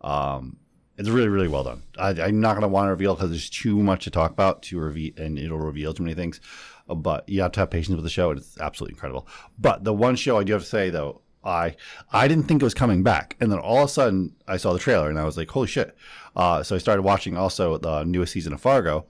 [0.00, 0.58] Um,
[0.96, 1.84] it's really, really well done.
[1.96, 4.62] I, I'm not going to want to reveal because there's too much to talk about
[4.64, 6.40] to reveal, and it'll reveal too many things.
[6.88, 8.30] But you have to have patience with the show.
[8.30, 9.28] and It's absolutely incredible.
[9.58, 11.76] But the one show I do have to say though, I
[12.12, 14.72] I didn't think it was coming back, and then all of a sudden I saw
[14.72, 15.96] the trailer and I was like, holy shit!
[16.34, 19.06] Uh, so I started watching also the newest season of Fargo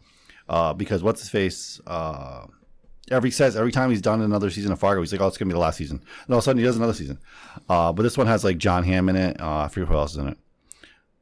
[0.48, 1.80] uh, because what's his face.
[1.86, 2.46] Uh,
[3.10, 5.48] every says every time he's done another season of Fargo, he's like, "Oh, it's gonna
[5.48, 7.18] be the last season." And all of a sudden, he does another season.
[7.68, 9.40] Uh, but this one has like Jon Hamm in it.
[9.40, 10.38] Uh, I forget who else is in it.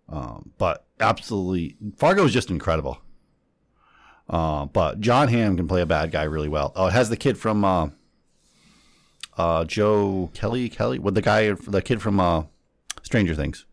[0.09, 2.99] Um, but absolutely, Fargo is just incredible.
[4.29, 6.73] Uh, but Jon Hamm can play a bad guy really well.
[6.75, 7.89] Oh, it has the kid from uh,
[9.37, 10.73] uh, Joe Keery.
[10.73, 12.45] Keery, with the guy, the kid from uh,
[13.03, 13.67] Stranger Things,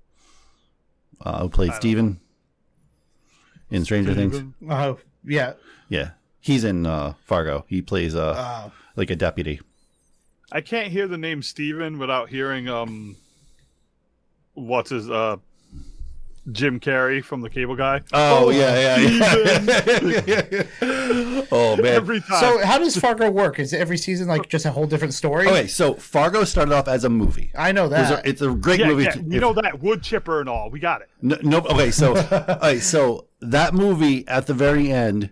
[1.21, 2.19] uh, who played Steven
[3.71, 4.43] in Stranger Things.
[4.69, 5.53] Oh yeah.
[5.89, 6.11] Yeah,
[6.43, 7.65] he's in uh, Fargo.
[7.67, 8.35] He plays uh,
[8.67, 8.71] Oh.
[8.95, 9.59] like a deputy.
[10.51, 13.15] I can't hear the name Steven without hearing um
[14.53, 15.37] what's his uh
[16.51, 18.01] Jim Carrey from the cable guy.
[18.11, 20.63] Oh, yeah, yeah, yeah.
[21.53, 21.85] oh man.
[21.85, 22.39] Every time.
[22.41, 23.59] So how does Fargo work?
[23.59, 25.47] Is every season like just a whole different story?
[25.47, 27.49] Okay, so Fargo started off as a movie.
[27.57, 28.25] I know It was that.
[28.25, 29.03] a- it's a great yeah, movie.
[29.05, 30.69] yeah, to- we if- know that wood chipper and all.
[30.69, 31.09] We got it.
[31.21, 35.29] No, no okay, so okay, so that movie at the very end,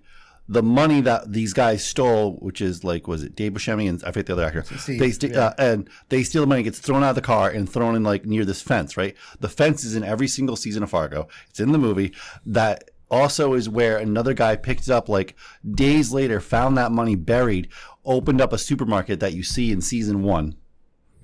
[0.52, 4.08] the money that these guys stole, which is like was it Dave Buscemi and I
[4.08, 5.46] forget the other actor, Steve, they st- yeah.
[5.46, 8.04] uh, and they steal the money, gets thrown out of the car and thrown in
[8.04, 9.16] like near this fence, right?
[9.40, 11.30] The fence is in every single season of Fargo.
[11.50, 12.14] It's in the movie.
[12.46, 15.38] That also is where another guy picked it up like
[15.70, 17.70] days later, found that money buried,
[18.04, 20.58] opened up a supermarket that you see in season one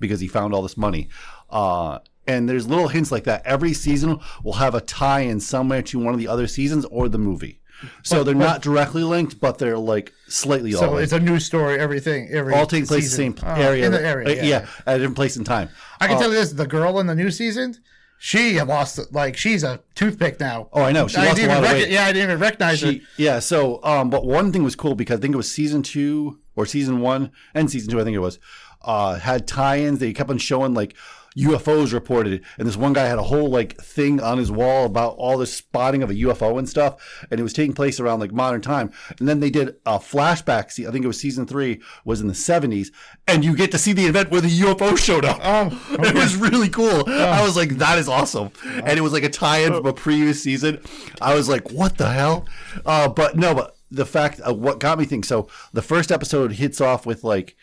[0.00, 1.06] because he found all this money.
[1.50, 3.44] Uh, and there's little hints like that.
[3.44, 7.10] Every season will have a tie in somewhere to one of the other seasons or
[7.10, 7.60] the movie.
[8.02, 11.02] So But- they're but- not directly linked, but they're like slightly all so linked.
[11.04, 11.78] it's a new story.
[11.78, 12.28] Everything.
[12.32, 13.32] Every all take place in season.
[13.34, 13.86] the same Oh, area.
[13.86, 14.40] In the area.
[14.42, 14.66] Uh, Yeah.
[14.86, 15.68] at a different place in time.
[16.00, 17.76] I can Uh, tell you this: the girl in the new season,
[18.18, 20.68] she lost like she's a toothpick now.
[20.72, 21.06] Oh, I know.
[21.06, 21.88] She I lost a lot of weight.
[21.88, 22.94] Yeah, I didn't even recognize her.
[23.16, 23.38] Yeah.
[23.38, 26.66] So, um, but one thing was cool because I think it was season two or
[26.66, 28.00] season one and season two.
[28.00, 28.38] I think it was
[28.82, 29.98] uh, had tie-ins.
[30.00, 30.94] They kept on showing like
[31.38, 35.16] UFOs reported, and this one guy had a whole like thing on his wall about
[35.16, 38.32] all this spotting of a UFO and stuff, and it was taking place around like
[38.32, 38.92] modern time.
[39.18, 40.70] And then they did a flashback.
[40.70, 42.92] See, I think it was season three was in the seventies,
[43.26, 45.40] and you get to see the event where the UFO showed up.
[45.42, 47.08] Oh, It was really cool.
[47.08, 48.50] I was like, that is awesome.
[48.64, 50.80] And it was like a tie in from a previous season.
[51.20, 52.46] I was like, what the hell?
[52.84, 55.22] Uh, but no, but the fact of what got me thinking.
[55.22, 57.56] So the first episode hits off with like,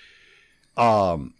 [0.77, 1.34] um,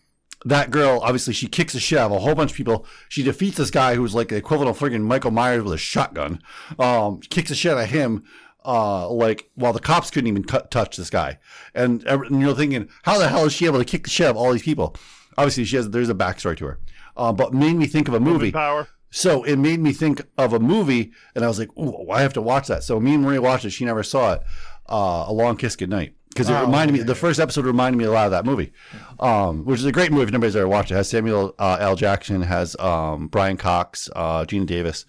[0.46, 2.86] that girl, obviously, she kicks the shit out of a whole bunch of people.
[3.10, 6.42] She defeats this guy who's like the equivalent of friggin' Michael Myers with a shotgun.
[6.78, 8.24] Um, kicks the shit out of him,
[8.64, 11.40] uh, like while the cops couldn't even cut, touch this guy.
[11.74, 14.32] And, and you're thinking, how the hell is she able to kick the shit out
[14.32, 14.96] of all these people?
[15.38, 15.90] Obviously, she has.
[15.90, 16.80] There's a backstory to her.
[17.18, 18.52] Uh, but made me think of a movie.
[18.52, 18.88] Power.
[19.10, 22.34] So it made me think of a movie, and I was like, "Ooh, I have
[22.34, 23.70] to watch that." So me and Maria watched it.
[23.70, 24.42] She never saw it.
[24.88, 27.00] Uh, a Long Kiss Goodnight, because it Oh, reminded me.
[27.00, 28.74] yeah, The first episode reminded me a lot of that movie,
[29.22, 30.24] um, which is a great movie.
[30.26, 31.96] If nobody's ever watched it, it has Samuel uh, L.
[31.96, 35.06] Jackson, has um, Brian Cox, uh, Geena Davis.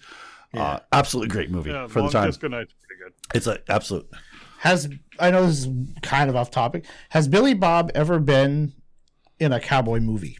[0.53, 2.27] Uh, absolutely great movie Yeah, for the time.
[2.29, 3.13] Kiss Goodnight's pretty good.
[3.35, 4.09] It's an absolute.
[4.59, 4.89] Has
[5.19, 5.67] I know this is
[6.01, 6.85] kind of off topic.
[7.09, 8.73] Has Billy Bob ever been
[9.39, 10.37] in a cowboy movie?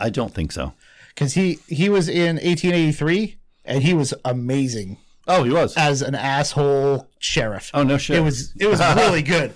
[0.00, 0.72] I don't think so.
[1.10, 4.96] Because he he was in 1883 and he was amazing
[5.28, 5.76] Oh, he was.
[5.76, 7.70] as an asshole sheriff.
[7.74, 8.16] Oh no shit.
[8.16, 9.52] It was it was really good.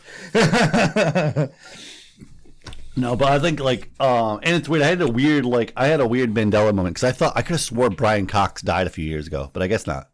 [2.95, 4.83] No, but I think like, um, and it's weird.
[4.83, 7.41] I had a weird like, I had a weird Mandela moment because I thought I
[7.41, 10.11] could have swore Brian Cox died a few years ago, but I guess not.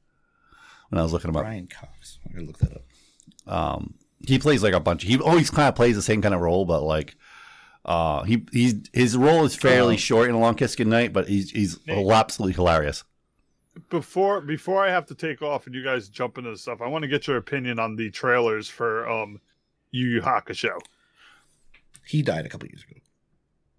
[0.90, 2.18] When I was looking him up, Brian Cox.
[2.24, 3.52] I'm gonna look that up.
[3.52, 3.94] um,
[4.26, 5.02] he plays like a bunch.
[5.02, 7.16] He always kind of plays the same kind of role, but like,
[7.84, 11.50] uh, he he's his role is fairly short in a Long Kiss Goodnight, but he's
[11.50, 13.02] he's absolutely hilarious.
[13.90, 16.88] Before before I have to take off and you guys jump into the stuff, I
[16.88, 19.40] want to get your opinion on the trailers for um
[19.90, 20.78] Yu Yu Hakusho.
[22.06, 23.00] He died a couple years ago.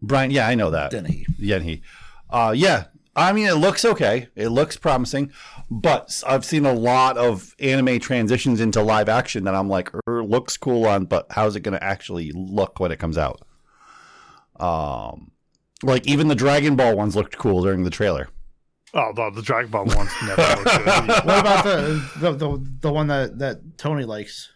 [0.02, 0.92] Brian, yeah, I know that.
[0.92, 1.26] Didn't he?
[1.38, 1.82] Yeah, he.
[2.30, 2.86] Uh, yeah.
[3.16, 4.30] I mean, it looks okay.
[4.36, 5.32] It looks promising,
[5.70, 10.24] but I've seen a lot of anime transitions into live action that I'm like, er,
[10.24, 13.42] looks cool on, but how's it going to actually look when it comes out?
[14.60, 15.32] Um,
[15.84, 18.30] like even the Dragon Ball ones looked cool during the trailer.
[18.94, 20.66] Oh, the, the Dragon Ball ones never good.
[21.26, 24.50] What about the the, the the one that that Tony likes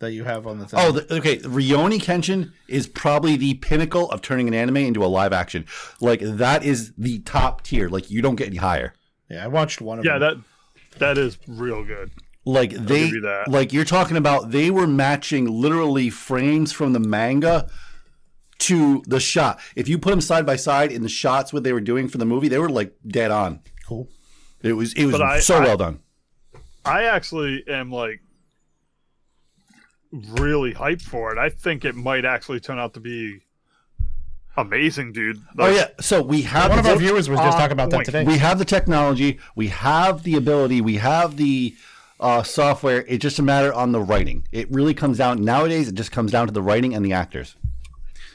[0.00, 0.80] that you have on the thing?
[0.82, 1.38] Oh, the, okay.
[1.38, 5.64] Rurouni Kenshin is probably the pinnacle of turning an anime into a live action.
[6.00, 7.88] Like that is the top tier.
[7.88, 8.94] Like you don't get any higher.
[9.30, 10.44] yeah, I watched one of Yeah, them.
[10.92, 12.10] that that is real good.
[12.44, 13.48] Like they, give you that.
[13.48, 17.68] like you're talking about, they were matching literally frames from the manga
[18.58, 19.60] to the shot.
[19.74, 22.18] If you put them side by side in the shots, what they were doing for
[22.18, 23.60] the movie, they were like dead on.
[23.86, 24.08] Cool.
[24.62, 26.00] It was, it was I- so I- well done.
[26.84, 28.20] I actually am like
[30.12, 31.38] really hyped for it.
[31.38, 33.40] I think it might actually turn out to be
[34.56, 35.42] amazing, dude.
[35.58, 38.04] oh yeah, so we have One of the- our viewers was just talking about that
[38.04, 38.24] today.
[38.24, 41.74] We have the technology, we have the ability, we have the
[42.18, 43.04] uh, software.
[43.08, 44.46] It's just a matter on the writing.
[44.52, 45.88] It really comes down nowadays.
[45.88, 47.56] It just comes down to the writing and the actors.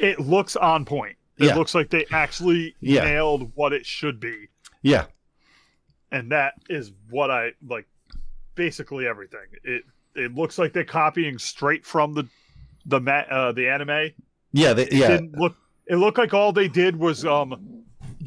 [0.01, 1.15] It looks on point.
[1.37, 1.55] It Yeah.
[1.55, 3.03] looks like they actually Yeah.
[3.03, 4.47] nailed what it should be.
[4.81, 5.05] Yeah,
[6.11, 7.87] and that is what I like.
[8.55, 9.47] Basically everything.
[9.63, 9.83] It
[10.15, 12.27] it looks like they're copying straight from the
[12.85, 14.11] the ma- uh, the anime.
[14.51, 15.07] yeah, they, It yeah.
[15.07, 15.55] didn't look.
[15.87, 17.80] It looked like all they did was um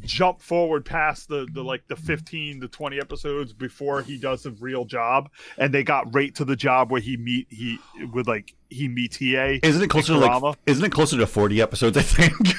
[0.04, 4.50] jump forward past the the like the fifteen to twenty episodes before he does the
[4.52, 7.78] real job, and they got right to the job where he meet he
[8.12, 10.56] with like he meet ta Isn't it closer to like?
[10.66, 11.96] Isn't it closer to forty episodes?
[11.96, 12.34] I think.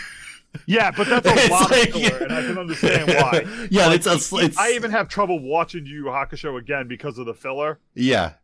[0.67, 3.67] Yeah, but that's a lot like- filler, and I can understand why.
[3.69, 7.17] yeah, Like, it's, a, it's I even have trouble watching Yu Yu Hakusho again because
[7.17, 7.79] of the filler.
[7.93, 8.35] Yeah.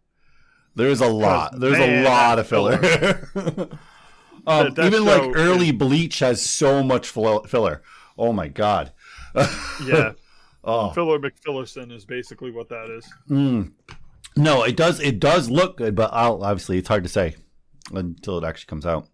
[0.76, 1.58] There's a lot.
[1.58, 2.74] There's man, a lot of filler.
[3.36, 3.80] um,
[4.46, 7.82] That- that even show like early Bleach has so much filler.
[8.22, 8.94] Oh my god.
[9.36, 10.12] Yeah.
[10.64, 10.92] Oh.
[10.92, 13.12] Filler McFillerson is basically what that is.
[13.28, 13.72] Mm.
[14.38, 15.00] No, it does.
[15.00, 17.36] It does look good, but I'll, obviously it's hard to say
[17.92, 19.08] until it actually comes out.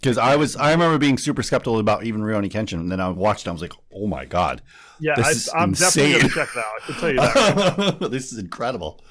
[0.00, 3.08] Because I was, I remember being super skeptical about even Rurouni Kenshin, and then I
[3.08, 3.46] watched it.
[3.46, 4.62] and I was like, "Oh my god,
[5.00, 6.82] Yeah, I, I'm definitely gonna check that out.
[6.82, 8.08] I can tell you that.
[8.12, 9.02] this is incredible."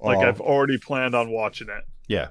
[0.00, 1.84] like Oh, I've already planned on watching it.
[2.08, 2.30] yeah,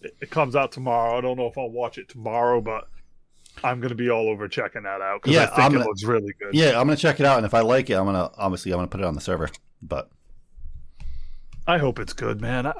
[0.00, 0.16] it.
[0.22, 1.18] It comes out tomorrow.
[1.18, 2.88] I don't know if I'll watch it tomorrow, but
[3.64, 5.86] I'm gonna be all over checking that out because Yeah, I think I'm it gonna-
[5.86, 6.54] looks really good.
[6.54, 6.70] yeah.
[6.80, 8.88] I'm gonna check it out, and if I like it, I'm gonna obviously I'm gonna
[8.88, 9.48] put it on the server.
[9.80, 10.10] But
[11.66, 12.66] I hope it's good, man.
[12.66, 12.72] I,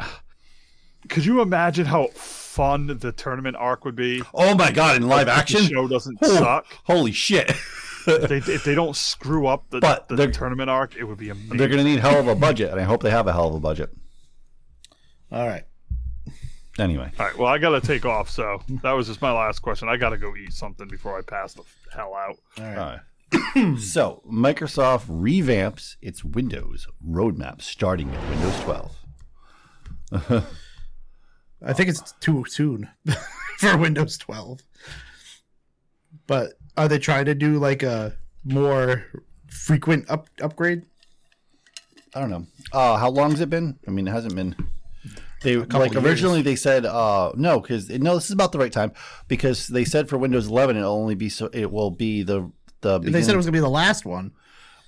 [1.08, 4.22] could you imagine how fun the tournament arc would be?
[4.34, 6.66] oh my god, in live If the action, show doesn't Oh, suck.
[6.84, 7.50] Holy shit!
[8.04, 11.30] If they, if they don't screw up the, But the tournament arc, it would be
[11.30, 11.56] amazing.
[11.56, 13.54] They're gonna need hell of a budget, and I hope they have a hell of
[13.54, 13.90] a budget.
[15.30, 15.62] All right.
[16.78, 19.88] Anyway, All right, well, I gotta take off, so that was just my last question.
[19.88, 21.62] I gotta go eat something before I pass the
[21.94, 22.36] hell out.
[22.58, 22.78] All right.
[22.78, 23.78] All right.
[23.78, 28.96] so Microsoft revamps its Windows roadmap, starting with Windows 12.
[31.64, 32.88] I think it's too soon
[33.58, 34.60] for Windows 12.
[36.26, 39.04] But are they trying to do like a more
[39.46, 40.82] frequent up upgrade?
[42.14, 42.46] I don't know.
[42.72, 43.78] Uh, how long has it been?
[43.86, 44.54] I mean, it hasn't been.
[45.42, 46.04] They like years.
[46.04, 48.92] originally they said uh, no because no this is about the right time
[49.28, 52.50] because they said for Windows 11 it'll only be so it will be the
[52.80, 54.32] the They said it was gonna be the last one.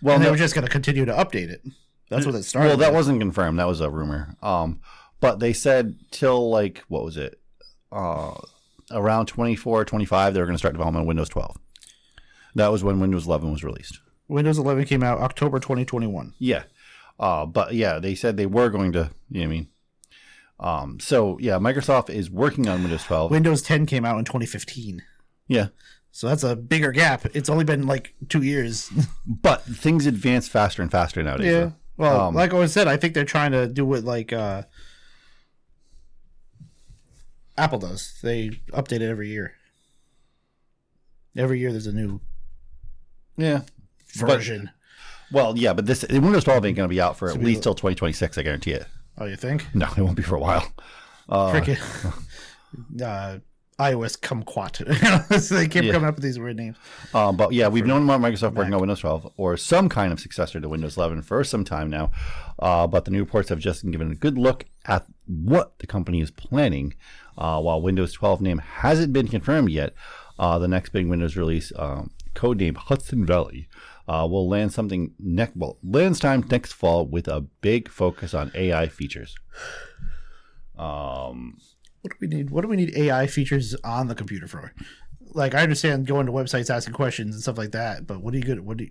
[0.03, 1.63] well and they were just gonna continue to update it.
[2.11, 2.69] That's what it started.
[2.69, 2.97] Well, that with.
[2.97, 3.59] wasn't confirmed.
[3.59, 4.37] That was a rumor.
[4.43, 4.81] Um,
[5.21, 7.41] but they said till like what was it?
[7.91, 8.35] Uh,
[8.91, 11.57] around 24, 25, they were going to start development Windows 12.
[12.57, 14.01] That was when Windows 11 was released.
[14.29, 16.35] Windows 11 came out October 2021.
[16.39, 16.65] Yeah.
[17.19, 19.69] Uh, but yeah, they said they were going to, you know what I mean?
[20.61, 23.31] Um, so yeah, Microsoft is working on Windows 12.
[23.31, 25.03] Windows 10 came out in 2015.
[25.49, 25.69] yeah.
[26.13, 27.27] So that's a bigger gap.
[27.35, 28.89] It's only been like two years.
[29.27, 31.47] But things advance faster and faster nowadays.
[31.53, 31.61] yeah.
[31.61, 31.73] though.
[31.97, 34.63] Well, Um, like I was said, I think they're trying to do what like uh,
[37.57, 38.19] Apple does.
[38.23, 39.55] They update it every year.
[41.37, 42.21] Every year there's a new
[43.37, 43.63] Yeah.
[44.15, 44.71] version.
[45.33, 47.47] Well, yeah, but this Windows 12 ain't going to be out for at So we-
[47.47, 48.39] least till 2026.
[48.39, 48.87] I guarantee it.
[49.19, 49.67] Oh, you think?
[49.75, 50.73] No, it won't be for a while.
[51.29, 51.79] Uh, Freaking
[53.03, 53.39] uh,
[53.79, 55.41] iOS kumquat.
[55.41, 55.93] so they keep Yeah.
[55.93, 56.77] coming up with these weird names.
[57.13, 60.21] Uh, but yeah, we've known about Microsoft working on Windows 12 or some kind of
[60.21, 62.11] successor to Windows 11 for some time now.
[62.59, 66.21] Uh, but the new reports have just given a good look at what the company
[66.21, 66.95] is planning.
[67.37, 69.93] Uh, while Windows 12 name hasn't been confirmed yet,
[70.39, 73.69] uh, the next big Windows release, um, codenamed Hudson Valley,
[74.09, 78.51] uh, will land something next well lands time next fall with a big focus on
[78.55, 79.35] AI features.
[80.79, 81.59] Um,
[82.03, 82.51] What do we need?
[82.51, 84.73] What do we need AI features on the computer for?
[85.33, 88.37] Like I understand going to websites asking questions and stuff like that, but what are
[88.37, 88.61] you good?
[88.61, 88.91] What do you,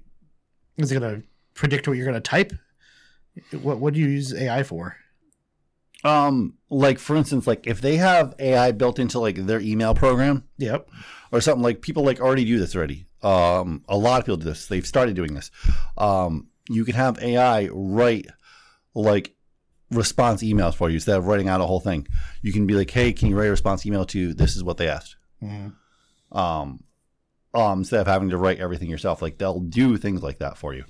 [0.77, 2.51] is it going to predict what you're going to type?
[3.61, 4.95] What what do you use AI for?
[6.03, 10.43] Um, like for instance, like if they have AI built into like their email program,
[10.57, 10.89] Yep.
[11.31, 13.05] or something like people like already do this already.
[13.23, 14.67] Um, a lot of people do this.
[14.67, 15.49] They've started doing this.
[15.97, 18.27] Um, you can have AI write
[18.93, 19.35] like
[19.91, 22.07] response emails for you instead of writing out a whole thing.
[22.41, 24.77] You can be like, "Hey, can you write a response email to this is what
[24.77, 25.73] they asked?" Mhm.
[26.31, 26.83] Um,
[27.53, 30.73] um, instead of having to write everything yourself, like they'll do things like that for
[30.73, 30.85] you.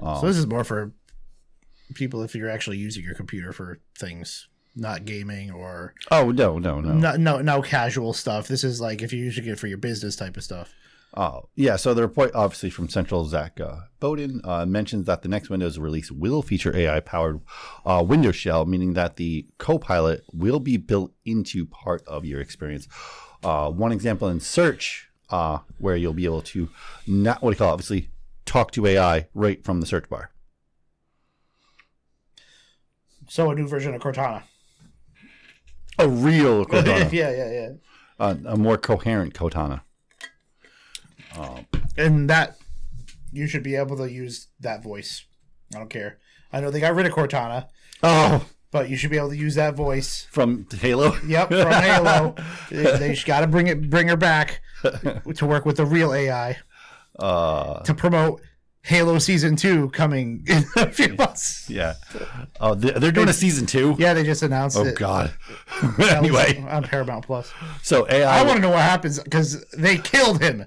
[0.00, 0.92] Um, So this is more for
[1.94, 6.80] people if you're actually using your computer for things, not gaming or oh no, no,
[6.80, 6.94] no.
[6.94, 8.48] no no no casual stuff.
[8.48, 10.72] This is like if you're using it for your business type of stuff.
[11.14, 11.76] Oh, yeah.
[11.76, 15.78] So the report, obviously from Central Zac uh, Bowden, uh, mentions that the next Windows
[15.78, 17.40] release will feature AI powered
[17.84, 22.86] uh, Windows Shell, meaning that the Copilot will be built into part of your experience.
[23.42, 26.68] Uh, one example in Search, uh, where you'll be able to
[27.06, 28.10] not what do you call it, obviously
[28.44, 30.30] talk to AI right from the search bar.
[33.28, 34.42] So a new version of Cortana.
[35.98, 37.68] A real Cortana, yeah, yeah, yeah.
[38.18, 39.82] uh, a more coherent Cortana.
[41.96, 42.56] And that
[43.32, 45.24] you should be able to use that voice.
[45.74, 46.18] I don't care.
[46.52, 47.66] I know they got rid of Cortana,
[48.02, 50.26] Oh, but you should be able to use that voice.
[50.30, 51.14] from Halo.
[51.26, 52.34] Yep, from Halo.
[52.70, 54.60] they just got to bring it, bring her back
[55.34, 56.56] to work with the real AI
[57.18, 58.40] Uh, to promote
[58.82, 61.68] Halo season two coming in a few months.
[61.68, 61.94] yeah.
[62.60, 63.94] Oh, they- they're doing a season two.
[63.98, 64.80] Yeah, they just announced it.
[64.80, 64.96] Oh it.
[64.96, 65.32] God.
[65.98, 67.52] Anyway, on Paramount Plus.
[67.82, 68.40] so AI.
[68.40, 70.64] I want to know what happens because they killed him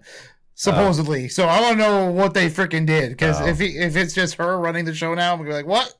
[0.61, 1.27] supposedly.
[1.27, 3.47] so I want to know what they freaking did because Oh.
[3.47, 5.95] if he, if it's just her running the show now, I'm gonna be like, what?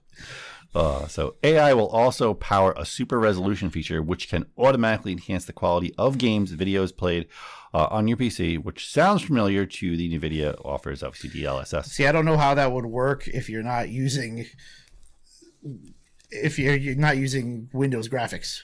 [0.74, 5.52] Uh, so AI will also power a super resolution feature, which can automatically enhance the
[5.52, 7.28] quality of games, videos played
[7.74, 11.88] uh, on your PC, which sounds familiar to the NVIDIA offers, obviously DLSS.
[11.88, 14.46] See, I don't know how that would work if you're not using
[16.30, 18.62] if you're, you're not using Windows graphics.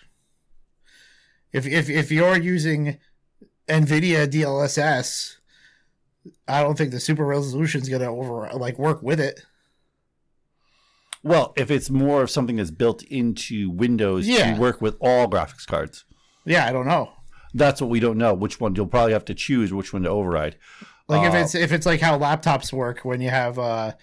[1.51, 2.99] If if if you're using
[3.67, 5.36] NVIDIA DLSS,
[6.47, 9.41] I don't think the super resolution is gonna over like work with it.
[11.23, 14.53] Well, if it's more of something that's built into Windows Yeah.
[14.53, 16.05] to work with all graphics cards,
[16.45, 17.11] Yeah, I don't know.
[17.53, 18.33] that's what we don't know.
[18.33, 20.57] Which one you'll probably have to choose which one to override.
[21.07, 23.93] Like if Uh, it's if it's like how laptops work when you have uh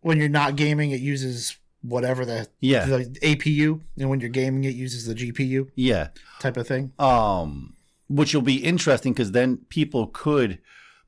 [0.00, 2.86] when you're not gaming it uses whatever the Yeah.
[2.86, 6.08] the APU and when you're gaming it uses the GPU yeah,
[6.38, 6.92] type of thing.
[6.98, 7.74] um,
[8.08, 10.58] which will be interesting because then people could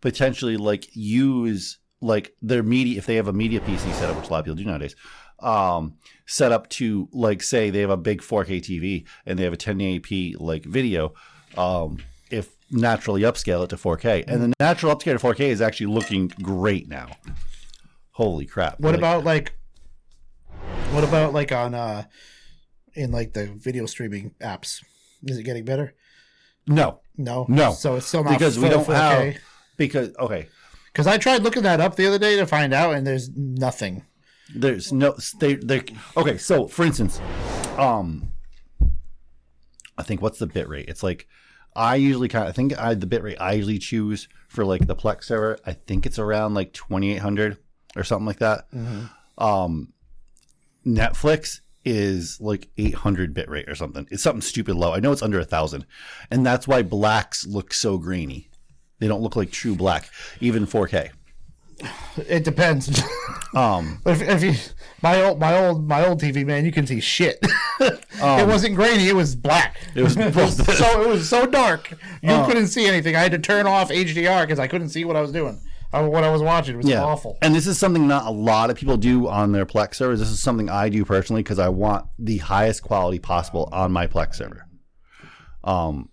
[0.02, 4.32] potentially like use like their media if they have a media PC setup, which a
[4.32, 4.94] lot of people do nowadays.
[5.38, 5.94] Um,
[6.26, 9.56] set up to like say they have a big 4K TV and they have a
[9.56, 11.14] 1080p like video.
[11.56, 11.98] Um,
[12.30, 16.28] if naturally upscale it to 4K, and the natural upscale to 4K is actually looking
[16.42, 17.08] great now.
[18.12, 18.78] Holy crap!
[18.78, 19.54] What Like, about like
[20.90, 22.04] what about like on uh
[22.94, 24.82] in like the video streaming apps?
[25.24, 25.94] Is it getting better?
[26.66, 27.00] no?
[27.16, 27.46] No.
[27.48, 27.72] No.
[27.72, 29.36] So it's still not because we don't have
[29.86, 30.48] because okay
[30.92, 34.04] Because I tried looking that up the other day to find out, and there's nothing.
[34.54, 35.82] There's no they they
[36.16, 36.36] okay.
[36.36, 37.20] So for instance,
[37.78, 38.32] um,
[39.96, 40.88] I think what's the bit rate?
[40.88, 41.26] It's like
[41.74, 44.86] I usually kind of I think I the bit rate I usually choose for like
[44.86, 45.58] the Plex server.
[45.64, 47.56] I think it's around like twenty eight hundred
[47.96, 48.66] or something like that.
[49.38, 49.92] Um,
[50.86, 54.06] Netflix is like 800 bit rate or something.
[54.10, 54.92] It's something stupid low.
[54.92, 55.84] I know it's under a thousand,
[56.30, 58.50] and that's why blacks look so grainy.
[59.02, 60.08] They don't look like true black,
[60.40, 61.10] even 4K.
[62.28, 63.02] It depends.
[63.52, 64.54] Um, if, if you
[65.02, 67.40] my old my old my old TV man, you can see shit.
[67.80, 69.78] it Um, wasn't grainy; it was black.
[69.96, 70.14] It was-
[70.78, 71.90] so it was so dark
[72.22, 73.16] you Uh, couldn't see anything.
[73.16, 75.60] I had to turn off HDR because I couldn't see what I was doing.
[75.92, 77.38] Uh, what I was watching it was awful.
[77.42, 80.20] And this is something not a lot of people do on their Plex servers.
[80.20, 84.06] This is something I do personally because I want the highest quality possible on my
[84.06, 84.68] Plex server.
[85.64, 86.10] Um,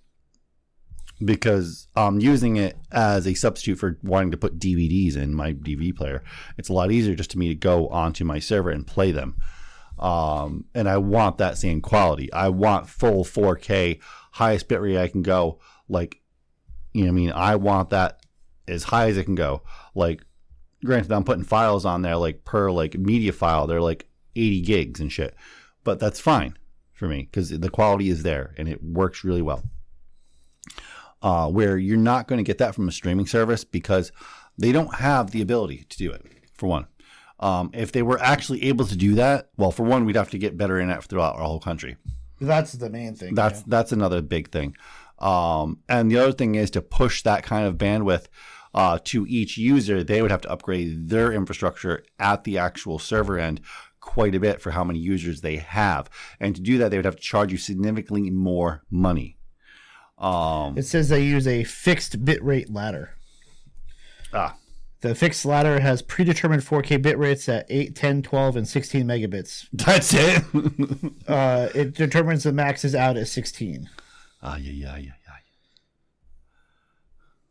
[1.24, 5.96] because I'm using it as a substitute for wanting to put DVDs in my DVD
[5.96, 6.24] player.
[6.58, 9.36] It's a lot easier just to me to go onto my server and play them.
[9.98, 12.32] Um, and I want that same quality.
[12.32, 14.00] I want full 4K,
[14.32, 15.60] highest bitrate I can go.
[15.90, 16.22] Like,
[16.94, 18.26] you know, I mean, I want that
[18.68, 19.64] as high as it can go.
[19.96, 20.24] Like,
[20.86, 23.68] granted, I'm putting files on there like per like media file.
[23.68, 25.36] They're like 80 gigs and shit,
[25.84, 26.58] but that's fine
[26.94, 29.64] for me because the quality is there and it works really well.
[31.22, 34.14] Uh, where you're not going to get that from a streaming service because
[34.58, 36.26] they don't have the ability to do it.
[36.54, 36.88] For one,
[37.40, 40.38] um, if they were actually able to do that, well, for one, we'd have to
[40.38, 41.98] get better internet throughout our whole country.
[42.40, 43.36] That's the main thing.
[43.36, 44.76] That's that's another big thing.
[45.20, 48.28] Um, and the other thing is to push that kind of bandwidth
[48.74, 53.38] uh, to each user, they would have to upgrade their infrastructure at the actual server
[53.38, 53.62] end
[54.00, 56.10] quite a bit for how many users they have.
[56.40, 59.38] And to do that, they would have to charge you significantly more money.
[60.20, 63.12] Um, It says they use a fixed bitrate ladder.
[64.34, 64.56] Ah.
[65.02, 69.68] The fixed ladder has predetermined 4K bit rates at 8, 10, 12, and 16 megabits.
[69.74, 70.44] That's it.
[71.28, 73.90] uh, it determines the max is out at 16,
[74.42, 75.12] Ah, yeah, yeah, yeah,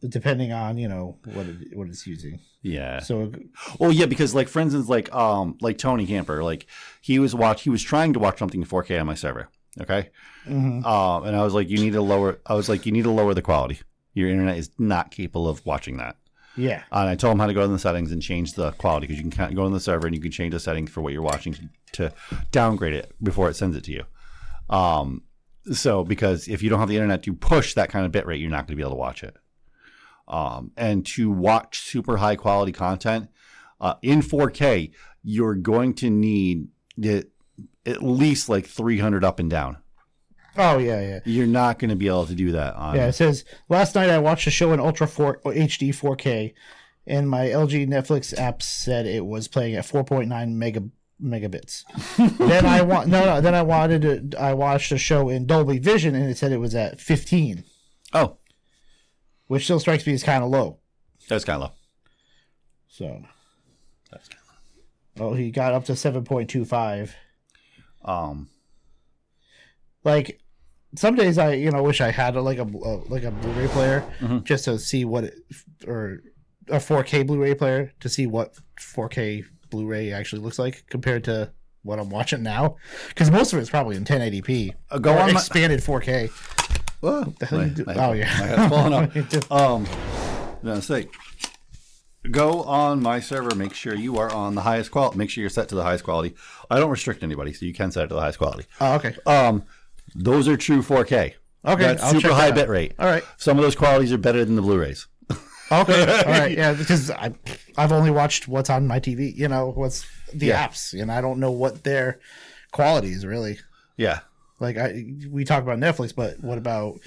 [0.00, 0.08] yeah.
[0.08, 2.40] depending on you know what it, what it's using.
[2.62, 3.00] Yeah.
[3.00, 3.32] So
[3.78, 6.66] well, yeah, because like for instance, like um, like Tony Camper, like
[7.00, 9.48] he was watch, he was trying to watch something in 4K on my server.
[9.80, 10.10] Okay.
[10.46, 10.84] Mhm.
[10.84, 12.40] Um, and I was like, you need to lower.
[12.46, 13.80] I was like, you need to lower the quality.
[14.14, 16.16] Your internet is not capable of watching that.
[16.56, 16.82] Yeah.
[16.90, 19.22] And I told him how to go in the settings and change the quality because
[19.22, 21.22] you can go in the server and you can change the settings for what you're
[21.22, 21.54] watching
[21.92, 22.12] to
[22.50, 24.04] downgrade it before it sends it to you.
[24.68, 25.22] Um,
[25.72, 28.40] so because if you don't have the internet to push that kind of bit rate,
[28.40, 29.36] you're not going to be able to watch it.
[30.26, 33.28] Um, and to watch super high quality content
[33.80, 34.90] uh, in 4K,
[35.22, 36.68] you're going to need
[37.00, 37.30] it
[37.88, 39.78] at least like 300 up and down.
[40.56, 41.20] Oh yeah, yeah.
[41.24, 42.96] You're not going to be able to do that on.
[42.96, 46.52] Yeah, it says last night I watched a show in Ultra 4 HD 4K,
[47.06, 50.82] and my LG Netflix app said it was playing at 4.9 mega
[51.22, 51.84] megabits.
[52.38, 53.40] then I want no no.
[53.40, 54.40] Then I wanted to.
[54.40, 57.62] I watched a show in Dolby Vision, and it said it was at 15.
[58.14, 58.38] Oh,
[59.46, 60.78] which still strikes me as kind of low.
[61.28, 61.74] That's kind of low.
[62.88, 63.22] So.
[64.10, 64.40] That's kind
[65.16, 65.22] of.
[65.22, 67.10] Oh, he got up to 7.25.
[68.04, 68.48] Um.
[70.04, 70.40] Like
[70.96, 73.68] some days I you know wish I had a, like a, a like a Blu-ray
[73.68, 74.44] player Mhm.
[74.44, 75.34] just to see what it,
[75.86, 76.20] or
[76.68, 81.52] a 4K Blu-ray player to see what 4K Blu-ray actually looks like compared to
[81.82, 82.76] what I'm watching now
[83.08, 84.72] because most of it's probably in 1080p.
[84.90, 86.28] Uh, go or on my- expanded 4K.
[87.00, 88.24] Whoa, the hell you do- my, oh, yeah.
[88.24, 88.92] my head's falling
[89.50, 89.52] off.
[89.52, 89.86] Um,
[90.62, 91.06] no, say,
[92.30, 93.54] go on my server.
[93.54, 95.18] Make sure you are on the highest quality.
[95.18, 96.34] Make sure you're set to the highest quality.
[96.70, 98.64] I don't restrict anybody, so you can set it to the highest quality.
[98.80, 99.16] Oh, okay.
[99.26, 99.64] Um,
[100.14, 101.34] those are true 4K.
[101.66, 102.54] Okay, that's I'll super check high that out.
[102.54, 102.94] bit rate.
[102.98, 103.24] All right.
[103.36, 105.06] Some of those qualities are better than the Blu-rays.
[105.70, 107.34] Okay, all right, yeah, because I
[107.76, 109.36] I've only watched what's on my TV.
[109.36, 110.66] You know what's the Yeah.
[110.66, 112.20] apps, and I don't know what their
[112.72, 113.58] quality is really.
[113.98, 114.20] Yeah.
[114.60, 117.00] Like I, we talk about Netflix, but what about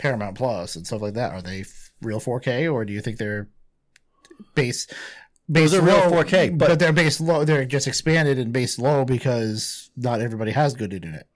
[0.00, 1.32] Paramount Plus and stuff like that?
[1.32, 3.46] Are they f- real 4K, or do you think they're
[4.54, 4.86] base?
[5.50, 7.44] Base Those are real 4K, but, but- they're base low.
[7.44, 11.26] They're just expanded and base low because not everybody has good internet.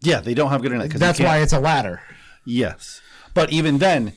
[0.00, 0.90] Yeah, they don't have good internet.
[0.98, 2.00] That's why it's a ladder.
[2.46, 3.00] Yes,
[3.34, 4.12] but even then,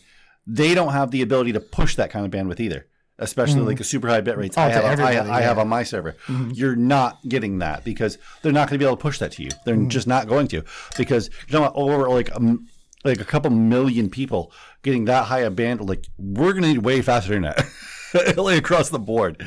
[0.48, 2.86] they don't have the ability to push that kind of bandwidth either.
[3.22, 3.65] Especially Mhm.
[3.65, 5.84] like the super high bit rates Oh, I have, I, everybody, I have on my
[5.84, 6.15] server.
[6.27, 6.56] Mhm.
[6.56, 9.44] You're not getting that because they're not going to be able to push that to
[9.44, 9.49] you.
[9.65, 9.90] They're Mhm.
[9.90, 10.64] just not going to
[10.98, 12.68] because you know over like um,
[13.03, 14.53] like a couple million people
[14.84, 15.81] getting that high a band.
[15.81, 17.60] Like we're going to need way faster internet,
[18.38, 19.41] like across the board.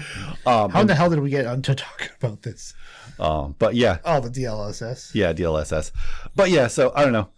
[0.47, 2.75] Um, How in the hell did we get on to talk about this?
[3.19, 5.15] um, but yeah, Oh, the DLSS.
[5.15, 5.93] yeah, DLSS.
[6.35, 7.29] But yeah, so I don't know.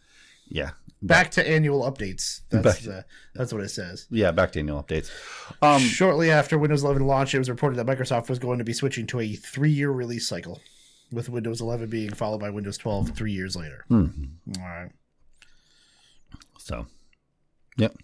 [0.49, 0.71] Yeah,
[1.03, 2.41] Back to annual updates.
[2.51, 4.07] That's Back- that's what it says.
[4.11, 5.11] yeah, back to annual updates.
[5.61, 8.73] Um, Shortly after Windows 11 launched, it was reported that Microsoft was going to be
[8.73, 10.61] switching to a three-year release cycle,
[11.13, 13.85] with Windows 11 being followed by Windows 12 three years later.
[13.89, 14.07] Hmm.
[14.59, 14.91] All right.
[16.59, 16.87] So,
[17.77, 17.95] yep.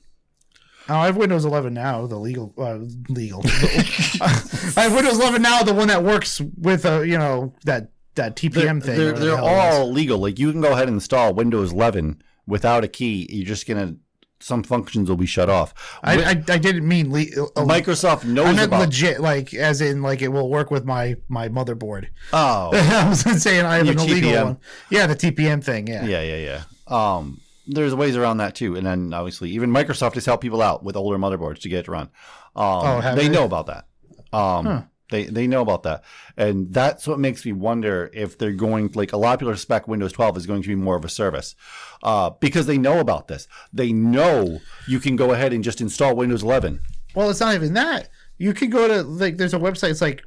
[0.91, 3.43] Oh, I have Windows 11 now, the legal, uh, legal.
[3.47, 8.35] I have Windows 11 now, the one that works with a, you know, that that
[8.35, 8.99] TPM thing.
[8.99, 9.75] They're, the they're hell it is.
[9.77, 10.19] all legal.
[10.19, 13.27] Like you can go ahead and install Windows 11 without a key.
[13.31, 13.97] You're just gonna
[14.41, 15.99] some functions will be shut off.
[16.03, 19.81] I, I, I didn't mean le- uh, Microsoft knows I meant about legit, like as
[19.81, 22.09] in like it will work with my my motherboard.
[22.33, 24.45] Oh, I was saying I have Your an illegal TPM.
[24.45, 24.59] one.
[24.91, 25.87] Yeah, the TPM thing.
[25.87, 26.05] Yeah.
[26.05, 27.17] yeah, yeah, yeah.
[27.17, 30.83] Um, there's ways around that too, and then obviously even Microsoft has helped people out
[30.83, 32.09] with older motherboards to get it to run.
[32.57, 33.29] Um, Oh, they?
[33.29, 33.87] know about that.
[34.33, 34.83] Um, Huh.
[35.11, 36.05] they they know about that,
[36.37, 39.89] and that's what makes me wonder if they're going like a lot of people expect
[39.89, 41.55] Windows 12 is going to be more of a service,
[42.03, 43.47] uh, because they know about this.
[43.73, 46.81] They know you can go ahead and just install Windows 11.
[47.15, 48.09] Well, it's not even that.
[48.39, 49.91] You can go to like there's a website.
[49.91, 50.23] It's like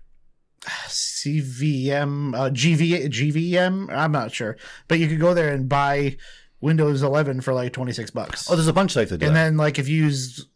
[0.87, 3.89] CVM, uh, GV, GVM.
[3.91, 4.57] I'm not sure,
[4.87, 6.17] but you could go there and buy
[6.63, 8.49] Windows 11 for like 26 bucks.
[8.49, 10.47] Oh, there's a bunch of sites that do and then like if you use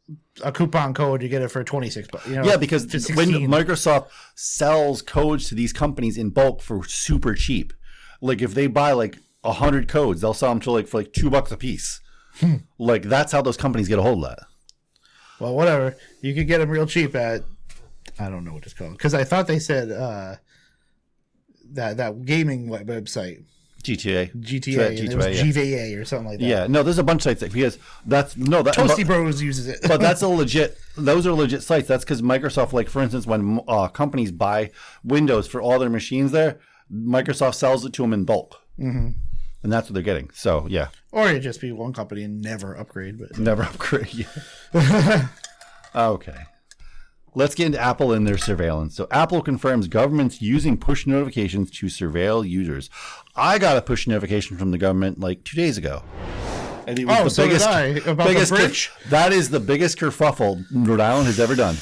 [0.42, 2.26] a coupon code, you get it for 26 bucks.
[2.28, 7.36] You know, yeah, because when Microsoft sells codes to these companies in bulk for super
[7.36, 7.74] cheap,
[8.22, 11.12] like if they buy like a hundred codes, they'll sell them to like for like
[11.12, 12.00] two bucks a piece.
[12.40, 12.58] Hmm.
[12.78, 14.48] like that's how those companies get a hold of that.
[15.42, 15.98] Well, whatever.
[16.22, 17.42] You could get them real cheap at
[18.18, 20.36] I don't know what it's called because I thought they said uh,
[21.74, 23.44] that that gaming website
[23.84, 25.44] GTA, GTA, GTA, it yeah.
[25.44, 26.46] GVA or something like that.
[26.46, 29.42] Yeah, no, there's a bunch of sites that, because that's no that Toasty but, Bros
[29.42, 30.78] uses it, but that's a legit.
[30.98, 31.88] Those are legit sites.
[31.88, 34.72] That's because Microsoft, like for instance, when uh, companies buy
[35.04, 36.60] Windows for all their machines, there,
[36.92, 39.16] Microsoft sells it to them in bulk, Mhm.
[39.64, 40.30] and that's what they're getting.
[40.34, 43.18] So yeah, or it'd just be one company and never upgrade.
[43.20, 44.28] But Never upgrade.
[45.96, 46.38] okay.
[47.36, 48.96] Let's get into Apple and their surveillance.
[48.96, 52.90] So Apple confirms government's using push notifications to surveil users.
[53.38, 56.04] I got a push notification from the government like two days ago.
[56.88, 58.92] And it was Oh, the so did I, about the biggest ker- bridge?
[59.10, 61.76] that is the biggest kerfuffle Rhode Island has ever done.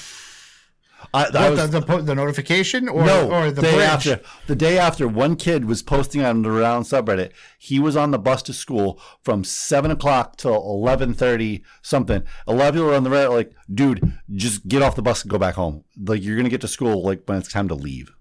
[1.13, 3.87] I, What, was- the, the the notification or no, or the day bridge?
[3.87, 7.31] after the day after one kid was posting on the Round subreddit.
[7.59, 12.23] He was on the bus to school from seven o'clock till eleven thirty something.
[12.47, 15.21] A lot of people were on the Reddit like, dude, just get off the bus
[15.21, 15.83] and go back home.
[15.95, 18.11] Like you're gonna get to school like when it's time to leave.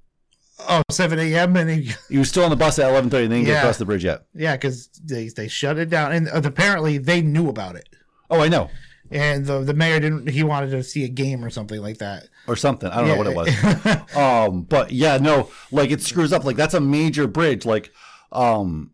[0.69, 1.57] Oh, 7 a.m.
[1.57, 3.27] and he, He was still on the bus at eleven thirty.
[3.27, 3.59] They didn't get Yeah.
[3.61, 4.25] across the bridge yet.
[4.35, 7.89] yeah, because they they shut it down, and uh, apparently they knew about it.
[8.31, 8.71] Oh, I know,
[9.11, 10.29] And the the mayor didn't.
[10.31, 12.29] He wanted to see a game or something like that.
[12.47, 12.89] or something.
[12.89, 14.17] I don't know what it was.
[14.17, 16.45] um, but yeah, no, like it screws up.
[16.45, 17.67] Like that's a major bridge.
[17.67, 17.91] Like,
[18.33, 18.93] um,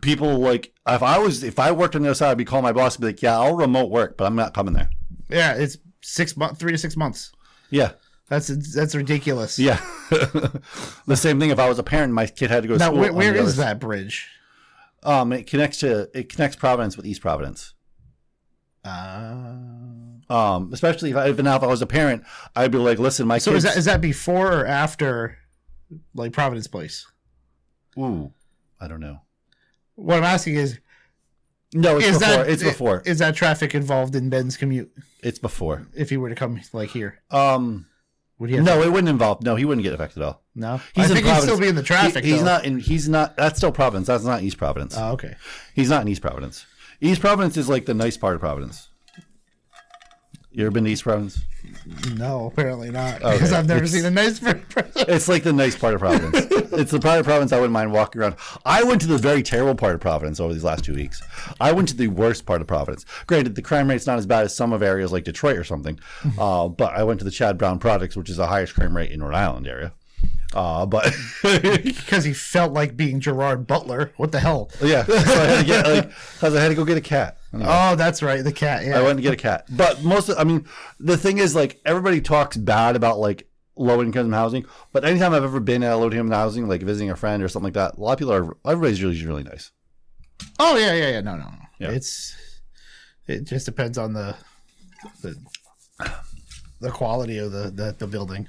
[0.00, 2.62] people like if I was if I worked on the other side, I'd be calling
[2.62, 4.88] my boss and be like, yeah, I'll remote work, but I'm not coming there.
[5.28, 7.32] Yeah, it's six months, three to six months.
[7.70, 7.92] Yeah.
[8.28, 9.58] That's that's ridiculous.
[9.58, 9.78] Yeah.
[10.10, 12.86] the same thing if I was a parent, my kid had to go to Now,
[12.86, 13.00] school.
[13.00, 14.28] where, where is that bridge?
[15.02, 17.74] Um, it connects to it connects Providence with East Providence.
[18.84, 19.54] Uh,
[20.30, 22.24] Um, especially if I, if now if I was a parent,
[22.56, 23.64] I'd be like, listen, my so kids.
[23.64, 25.36] is that is that before or after,
[26.14, 27.06] like Providence Place?
[27.98, 28.32] Ooh,
[28.80, 29.20] I don't know.
[29.96, 30.78] What I'm asking is,
[31.74, 32.34] No, it's is before.
[32.36, 33.02] that it's before.
[33.04, 34.90] Is that traffic involved in Ben's commute
[35.22, 35.86] It's before.
[35.94, 37.20] if he were to come like here?
[37.30, 37.86] Um,
[38.42, 38.56] Would he?
[38.56, 39.40] Have no, to- it wouldn't involve.
[39.44, 40.42] No, he wouldn't get affected at all.
[40.56, 40.80] no.
[40.96, 42.24] He's I in think he'd still be in the traffic.
[42.24, 42.46] He- he's though.
[42.46, 42.80] not in.
[42.80, 43.36] He's not.
[43.36, 44.08] That's still Providence.
[44.08, 44.96] That's not East Providence.
[44.98, 45.36] Oh, okay.
[45.74, 46.66] He's not in East Providence.
[47.00, 48.88] East Providence is like the nice part of Providence.
[50.54, 51.40] You ever been to East Providence?
[52.14, 53.22] No, apparently not.
[53.22, 53.32] Okay.
[53.32, 54.38] Because I've never It's- seen a nice.
[54.40, 54.60] Part.
[55.08, 56.46] It's like the nice part of Providence.
[56.72, 58.36] it's the part of Providence I wouldn't mind walking around.
[58.66, 61.22] I went to the very terrible part of Providence over these last two weeks.
[61.60, 63.06] I went to the worst part of Providence.
[63.26, 65.98] Granted, the crime rate's not as bad as some of areas like Detroit or something,
[66.38, 69.10] uh, but I went to the Chad Brown Projects, which is the highest crime rate
[69.10, 69.92] in Rhode Island area.
[70.54, 71.12] Uh, but
[71.42, 74.12] because he felt like being Gerard Butler.
[74.16, 74.70] What the hell?
[74.82, 76.04] yeah, so I had to get like
[76.34, 77.38] because I had to go get a cat.
[77.52, 77.68] Anyway.
[77.70, 78.84] Oh, that's right, the cat.
[78.84, 78.98] Yeah.
[78.98, 79.66] I went to get a cat.
[79.70, 80.66] But most of, I mean,
[80.98, 83.46] the thing is, like, everybody talks bad about, like,
[83.76, 84.64] low income housing.
[84.92, 87.66] But anytime I've ever been at low income housing, like visiting a friend or something
[87.66, 89.70] like that, a lot of people are, everybody's really, really nice.
[90.58, 91.20] Oh yeah, yeah, yeah.
[91.20, 91.58] No, no, no.
[91.78, 91.90] Yeah.
[91.90, 92.34] It's
[93.26, 94.36] it just depends on the
[95.22, 95.36] the,
[96.80, 98.48] the quality of the the, the building.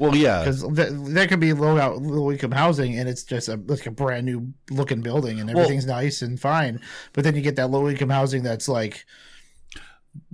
[0.00, 0.40] Well, yeah.
[0.40, 3.86] because th- there could be low out low income housing and it's just a like
[3.86, 6.80] a brand new looking building and Well- everything's nice and fine,
[7.12, 9.04] but then you get that low income housing that's like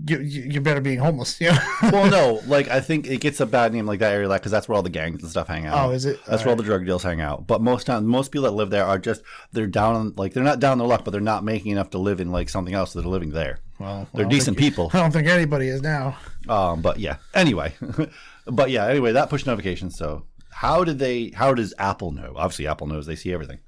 [0.07, 1.39] you you, you better being homeless.
[1.41, 1.59] Yeah.
[1.93, 4.69] well, no, like, I think it gets a bad name like that area, because that's
[4.69, 5.89] where all the gangs and stuff hang out.
[5.89, 6.19] Oh, is it?
[6.27, 7.47] That's where all the drug deals hang out.
[7.47, 9.23] But most most people that live there are just,
[9.53, 11.99] they're down on, like, they're not down their luck, but they're not making enough to
[11.99, 13.59] live in, like, something else, so they're living there.
[13.79, 14.91] Well, they're decent think- people.
[14.95, 16.17] I don't think anybody is now.
[16.49, 17.17] Um, but yeah.
[17.35, 17.75] Anyway,
[18.47, 18.87] but yeah.
[18.87, 19.91] Anyway, that push notification.
[19.91, 21.31] So how did they?
[21.35, 22.33] How does Apple know?
[22.37, 23.07] Obviously, Apple knows.
[23.07, 23.59] They see everything.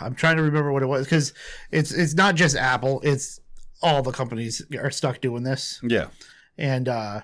[0.00, 1.32] I'm trying to remember what it was because
[1.70, 3.00] it's it's not just Apple.
[3.04, 3.40] It's
[3.82, 5.80] all the companies are stuck doing this.
[5.82, 6.08] Yeah.
[6.58, 7.22] and uh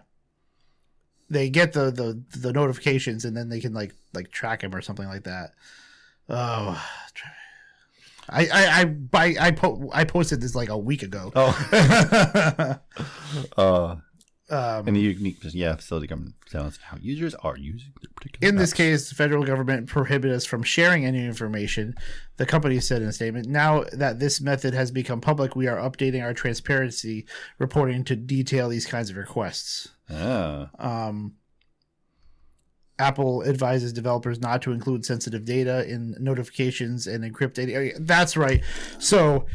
[1.30, 4.80] they get the the the notifications and then they can like like track him or
[4.80, 5.52] something like that
[6.30, 6.82] oh
[8.30, 11.32] I I I I, I, po- I posted this like a week ago.
[11.34, 12.78] Oh.
[13.56, 13.96] uh,
[14.50, 18.48] Um, and the unique, yeah, facility government tells how users are using their particular.
[18.48, 21.94] In this case, the federal government prohibited us from sharing any information,
[22.38, 23.46] the company said in a statement.
[23.46, 27.26] Now that this method has become public, we are updating our transparency
[27.58, 29.88] reporting to detail these kinds of requests.
[30.10, 30.70] Ah.
[30.78, 31.34] Um,
[32.98, 37.92] Apple advises developers not to include sensitive data in notifications and encrypt data.
[38.00, 38.62] That's right.
[38.98, 39.46] So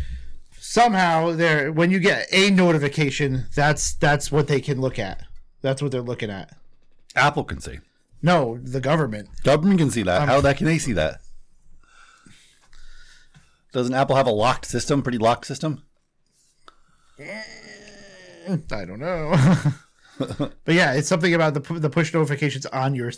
[0.63, 5.23] somehow there when you get a notification, that's that's what they can look at.
[5.61, 6.55] That's what they're looking at.
[7.15, 7.79] Apple can see.
[8.21, 9.29] No, the government.
[9.43, 10.21] Government can see that.
[10.21, 11.19] Um, How that can they see that?
[13.73, 15.01] Doesn't Apple have a locked system?
[15.01, 15.83] Pretty locked system.
[17.19, 19.35] I don't know.
[20.17, 23.11] but yeah, it's something about the the push notifications on your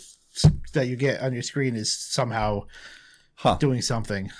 [0.72, 2.64] that you get on your screen is somehow
[3.60, 4.32] doing something.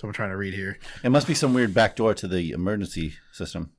[0.00, 0.78] So I'm trying to read here.
[1.04, 3.72] It must be some weird backdoor to the emergency system.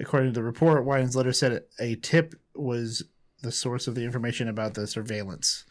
[0.00, 3.04] According to the report, Wyden's letter said a tip was
[3.42, 5.66] the source of the information about the surveillance.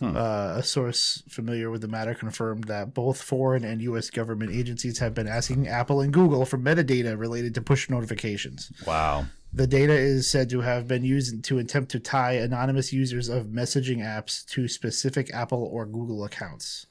[0.00, 4.08] Uh, a source familiar with the matter confirmed that both foreign and U.S.
[4.08, 8.72] government agencies have been asking Apple and Google for metadata related to push notifications.
[8.86, 9.26] Wow.
[9.52, 13.46] The data is said to have been used to attempt to tie anonymous users of
[13.46, 16.86] messaging apps to specific Apple or Google accounts.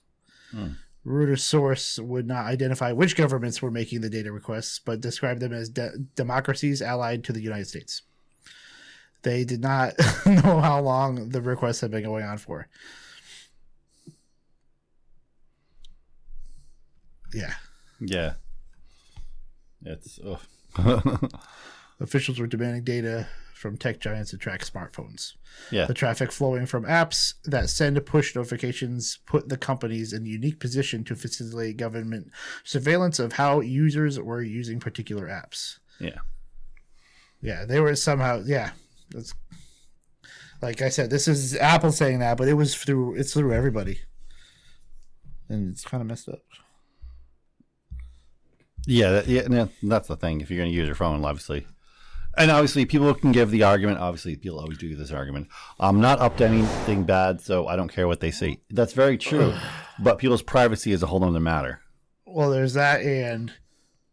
[0.51, 0.73] Hmm.
[1.05, 5.51] Reuters source would not identify which governments were making the data requests, but described them
[5.51, 8.03] as de- democracies allied to the United States.
[9.23, 9.93] They did not
[10.25, 12.67] know how long the requests had been going on for.
[17.33, 17.53] Yeah.
[17.99, 18.33] Yeah.
[19.85, 20.19] It's.
[21.99, 23.27] Officials were demanding data
[23.63, 25.35] from tech giants to track smartphones.
[25.71, 25.85] Yeah.
[25.85, 30.59] The traffic flowing from apps that send push notifications put the companies in a unique
[30.59, 32.29] position to facilitate government
[32.65, 35.79] surveillance of how users were using particular apps.
[35.99, 36.19] yeah.
[37.41, 38.71] Yeah, they were somehow yeah.
[39.11, 39.33] That's
[40.61, 43.99] like I said, this is Apple saying that, but it was through it's through everybody.
[45.49, 46.39] And it's kind of messed up.
[48.85, 50.41] Yeah, that, yeah, that's the thing.
[50.41, 51.65] If you're going to use your phone, obviously,
[52.37, 53.99] and obviously, people can give the argument.
[53.99, 55.47] Obviously, people always do this argument.
[55.79, 58.59] I'm not up to anything bad, so I don't care what they say.
[58.69, 59.53] That's very true,
[59.99, 61.81] but people's privacy is a whole other matter.
[62.25, 63.53] Well, there's that, and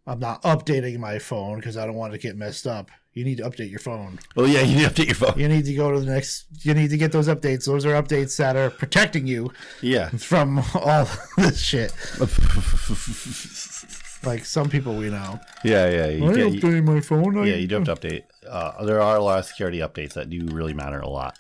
[0.07, 2.91] I'm not updating my phone because I don't want to get messed up.
[3.13, 4.21] You need to update your phone.
[4.37, 5.39] Well, yeah, you need to update your phone.
[5.39, 6.47] You need to go to the next.
[6.65, 7.65] You need to get those updates.
[7.67, 11.93] Those are updates that are protecting you Yeah, from all this shit.
[14.25, 15.41] like some people we know.
[15.65, 16.05] yeah, yeah.
[16.05, 17.39] I You get, you- my phone.
[17.39, 18.23] I- yeah, you do have to update.
[18.49, 21.39] Uh, there are a lot of security updates that do really matter a lot.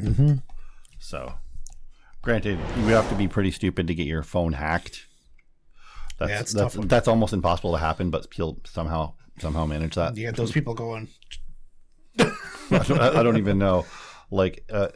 [0.00, 0.34] Mm-hmm.
[0.98, 1.34] So,
[2.22, 5.06] granted, you would have to be pretty stupid to get your phone hacked.
[6.18, 10.16] That's Yeah, that's, tough that's almost impossible to happen, but people somehow somehow manage that.
[10.16, 11.08] You get those people going.
[12.18, 13.86] I, don't, I don't even know.
[14.30, 14.88] Like uh,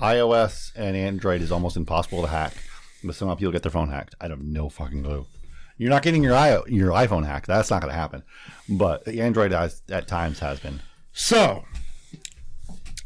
[0.00, 2.52] iOS and Android is almost impossible to hack,
[3.02, 4.14] but somehow people get their phone hacked.
[4.20, 5.26] I have no fucking clue.
[5.76, 7.46] You're not getting your i your iPhone hacked.
[7.46, 8.22] That's not going to happen.
[8.68, 10.80] But the Android has, at times has been.
[11.12, 11.64] So,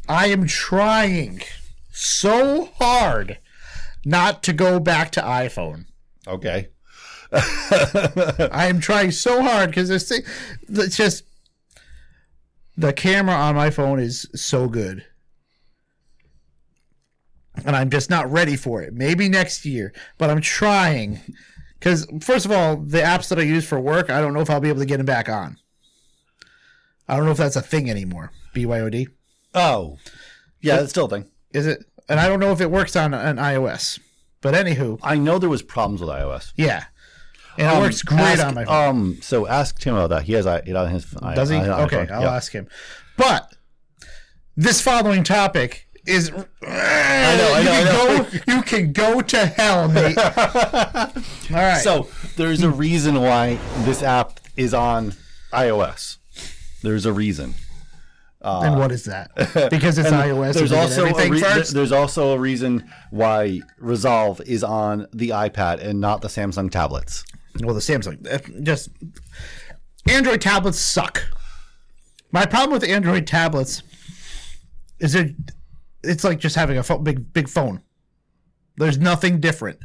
[0.08, 1.42] I am trying
[1.90, 3.38] so hard
[4.04, 5.86] not to go back to iPhone.
[6.26, 6.68] Okay.
[7.32, 10.22] I am trying so hard because this thing,
[10.68, 11.24] it's just
[12.76, 15.04] the camera on my phone is so good.
[17.66, 18.94] And I'm just not ready for it.
[18.94, 21.20] Maybe next year, but I'm trying.
[21.78, 24.50] Because, first of all, the apps that I use for work, I don't know if
[24.50, 25.58] I'll be able to get them back on.
[27.08, 28.32] I don't know if that's a thing anymore.
[28.54, 29.06] BYOD.
[29.54, 29.96] Oh,
[30.60, 31.26] yeah, it's still a thing.
[31.52, 31.84] Is it?
[32.08, 33.98] And I don't know if it works on an iOS.
[34.40, 36.52] But anywho, I know there was problems with iOS.
[36.56, 36.84] yeah.
[37.56, 38.88] And it Um, works great ask- on my phone.
[38.88, 40.22] Um, so ask Tim about that.
[40.22, 41.04] He has it on his.
[41.34, 41.56] Does he?
[41.56, 42.06] i- i- okay.
[42.08, 42.34] I'll Yeah.
[42.36, 42.68] ask him.
[43.16, 43.52] But
[44.56, 46.30] this following topic is.
[46.30, 46.36] I
[47.36, 48.24] know, I you know, I can know.
[48.24, 50.18] Go, you can go to hell, mate.
[50.18, 51.12] All
[51.50, 51.80] right.
[51.82, 55.14] So there's a reason why this app is on
[55.52, 56.16] iOS.
[56.82, 57.54] There's a reason.
[58.40, 59.34] and what is that?
[59.70, 60.54] Because it's iOS.
[60.54, 65.06] There's and they get also a re- there's also a reason why Resolve is on
[65.12, 67.24] the iPad and not the Samsung tablets.
[67.60, 68.90] Well, the Samsung uh, just
[70.08, 71.22] Android tablets suck.
[72.30, 73.82] My problem with Android tablets
[75.00, 75.34] is it
[76.02, 77.82] it's like just having a big big phone.
[78.76, 79.80] There's nothing different.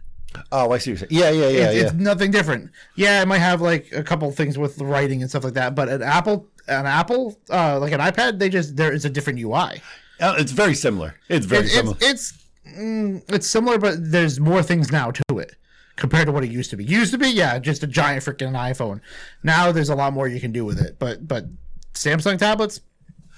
[0.51, 1.09] Oh, I see what you're saying.
[1.11, 1.81] Yeah, yeah, yeah, It- yeah.
[1.83, 2.71] It's nothing different.
[2.95, 5.75] Yeah, it might have like a couple things with the writing and stuff like that,
[5.75, 9.39] but an Apple, an Apple, uh, like an iPad, they just there is a different
[9.39, 9.81] UI.
[10.19, 11.15] Uh, It's very similar.
[11.29, 11.97] It's very similar.
[12.01, 12.33] it's
[12.65, 15.55] it's mm, it's similar, but there's more things now to it.
[15.95, 16.83] compared to what it used to be.
[16.83, 18.99] Used to be, yeah, just a giant freaking iPhone.
[19.43, 20.97] Now there's a lot more you can do with it.
[20.97, 21.45] But but
[21.93, 22.81] Samsung tablets,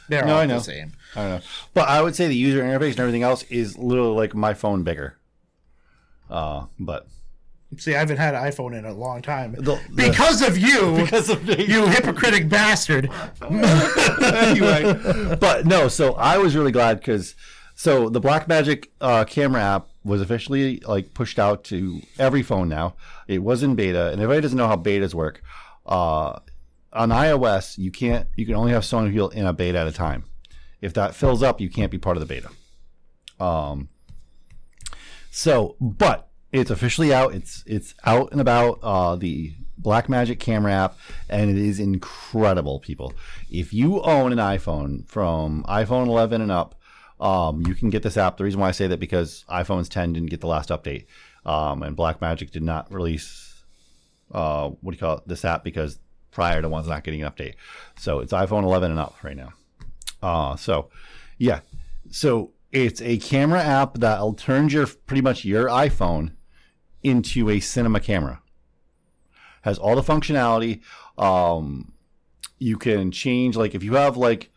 [0.09, 0.57] they're No, all I know.
[0.57, 0.93] the same.
[1.15, 1.41] I don't know.
[1.73, 4.83] But I would say the user interface and everything else is literally like my phone
[4.83, 5.17] bigger.
[6.29, 7.07] Uh, but
[7.77, 11.29] See, I haven't had an iPhone in a long time the- because of you, because
[11.29, 11.65] of me.
[11.65, 13.09] you hypocritic bastard.
[13.41, 15.87] anyway, but no.
[15.87, 17.35] So I was really glad because
[17.75, 22.95] so the Blackmagic uh, camera app was officially like pushed out to every phone now.
[23.27, 25.41] It was in beta, and if anybody doesn't know how betas work,
[25.85, 26.39] uh,
[26.95, 28.27] on iOS you can't.
[28.35, 30.23] You can only have Sony Wheel in a beta at a time.
[30.81, 32.49] If that fills up, you can't be part of the beta.
[33.43, 33.89] Um.
[35.29, 37.35] So, but it's officially out.
[37.35, 38.79] It's it's out and about.
[38.81, 40.97] Uh, the Blackmagic camera app,
[41.29, 43.13] and it is incredible, people.
[43.51, 46.79] If you own an iPhone from iPhone 11 and up,
[47.19, 48.37] um, you can get this app.
[48.37, 51.05] The reason why I say that because iPhones 10 didn't get the last update,
[51.45, 53.63] um, and Blackmagic did not release
[54.31, 55.99] uh, what do you call it this app because
[56.35, 57.55] prior to ones not getting an update.
[57.97, 59.53] So it's iPhone 11 and up right now.
[60.21, 60.89] Uh, so
[61.37, 61.61] yeah,
[62.11, 66.33] so it's a camera app that'll turn your pretty much your iPhone
[67.01, 68.41] into a cinema camera.
[69.61, 70.81] Has all the functionality.
[71.17, 71.93] Um,
[72.59, 74.51] you can change like if you have like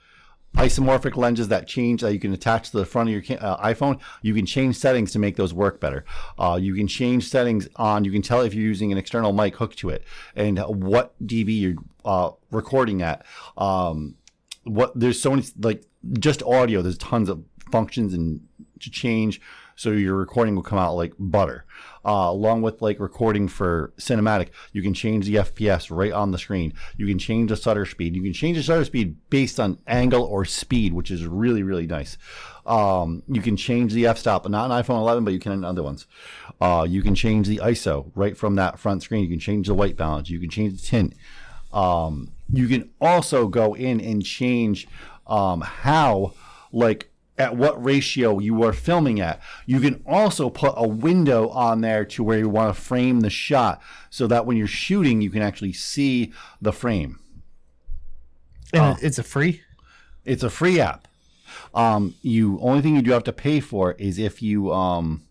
[0.57, 4.01] anamorphic lenses that change that you can attach to the front of your uh, iPhone.
[4.23, 6.05] You can change settings to make those work better.
[6.39, 8.05] Uh, you can change settings on.
[8.05, 10.05] You can tell if you're using an external mic hooked to it
[10.35, 13.25] and what dB you're uh, recording at.
[13.57, 14.17] Um,
[14.65, 15.85] what there's so many like
[16.19, 16.83] just audio.
[16.83, 18.41] There's tons of functions and
[18.81, 19.41] to change
[19.79, 21.65] so your recording will come out like butter.
[22.09, 26.39] Uh, along with like recording for cinematic, you can change the FPS right on the
[26.39, 26.73] screen.
[26.97, 28.17] You can change the shutter speed.
[28.17, 31.87] You can change the shutter speed based on angle or speed, which is really really
[31.87, 32.17] nice.
[32.65, 35.83] Um, you can change the f-stop, not on iPhone 11, but you can on other
[35.83, 36.07] ones.
[36.63, 39.25] Uh, you can change the ISO right from that front screen.
[39.25, 40.31] You can change the white balance.
[40.31, 41.15] You can change the tint.
[41.75, 44.89] Um, you can also go in and change
[45.27, 46.33] um, how,
[46.73, 49.41] like, at what ratio you are filming at.
[49.67, 53.31] You can also put a window on there to where you want to frame the
[53.31, 57.21] shot so that when you're shooting, you can actually see the frame.
[58.73, 59.63] And it's a free.
[60.25, 61.09] It's a free app.
[61.75, 65.23] Um, you only thing you do have to pay for is if you um,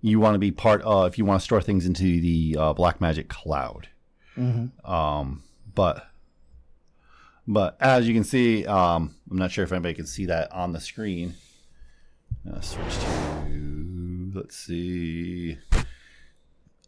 [0.00, 2.74] you want to be part of if you want to store things into the uh,
[2.74, 3.88] Blackmagic cloud.
[4.36, 4.70] Mhm.
[4.88, 5.42] Um,
[5.74, 6.06] but
[7.46, 10.72] but as you can see, um, I'm not sure if anybody can see that on
[10.72, 11.34] the screen.
[12.50, 15.58] Uh, switch to let's see.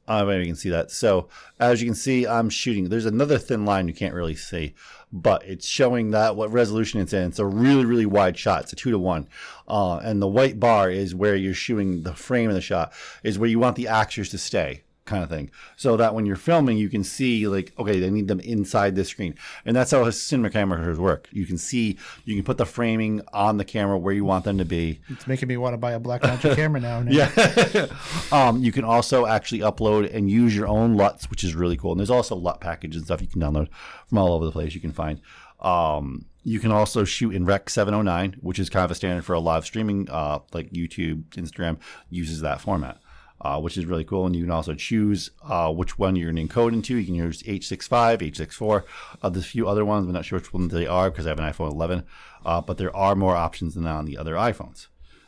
[0.09, 0.91] Uh, maybe you can see that.
[0.91, 1.29] So
[1.59, 2.89] as you can see, I'm shooting.
[2.89, 4.75] There's another thin line you can't really see,
[5.13, 7.29] but it's showing that what resolution it's in.
[7.29, 8.63] It's a really, really wide shot.
[8.63, 9.29] It's a two to one,
[9.67, 12.93] uh, and the white bar is where you're shooting the frame of the shot.
[13.25, 15.51] Is where you want the actors to stay, kind of thing.
[15.77, 19.09] So that when you're filming, you can see like, okay, they need them inside this
[19.09, 19.35] screen,
[19.65, 21.29] and that's how cinema cameras work.
[21.33, 24.59] You can see, you can put the framing on the camera where you want them
[24.59, 25.01] to be.
[25.09, 27.01] It's making me want to buy a black Blackmagic camera now.
[27.01, 27.15] Nick.
[27.15, 27.87] Yeah.
[28.33, 31.93] um, you can also actually upload and use your own LUTs, which is really cool.
[31.93, 33.69] And there's also LUT packages and stuff you can download
[34.09, 34.75] from all over the place.
[34.75, 35.21] You can find.
[35.61, 39.33] Um, you can also shoot in Rec 709, which is kind of a standard for
[39.33, 41.79] a live streaming, uh, like YouTube, Instagram
[42.09, 43.01] uses that format.
[43.39, 46.49] Uh, which is really cool, and you can also choose uh, which one you're going
[46.49, 46.97] to encode into.
[46.97, 48.83] You can use H65, H64.
[49.23, 50.07] Uh, there's a few other ones.
[50.07, 52.05] I'm not sure which ones they are because I have an iPhone 11,
[52.47, 54.87] uh, but there are more options than on the other iPhones.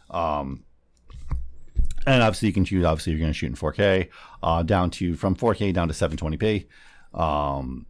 [0.09, 0.65] Um,
[2.07, 2.87] and obviously, you can choose.
[2.87, 4.09] Obviously, you're going to shoot in 4K,
[4.43, 6.67] uh, down to from 4K down to 720p.
[7.13, 7.85] Um,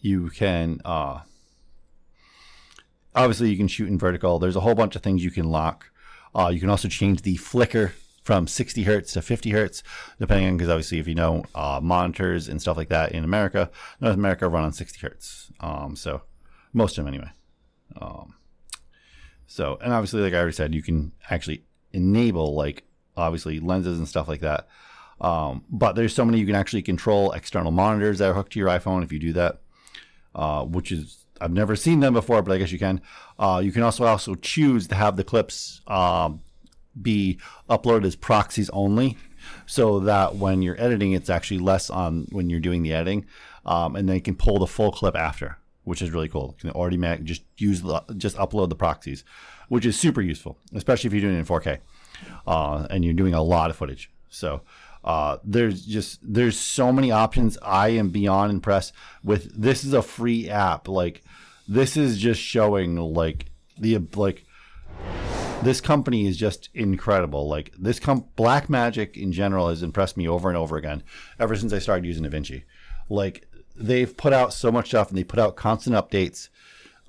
[0.00, 1.20] you can uh,
[3.14, 4.38] obviously you can shoot in vertical.
[4.38, 5.90] There's a whole bunch of things you can lock.
[6.34, 7.92] Uh, you can also change the flicker
[8.28, 9.82] from 60 hertz to 50 hertz,
[10.20, 13.70] depending on because obviously if you know uh, monitors and stuff like that in America,
[14.02, 15.50] North America run on 60 hertz.
[15.60, 16.20] Um, so
[16.74, 17.30] most of them anyway.
[17.98, 18.34] Um,
[19.46, 21.64] so and obviously, like I already said, you can actually
[21.94, 22.82] enable like
[23.16, 24.68] obviously lenses and stuff like that.
[25.22, 28.58] Um, but there's so many you can actually control external monitors that are hooked to
[28.58, 29.62] your iPhone if you do that,
[30.34, 33.00] uh, which is I've never seen them before, but I guess you can.
[33.38, 36.42] Uh, you can also also choose to have the clips um,
[37.00, 37.38] be
[37.68, 39.16] uploaded as proxies only,
[39.66, 43.26] so that when you're editing, it's actually less on when you're doing the editing,
[43.66, 46.54] um, and they can pull the full clip after, which is really cool.
[46.58, 49.24] You can automatic just use the, just upload the proxies,
[49.68, 51.78] which is super useful, especially if you're doing it in 4K
[52.46, 54.10] uh, and you're doing a lot of footage.
[54.28, 54.62] So
[55.04, 57.58] uh, there's just there's so many options.
[57.62, 58.92] I am beyond impressed
[59.22, 59.84] with this.
[59.84, 60.88] Is a free app.
[60.88, 61.22] Like
[61.66, 63.46] this is just showing like
[63.78, 64.44] the like
[65.62, 67.48] this company is just incredible.
[67.48, 71.02] Like this com- Blackmagic in general has impressed me over and over again
[71.38, 72.62] ever since I started using DaVinci.
[73.08, 76.48] Like they've put out so much stuff and they put out constant updates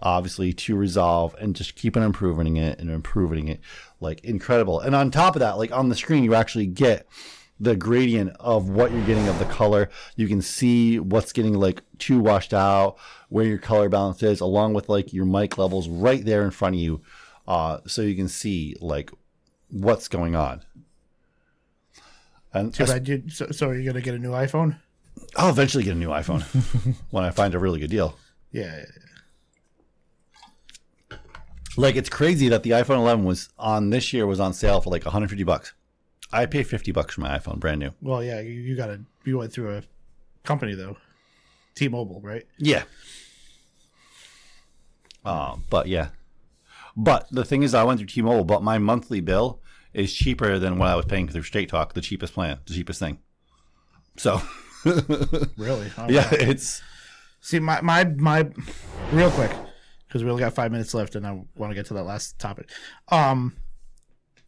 [0.02, 3.60] obviously to resolve and just keep on improving it and improving it
[4.00, 7.06] like incredible and on top of that like on the screen you actually get
[7.60, 11.82] the gradient of what you're getting of the color you can see what's getting like
[11.98, 12.98] too washed out
[13.28, 16.76] where your color balance is along with like your mic levels right there in front
[16.76, 17.02] of you
[17.50, 19.12] uh, so you can see like
[19.70, 20.64] what's going on
[22.54, 23.24] and Too bad you.
[23.30, 24.78] So, so you're gonna get a new iPhone?
[25.36, 26.42] I'll eventually get a new iPhone
[27.12, 28.18] when I find a really good deal.
[28.52, 28.86] Yeah.
[31.78, 34.90] Like it's crazy that the iPhone 11 was on this year was on sale for
[34.90, 35.74] like 150 bucks.
[36.32, 37.92] I pay 50 bucks for my iPhone, brand new.
[38.02, 38.40] Well, yeah.
[38.40, 39.02] You, you gotta.
[39.26, 39.84] You went through a
[40.44, 40.98] company though.
[41.76, 42.46] T-Mobile, right?
[42.58, 42.84] Yeah.
[45.24, 46.10] Um, but yeah.
[47.02, 49.62] But the thing is, I went through T-Mobile, but my monthly bill
[49.94, 53.00] is cheaper than what I was paying through Straight Talk, the cheapest plan, the cheapest
[53.00, 53.20] thing.
[54.18, 54.42] So.
[55.58, 55.92] Really?
[55.98, 56.82] Oh, yeah, it's.
[57.42, 58.50] See, my my my,
[59.12, 59.52] real quick,
[60.08, 62.40] because we only got five minutes left, and I want to get to that last
[62.40, 62.70] topic.
[63.10, 63.58] Um,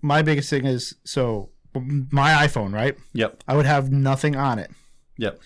[0.01, 2.95] my biggest thing is so my iPhone, right?
[3.13, 3.43] Yep.
[3.47, 4.71] I would have nothing on it,
[5.17, 5.39] Yep.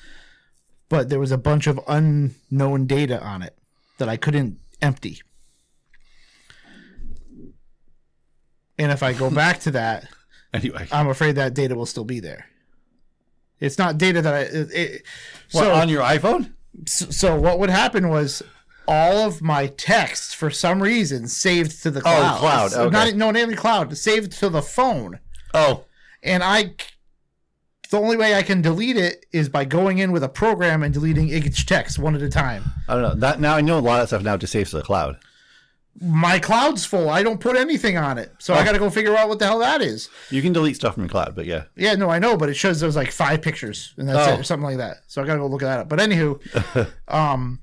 [0.90, 3.57] but there was a bunch of unknown data on it
[3.98, 5.19] that I couldn't empty.
[8.77, 10.07] And if I go back to that,
[10.53, 10.88] Anyway.
[10.91, 12.45] I'm afraid that data will still be there.
[13.60, 14.39] It's not data that I.
[14.41, 15.02] It, it,
[15.52, 16.53] What, so on your iPhone?
[16.85, 18.41] so, so what would happen was
[18.88, 22.34] all of my texts for some reason saved to the Oh, cloud.
[22.35, 22.89] the cloud, okay.
[22.91, 23.97] Not no, not even the cloud.
[23.97, 25.19] Saved to the phone.
[25.53, 25.84] Oh.
[26.23, 26.76] And I,
[27.89, 30.93] the only way I can delete it is by going in with a program and
[30.93, 32.64] deleting each text one at a time.
[32.88, 33.15] I don't know.
[33.15, 35.18] That now I know a lot of stuff now just saves to the cloud.
[36.02, 37.10] My cloud's full.
[37.10, 38.66] I don't put anything on it, so I Oh.
[38.66, 40.10] got to go figure out what the hell that is.
[40.30, 41.64] You can delete stuff from your cloud, but yeah.
[41.78, 44.34] Yeah, no, I know, but it shows there's like five pictures and that's Oh.
[44.34, 44.98] it, or something like that.
[45.08, 45.90] So I gotta go look at that up.
[45.90, 47.62] But anywho, um,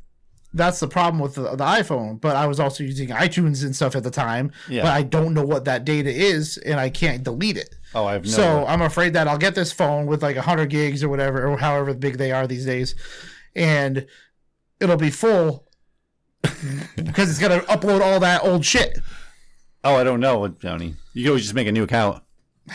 [0.55, 2.21] that's the problem with the, the iPhone.
[2.21, 4.51] But I was also using iTunes and stuff at the time.
[4.69, 4.83] Yeah.
[4.83, 7.75] But I don't know what that data is, and I can't delete it.
[7.95, 8.31] Oh, I have no.
[8.31, 11.59] so I'm afraid that I'll get this phone with like 100 gigs or whatever, or
[11.59, 12.95] however big they are these days,
[13.55, 14.07] and
[14.81, 15.69] it'll be full
[16.97, 18.99] because it's gonna upload all that old shit.
[19.85, 20.95] oh, I don't know, Johnny.
[21.15, 22.23] You can always just make a new account.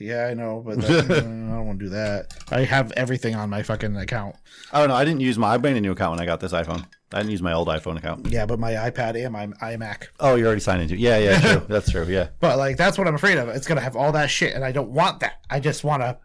[0.00, 2.34] Yeah, I know, but that, I don't want to do that.
[2.50, 4.34] I have everything on my fucking account.
[4.72, 4.96] I don't know.
[4.96, 5.54] I didn't use my.
[5.54, 6.84] I made a new account when I got this iPhone.
[7.12, 8.26] I didn't use my old iPhone account.
[8.26, 10.08] Yeah, but my iPad and my iMac.
[10.18, 10.96] Oh, you're already signed into.
[10.96, 11.62] Yeah, yeah, true.
[11.68, 12.04] That's true.
[12.06, 12.30] Yeah.
[12.40, 13.48] But like that's what I'm afraid of.
[13.50, 15.44] It's gonna have all that shit, and I don't want that.
[15.48, 16.18] I just want a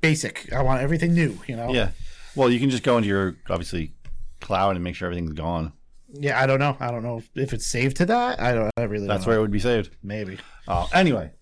[0.00, 0.52] basic.
[0.52, 1.38] I want everything new.
[1.46, 1.72] You know.
[1.72, 1.90] Yeah.
[2.34, 3.92] Well, you can just go into your obviously
[4.40, 5.72] cloud and make sure everything's gone.
[6.12, 6.40] Yeah.
[6.40, 6.76] I don't know.
[6.80, 8.40] I don't know if it's saved to that.
[8.40, 8.70] I don't.
[8.76, 9.06] I really.
[9.06, 9.90] That's where it would be saved.
[10.02, 10.38] Maybe.
[10.68, 11.32] Uh, anyway,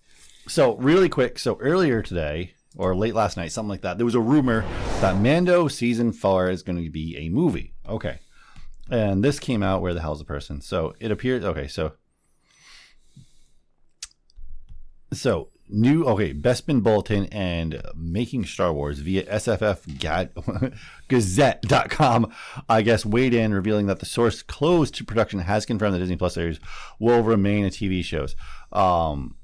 [0.47, 1.39] so really quick.
[1.39, 4.61] So earlier today or late last night, something like that, there was a rumor
[5.01, 7.73] that Mando season four is going to be a movie.
[7.87, 8.19] Okay.
[8.89, 9.81] And this came out.
[9.81, 10.61] Where the hell's the person?
[10.61, 11.43] So it appears.
[11.43, 11.67] Okay.
[11.67, 11.93] So.
[15.13, 16.03] So new.
[16.05, 16.33] Okay.
[16.33, 20.31] Bespin Bulletin and Making Star Wars via SFF Gad-
[21.07, 22.31] Gazette.com.
[22.69, 26.15] I guess weighed in, revealing that the source close to production has confirmed that Disney
[26.17, 26.59] Plus series
[26.99, 28.35] will remain a TV shows.
[28.71, 29.35] Um,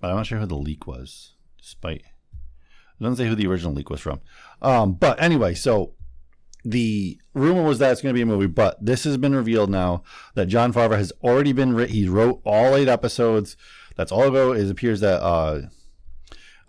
[0.00, 1.32] but I'm not sure who the leak was.
[1.60, 4.20] Despite it doesn't say who the original leak was from.
[4.62, 5.94] Um, but anyway, so
[6.64, 9.68] the rumor was that it's going to be a movie, but this has been revealed
[9.70, 10.02] now
[10.34, 13.56] that Jon Favreau has already been writ- he wrote all eight episodes.
[13.96, 14.52] That's all ago.
[14.52, 15.62] It appears that uh,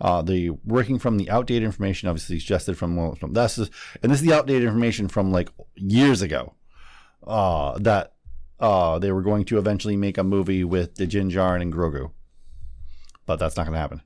[0.00, 3.70] uh, the working from the outdated information, obviously suggested from well, from this is,
[4.02, 6.54] and this is the outdated information from like years ago.
[7.26, 8.12] Uh, that
[8.60, 12.12] uh, they were going to eventually make a movie with the Djarin and Grogu,
[13.26, 14.02] but that's not going to happen.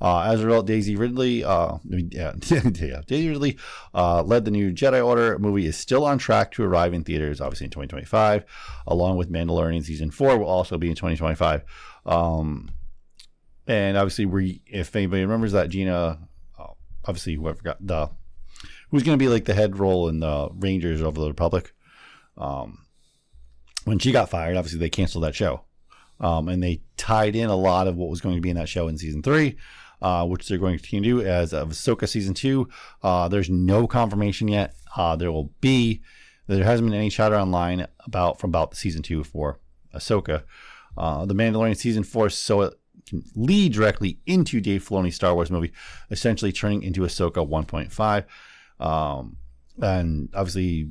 [0.00, 3.58] Uh, as a result, Daisy Ridley, uh, yeah, yeah, Daisy Ridley,
[3.94, 7.40] uh, led the new Jedi Order movie is still on track to arrive in theaters,
[7.40, 8.44] obviously in 2025,
[8.86, 11.64] along with Mandalorian season four will also be in 2025.
[12.08, 12.70] Um,
[13.66, 16.18] and obviously, we, if anybody remembers that Gina,
[16.58, 16.66] uh,
[17.04, 18.10] obviously, who I forgot the
[18.90, 21.74] who's going to be like the head role in the Rangers of the Republic.
[22.38, 22.86] Um,
[23.84, 25.62] when she got fired, obviously they canceled that show.
[26.20, 28.68] Um, and they tied in a lot of what was going to be in that
[28.68, 29.56] show in season three,
[30.02, 32.68] uh, which they're going to continue as of Ahsoka season two.
[33.02, 34.74] Uh, there's no confirmation yet.
[34.96, 36.00] Uh, there will be,
[36.46, 39.60] there hasn't been any chatter online about from about season two for
[39.94, 40.42] Ahsoka.
[40.98, 42.74] Uh, the Mandalorian season four, so it
[43.08, 45.72] can lead directly into Dave Filoni's Star Wars movie,
[46.10, 48.24] essentially turning into Ahsoka 1.5.
[48.84, 49.36] Um,
[49.80, 50.90] and obviously,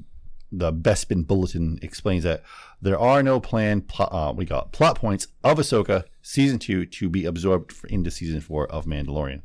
[0.51, 2.43] the Bespin Bulletin explains that
[2.81, 7.09] there are no planned pl- uh, we got plot points of Ahsoka season two to
[7.09, 9.41] be absorbed into season four of Mandalorian,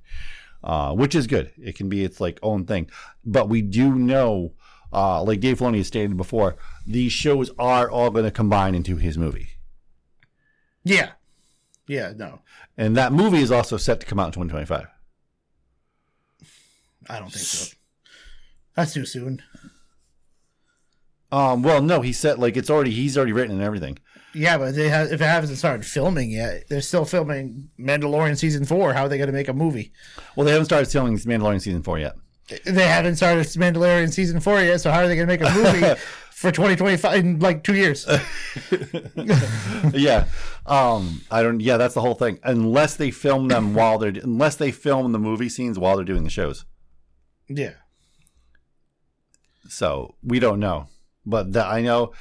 [0.62, 1.52] uh, which is good.
[1.60, 2.88] It can be its like own thing,
[3.24, 4.52] but we do know,
[4.92, 6.56] uh, like Dave Filoni has stated before,
[6.86, 9.48] these shows are all going to combine into his movie,
[10.84, 11.10] Yeah.
[11.86, 12.40] Yeah, no.
[12.78, 14.86] and that movie is also set to come out in 2025.
[17.08, 17.76] I don't think so.
[18.76, 19.42] That's too soon.
[21.30, 23.98] Um, well, no, he said like it's already he's already written and everything.
[24.34, 28.64] Yeah, but they have, if it hasn't started filming yet, they're still filming Mandalorian season
[28.64, 28.94] four.
[28.94, 29.92] How are they going to make a movie?
[30.36, 32.14] Well, they haven't started filming Mandalorian season four yet.
[32.64, 35.54] They haven't started Mandalorian season four yet, so how are they going to make a
[35.54, 36.00] movie
[36.42, 38.06] for 2025 in like two years?
[39.94, 40.26] yeah.
[40.66, 41.60] Um, I don't.
[41.60, 42.38] Yeah, that's the whole thing.
[42.44, 46.24] Unless they film them while they're unless they film the movie scenes while they're doing
[46.24, 46.66] the shows.
[47.48, 47.74] Yeah.
[49.68, 50.88] So we don't know,
[51.24, 52.12] but that I know.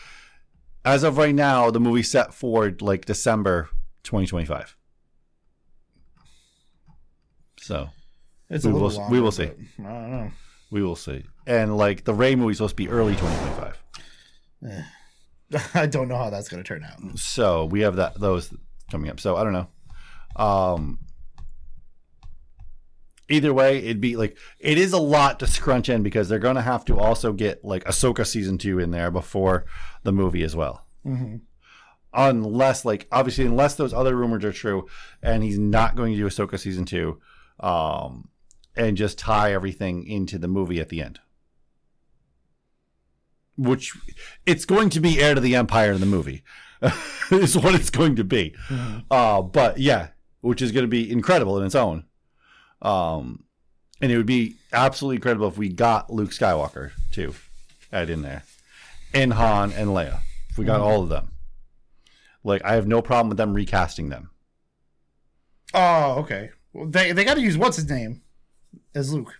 [0.83, 3.69] As of right now, the movie set for like December
[4.03, 4.75] 2025.
[7.59, 7.89] So
[8.49, 9.43] It's we will longer, we will see.
[9.43, 10.31] I don't know.
[10.71, 11.25] We will see.
[11.45, 13.70] And like the Rey movie's supposed to be early 2025.
[15.73, 17.17] I don't know how that's going to turn out.
[17.17, 18.53] So we have that those
[18.89, 19.19] coming up.
[19.19, 19.67] So I don't know.
[20.35, 20.99] Um
[23.29, 26.61] either way, it'd be like it is a lot to scrunch in because they're gonna
[26.61, 29.65] have to also get like Ahsoka season two in there before
[30.03, 30.85] the movie as well.
[31.05, 31.37] Mm-hmm.
[32.13, 34.87] Unless like obviously unless those other rumors are true
[35.21, 37.19] and he's not going to do Ahsoka season two,
[37.59, 38.29] um
[38.75, 41.19] and just tie everything into the movie at the end.
[43.61, 43.95] Which
[44.45, 46.43] it's going to be heir to the empire in the movie.
[47.31, 48.55] is what it's going to be.
[49.11, 50.07] Uh, but yeah,
[50.41, 52.05] which is going to be incredible in its own.
[52.81, 53.43] Um,
[54.01, 57.35] and it would be absolutely incredible if we got Luke Skywalker too,
[57.93, 58.41] add in there,
[59.13, 60.21] and Han and Leia.
[60.49, 60.85] If we got Mhm.
[60.85, 61.29] all of them,
[62.43, 64.31] like I have no problem with them recasting them.
[65.73, 66.49] Oh, okay.
[66.73, 68.23] Well, they they got to use what's his name
[68.95, 69.39] as Luke.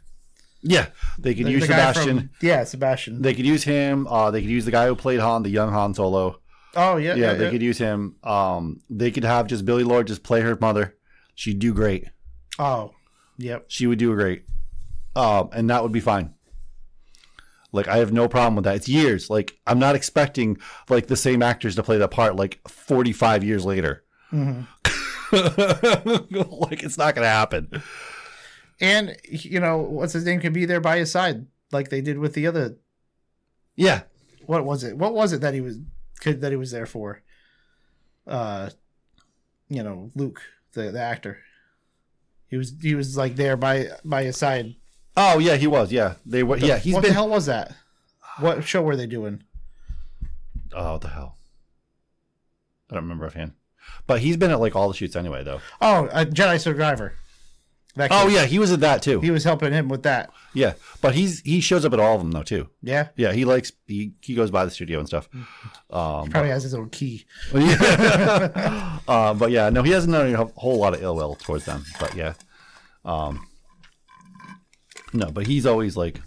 [0.64, 2.18] Yeah, they could The- use the Sebastian.
[2.20, 3.22] from- yeah, Sebastian.
[3.22, 4.06] They could use him.
[4.08, 6.40] Uh, they could use the guy who played Han, the young Han Solo.
[6.76, 7.50] Oh yeah, yeah, yeah, they yeah.
[7.52, 8.16] could use him.
[8.24, 10.96] Um, they could have just Billie Lourd just play her mother.
[11.36, 12.08] She'd do great.
[12.60, 12.92] Oh,
[13.38, 13.66] yep.
[13.68, 14.44] She would do great.
[15.16, 16.34] Um, and that would be fine.
[17.74, 18.76] Like I have no problem with that.
[18.76, 19.30] It's years.
[19.30, 20.58] Like I'm not expecting
[20.90, 24.04] like the same actors to play that part like 45 years later.
[24.32, 24.68] Mhm.
[25.32, 27.82] like it's not gonna happen.
[28.82, 32.18] And you know what's his name can be there by his side, like they did
[32.18, 32.78] with the other.
[33.76, 34.02] Yeah.
[34.48, 34.98] What was it?
[34.98, 35.78] What was it that he was
[36.20, 37.22] could, that he was there for?
[38.26, 38.72] Uh,
[39.70, 40.42] you know, Luke,
[40.74, 41.38] the the actor.
[42.48, 44.76] He was he was like there by by his side.
[45.16, 45.92] Oh yeah, he was.
[45.92, 46.58] Yeah, they were.
[46.58, 47.12] Yeah, he's what been.
[47.12, 47.76] the hell was that?
[48.40, 49.44] What show were they doing?
[50.74, 51.38] Oh, what the hell.
[52.90, 53.54] I don't remember offhand.
[54.08, 55.62] But he's been at like all the shoots anyway, though.
[55.82, 57.14] Oh, uh, Jedi Survivor.
[57.96, 58.34] That Oh kid.
[58.36, 59.20] yeah, he was at that too.
[59.20, 60.30] he was helping him with that.
[60.54, 62.70] Yeah, but he's he shows up at all of them though too.
[62.82, 65.28] Yeah, Yeah, he likes he he goes by the studio and stuff.
[65.90, 67.26] Um, probably has his own key.
[67.52, 69.00] but, yeah.
[69.08, 71.84] uh, but yeah, no, he hasn't done a whole lot of ill will towards them.
[72.00, 72.34] But yeah,
[73.04, 73.46] um,
[75.14, 76.22] no, but he's always like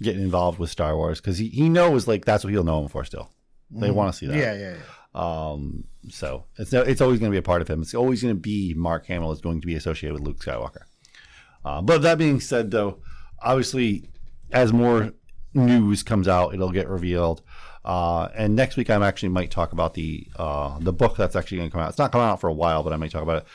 [0.00, 2.88] getting involved with Star Wars because he, he knows like that's what he'll know him
[2.88, 3.04] for.
[3.04, 3.30] Still,
[3.70, 3.94] they Mhm.
[3.94, 4.36] want to see that.
[4.36, 4.76] Yeah, yeah, yeah.
[5.18, 7.82] Um, so it's it's always going to be a part of him.
[7.82, 10.84] It's always going to be Mark Hamill is going to be associated with Luke Skywalker.
[11.64, 12.98] Uh, but that being said, though,
[13.42, 14.08] obviously,
[14.52, 15.12] as more
[15.54, 17.42] news comes out, it'll get revealed.
[17.84, 21.58] Uh, and next week, I actually might talk about the uh, the book that's actually
[21.58, 21.90] going to come out.
[21.90, 23.48] It's not coming out for a while, but I might talk about it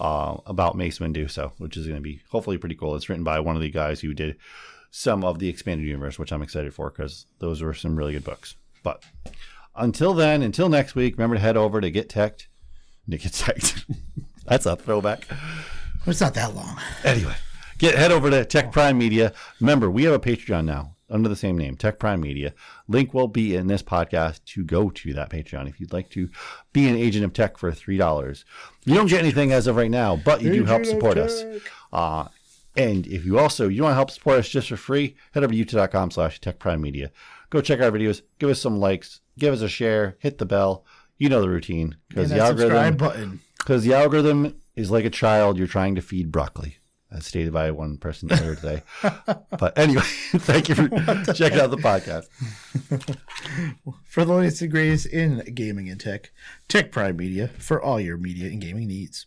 [0.00, 1.30] uh, about Mace Windu.
[1.30, 2.96] So, which is going to be hopefully pretty cool.
[2.96, 4.36] It's written by one of the guys who did
[4.90, 8.24] some of the expanded universe, which I'm excited for because those were some really good
[8.24, 8.56] books.
[8.82, 9.04] But
[9.74, 12.48] until then, until next week, remember to head over to Get Teched.
[13.10, 13.84] To Get Teched.
[14.46, 15.26] That's a throwback.
[16.06, 16.76] It's not that long.
[17.04, 17.34] Anyway,
[17.78, 19.32] get head over to Tech Prime Media.
[19.60, 22.54] Remember, we have a Patreon now under the same name, Tech Prime Media.
[22.88, 26.30] Link will be in this podcast to go to that Patreon if you'd like to
[26.72, 28.44] be an agent of tech for three dollars.
[28.84, 31.44] You don't get anything as of right now, but you do help support us.
[31.92, 32.28] Uh,
[32.76, 35.52] and if you also you want to help support us just for free, head over
[35.52, 37.10] to youtube.com slash tech prime media.
[37.50, 40.84] Go check our videos, give us some likes, give us a share, hit the bell.
[41.18, 41.96] You know the routine.
[42.08, 43.40] Because the algorithm button.
[43.58, 46.78] because the algorithm is like a child you're trying to feed broccoli,
[47.10, 48.82] as stated by one person earlier today.
[49.58, 50.02] but anyway,
[50.32, 50.88] thank you for
[51.34, 52.28] checking out the podcast.
[54.04, 56.30] For the latest and greatest in gaming and tech,
[56.68, 59.18] Tech Prime Media for all your media and gaming needs.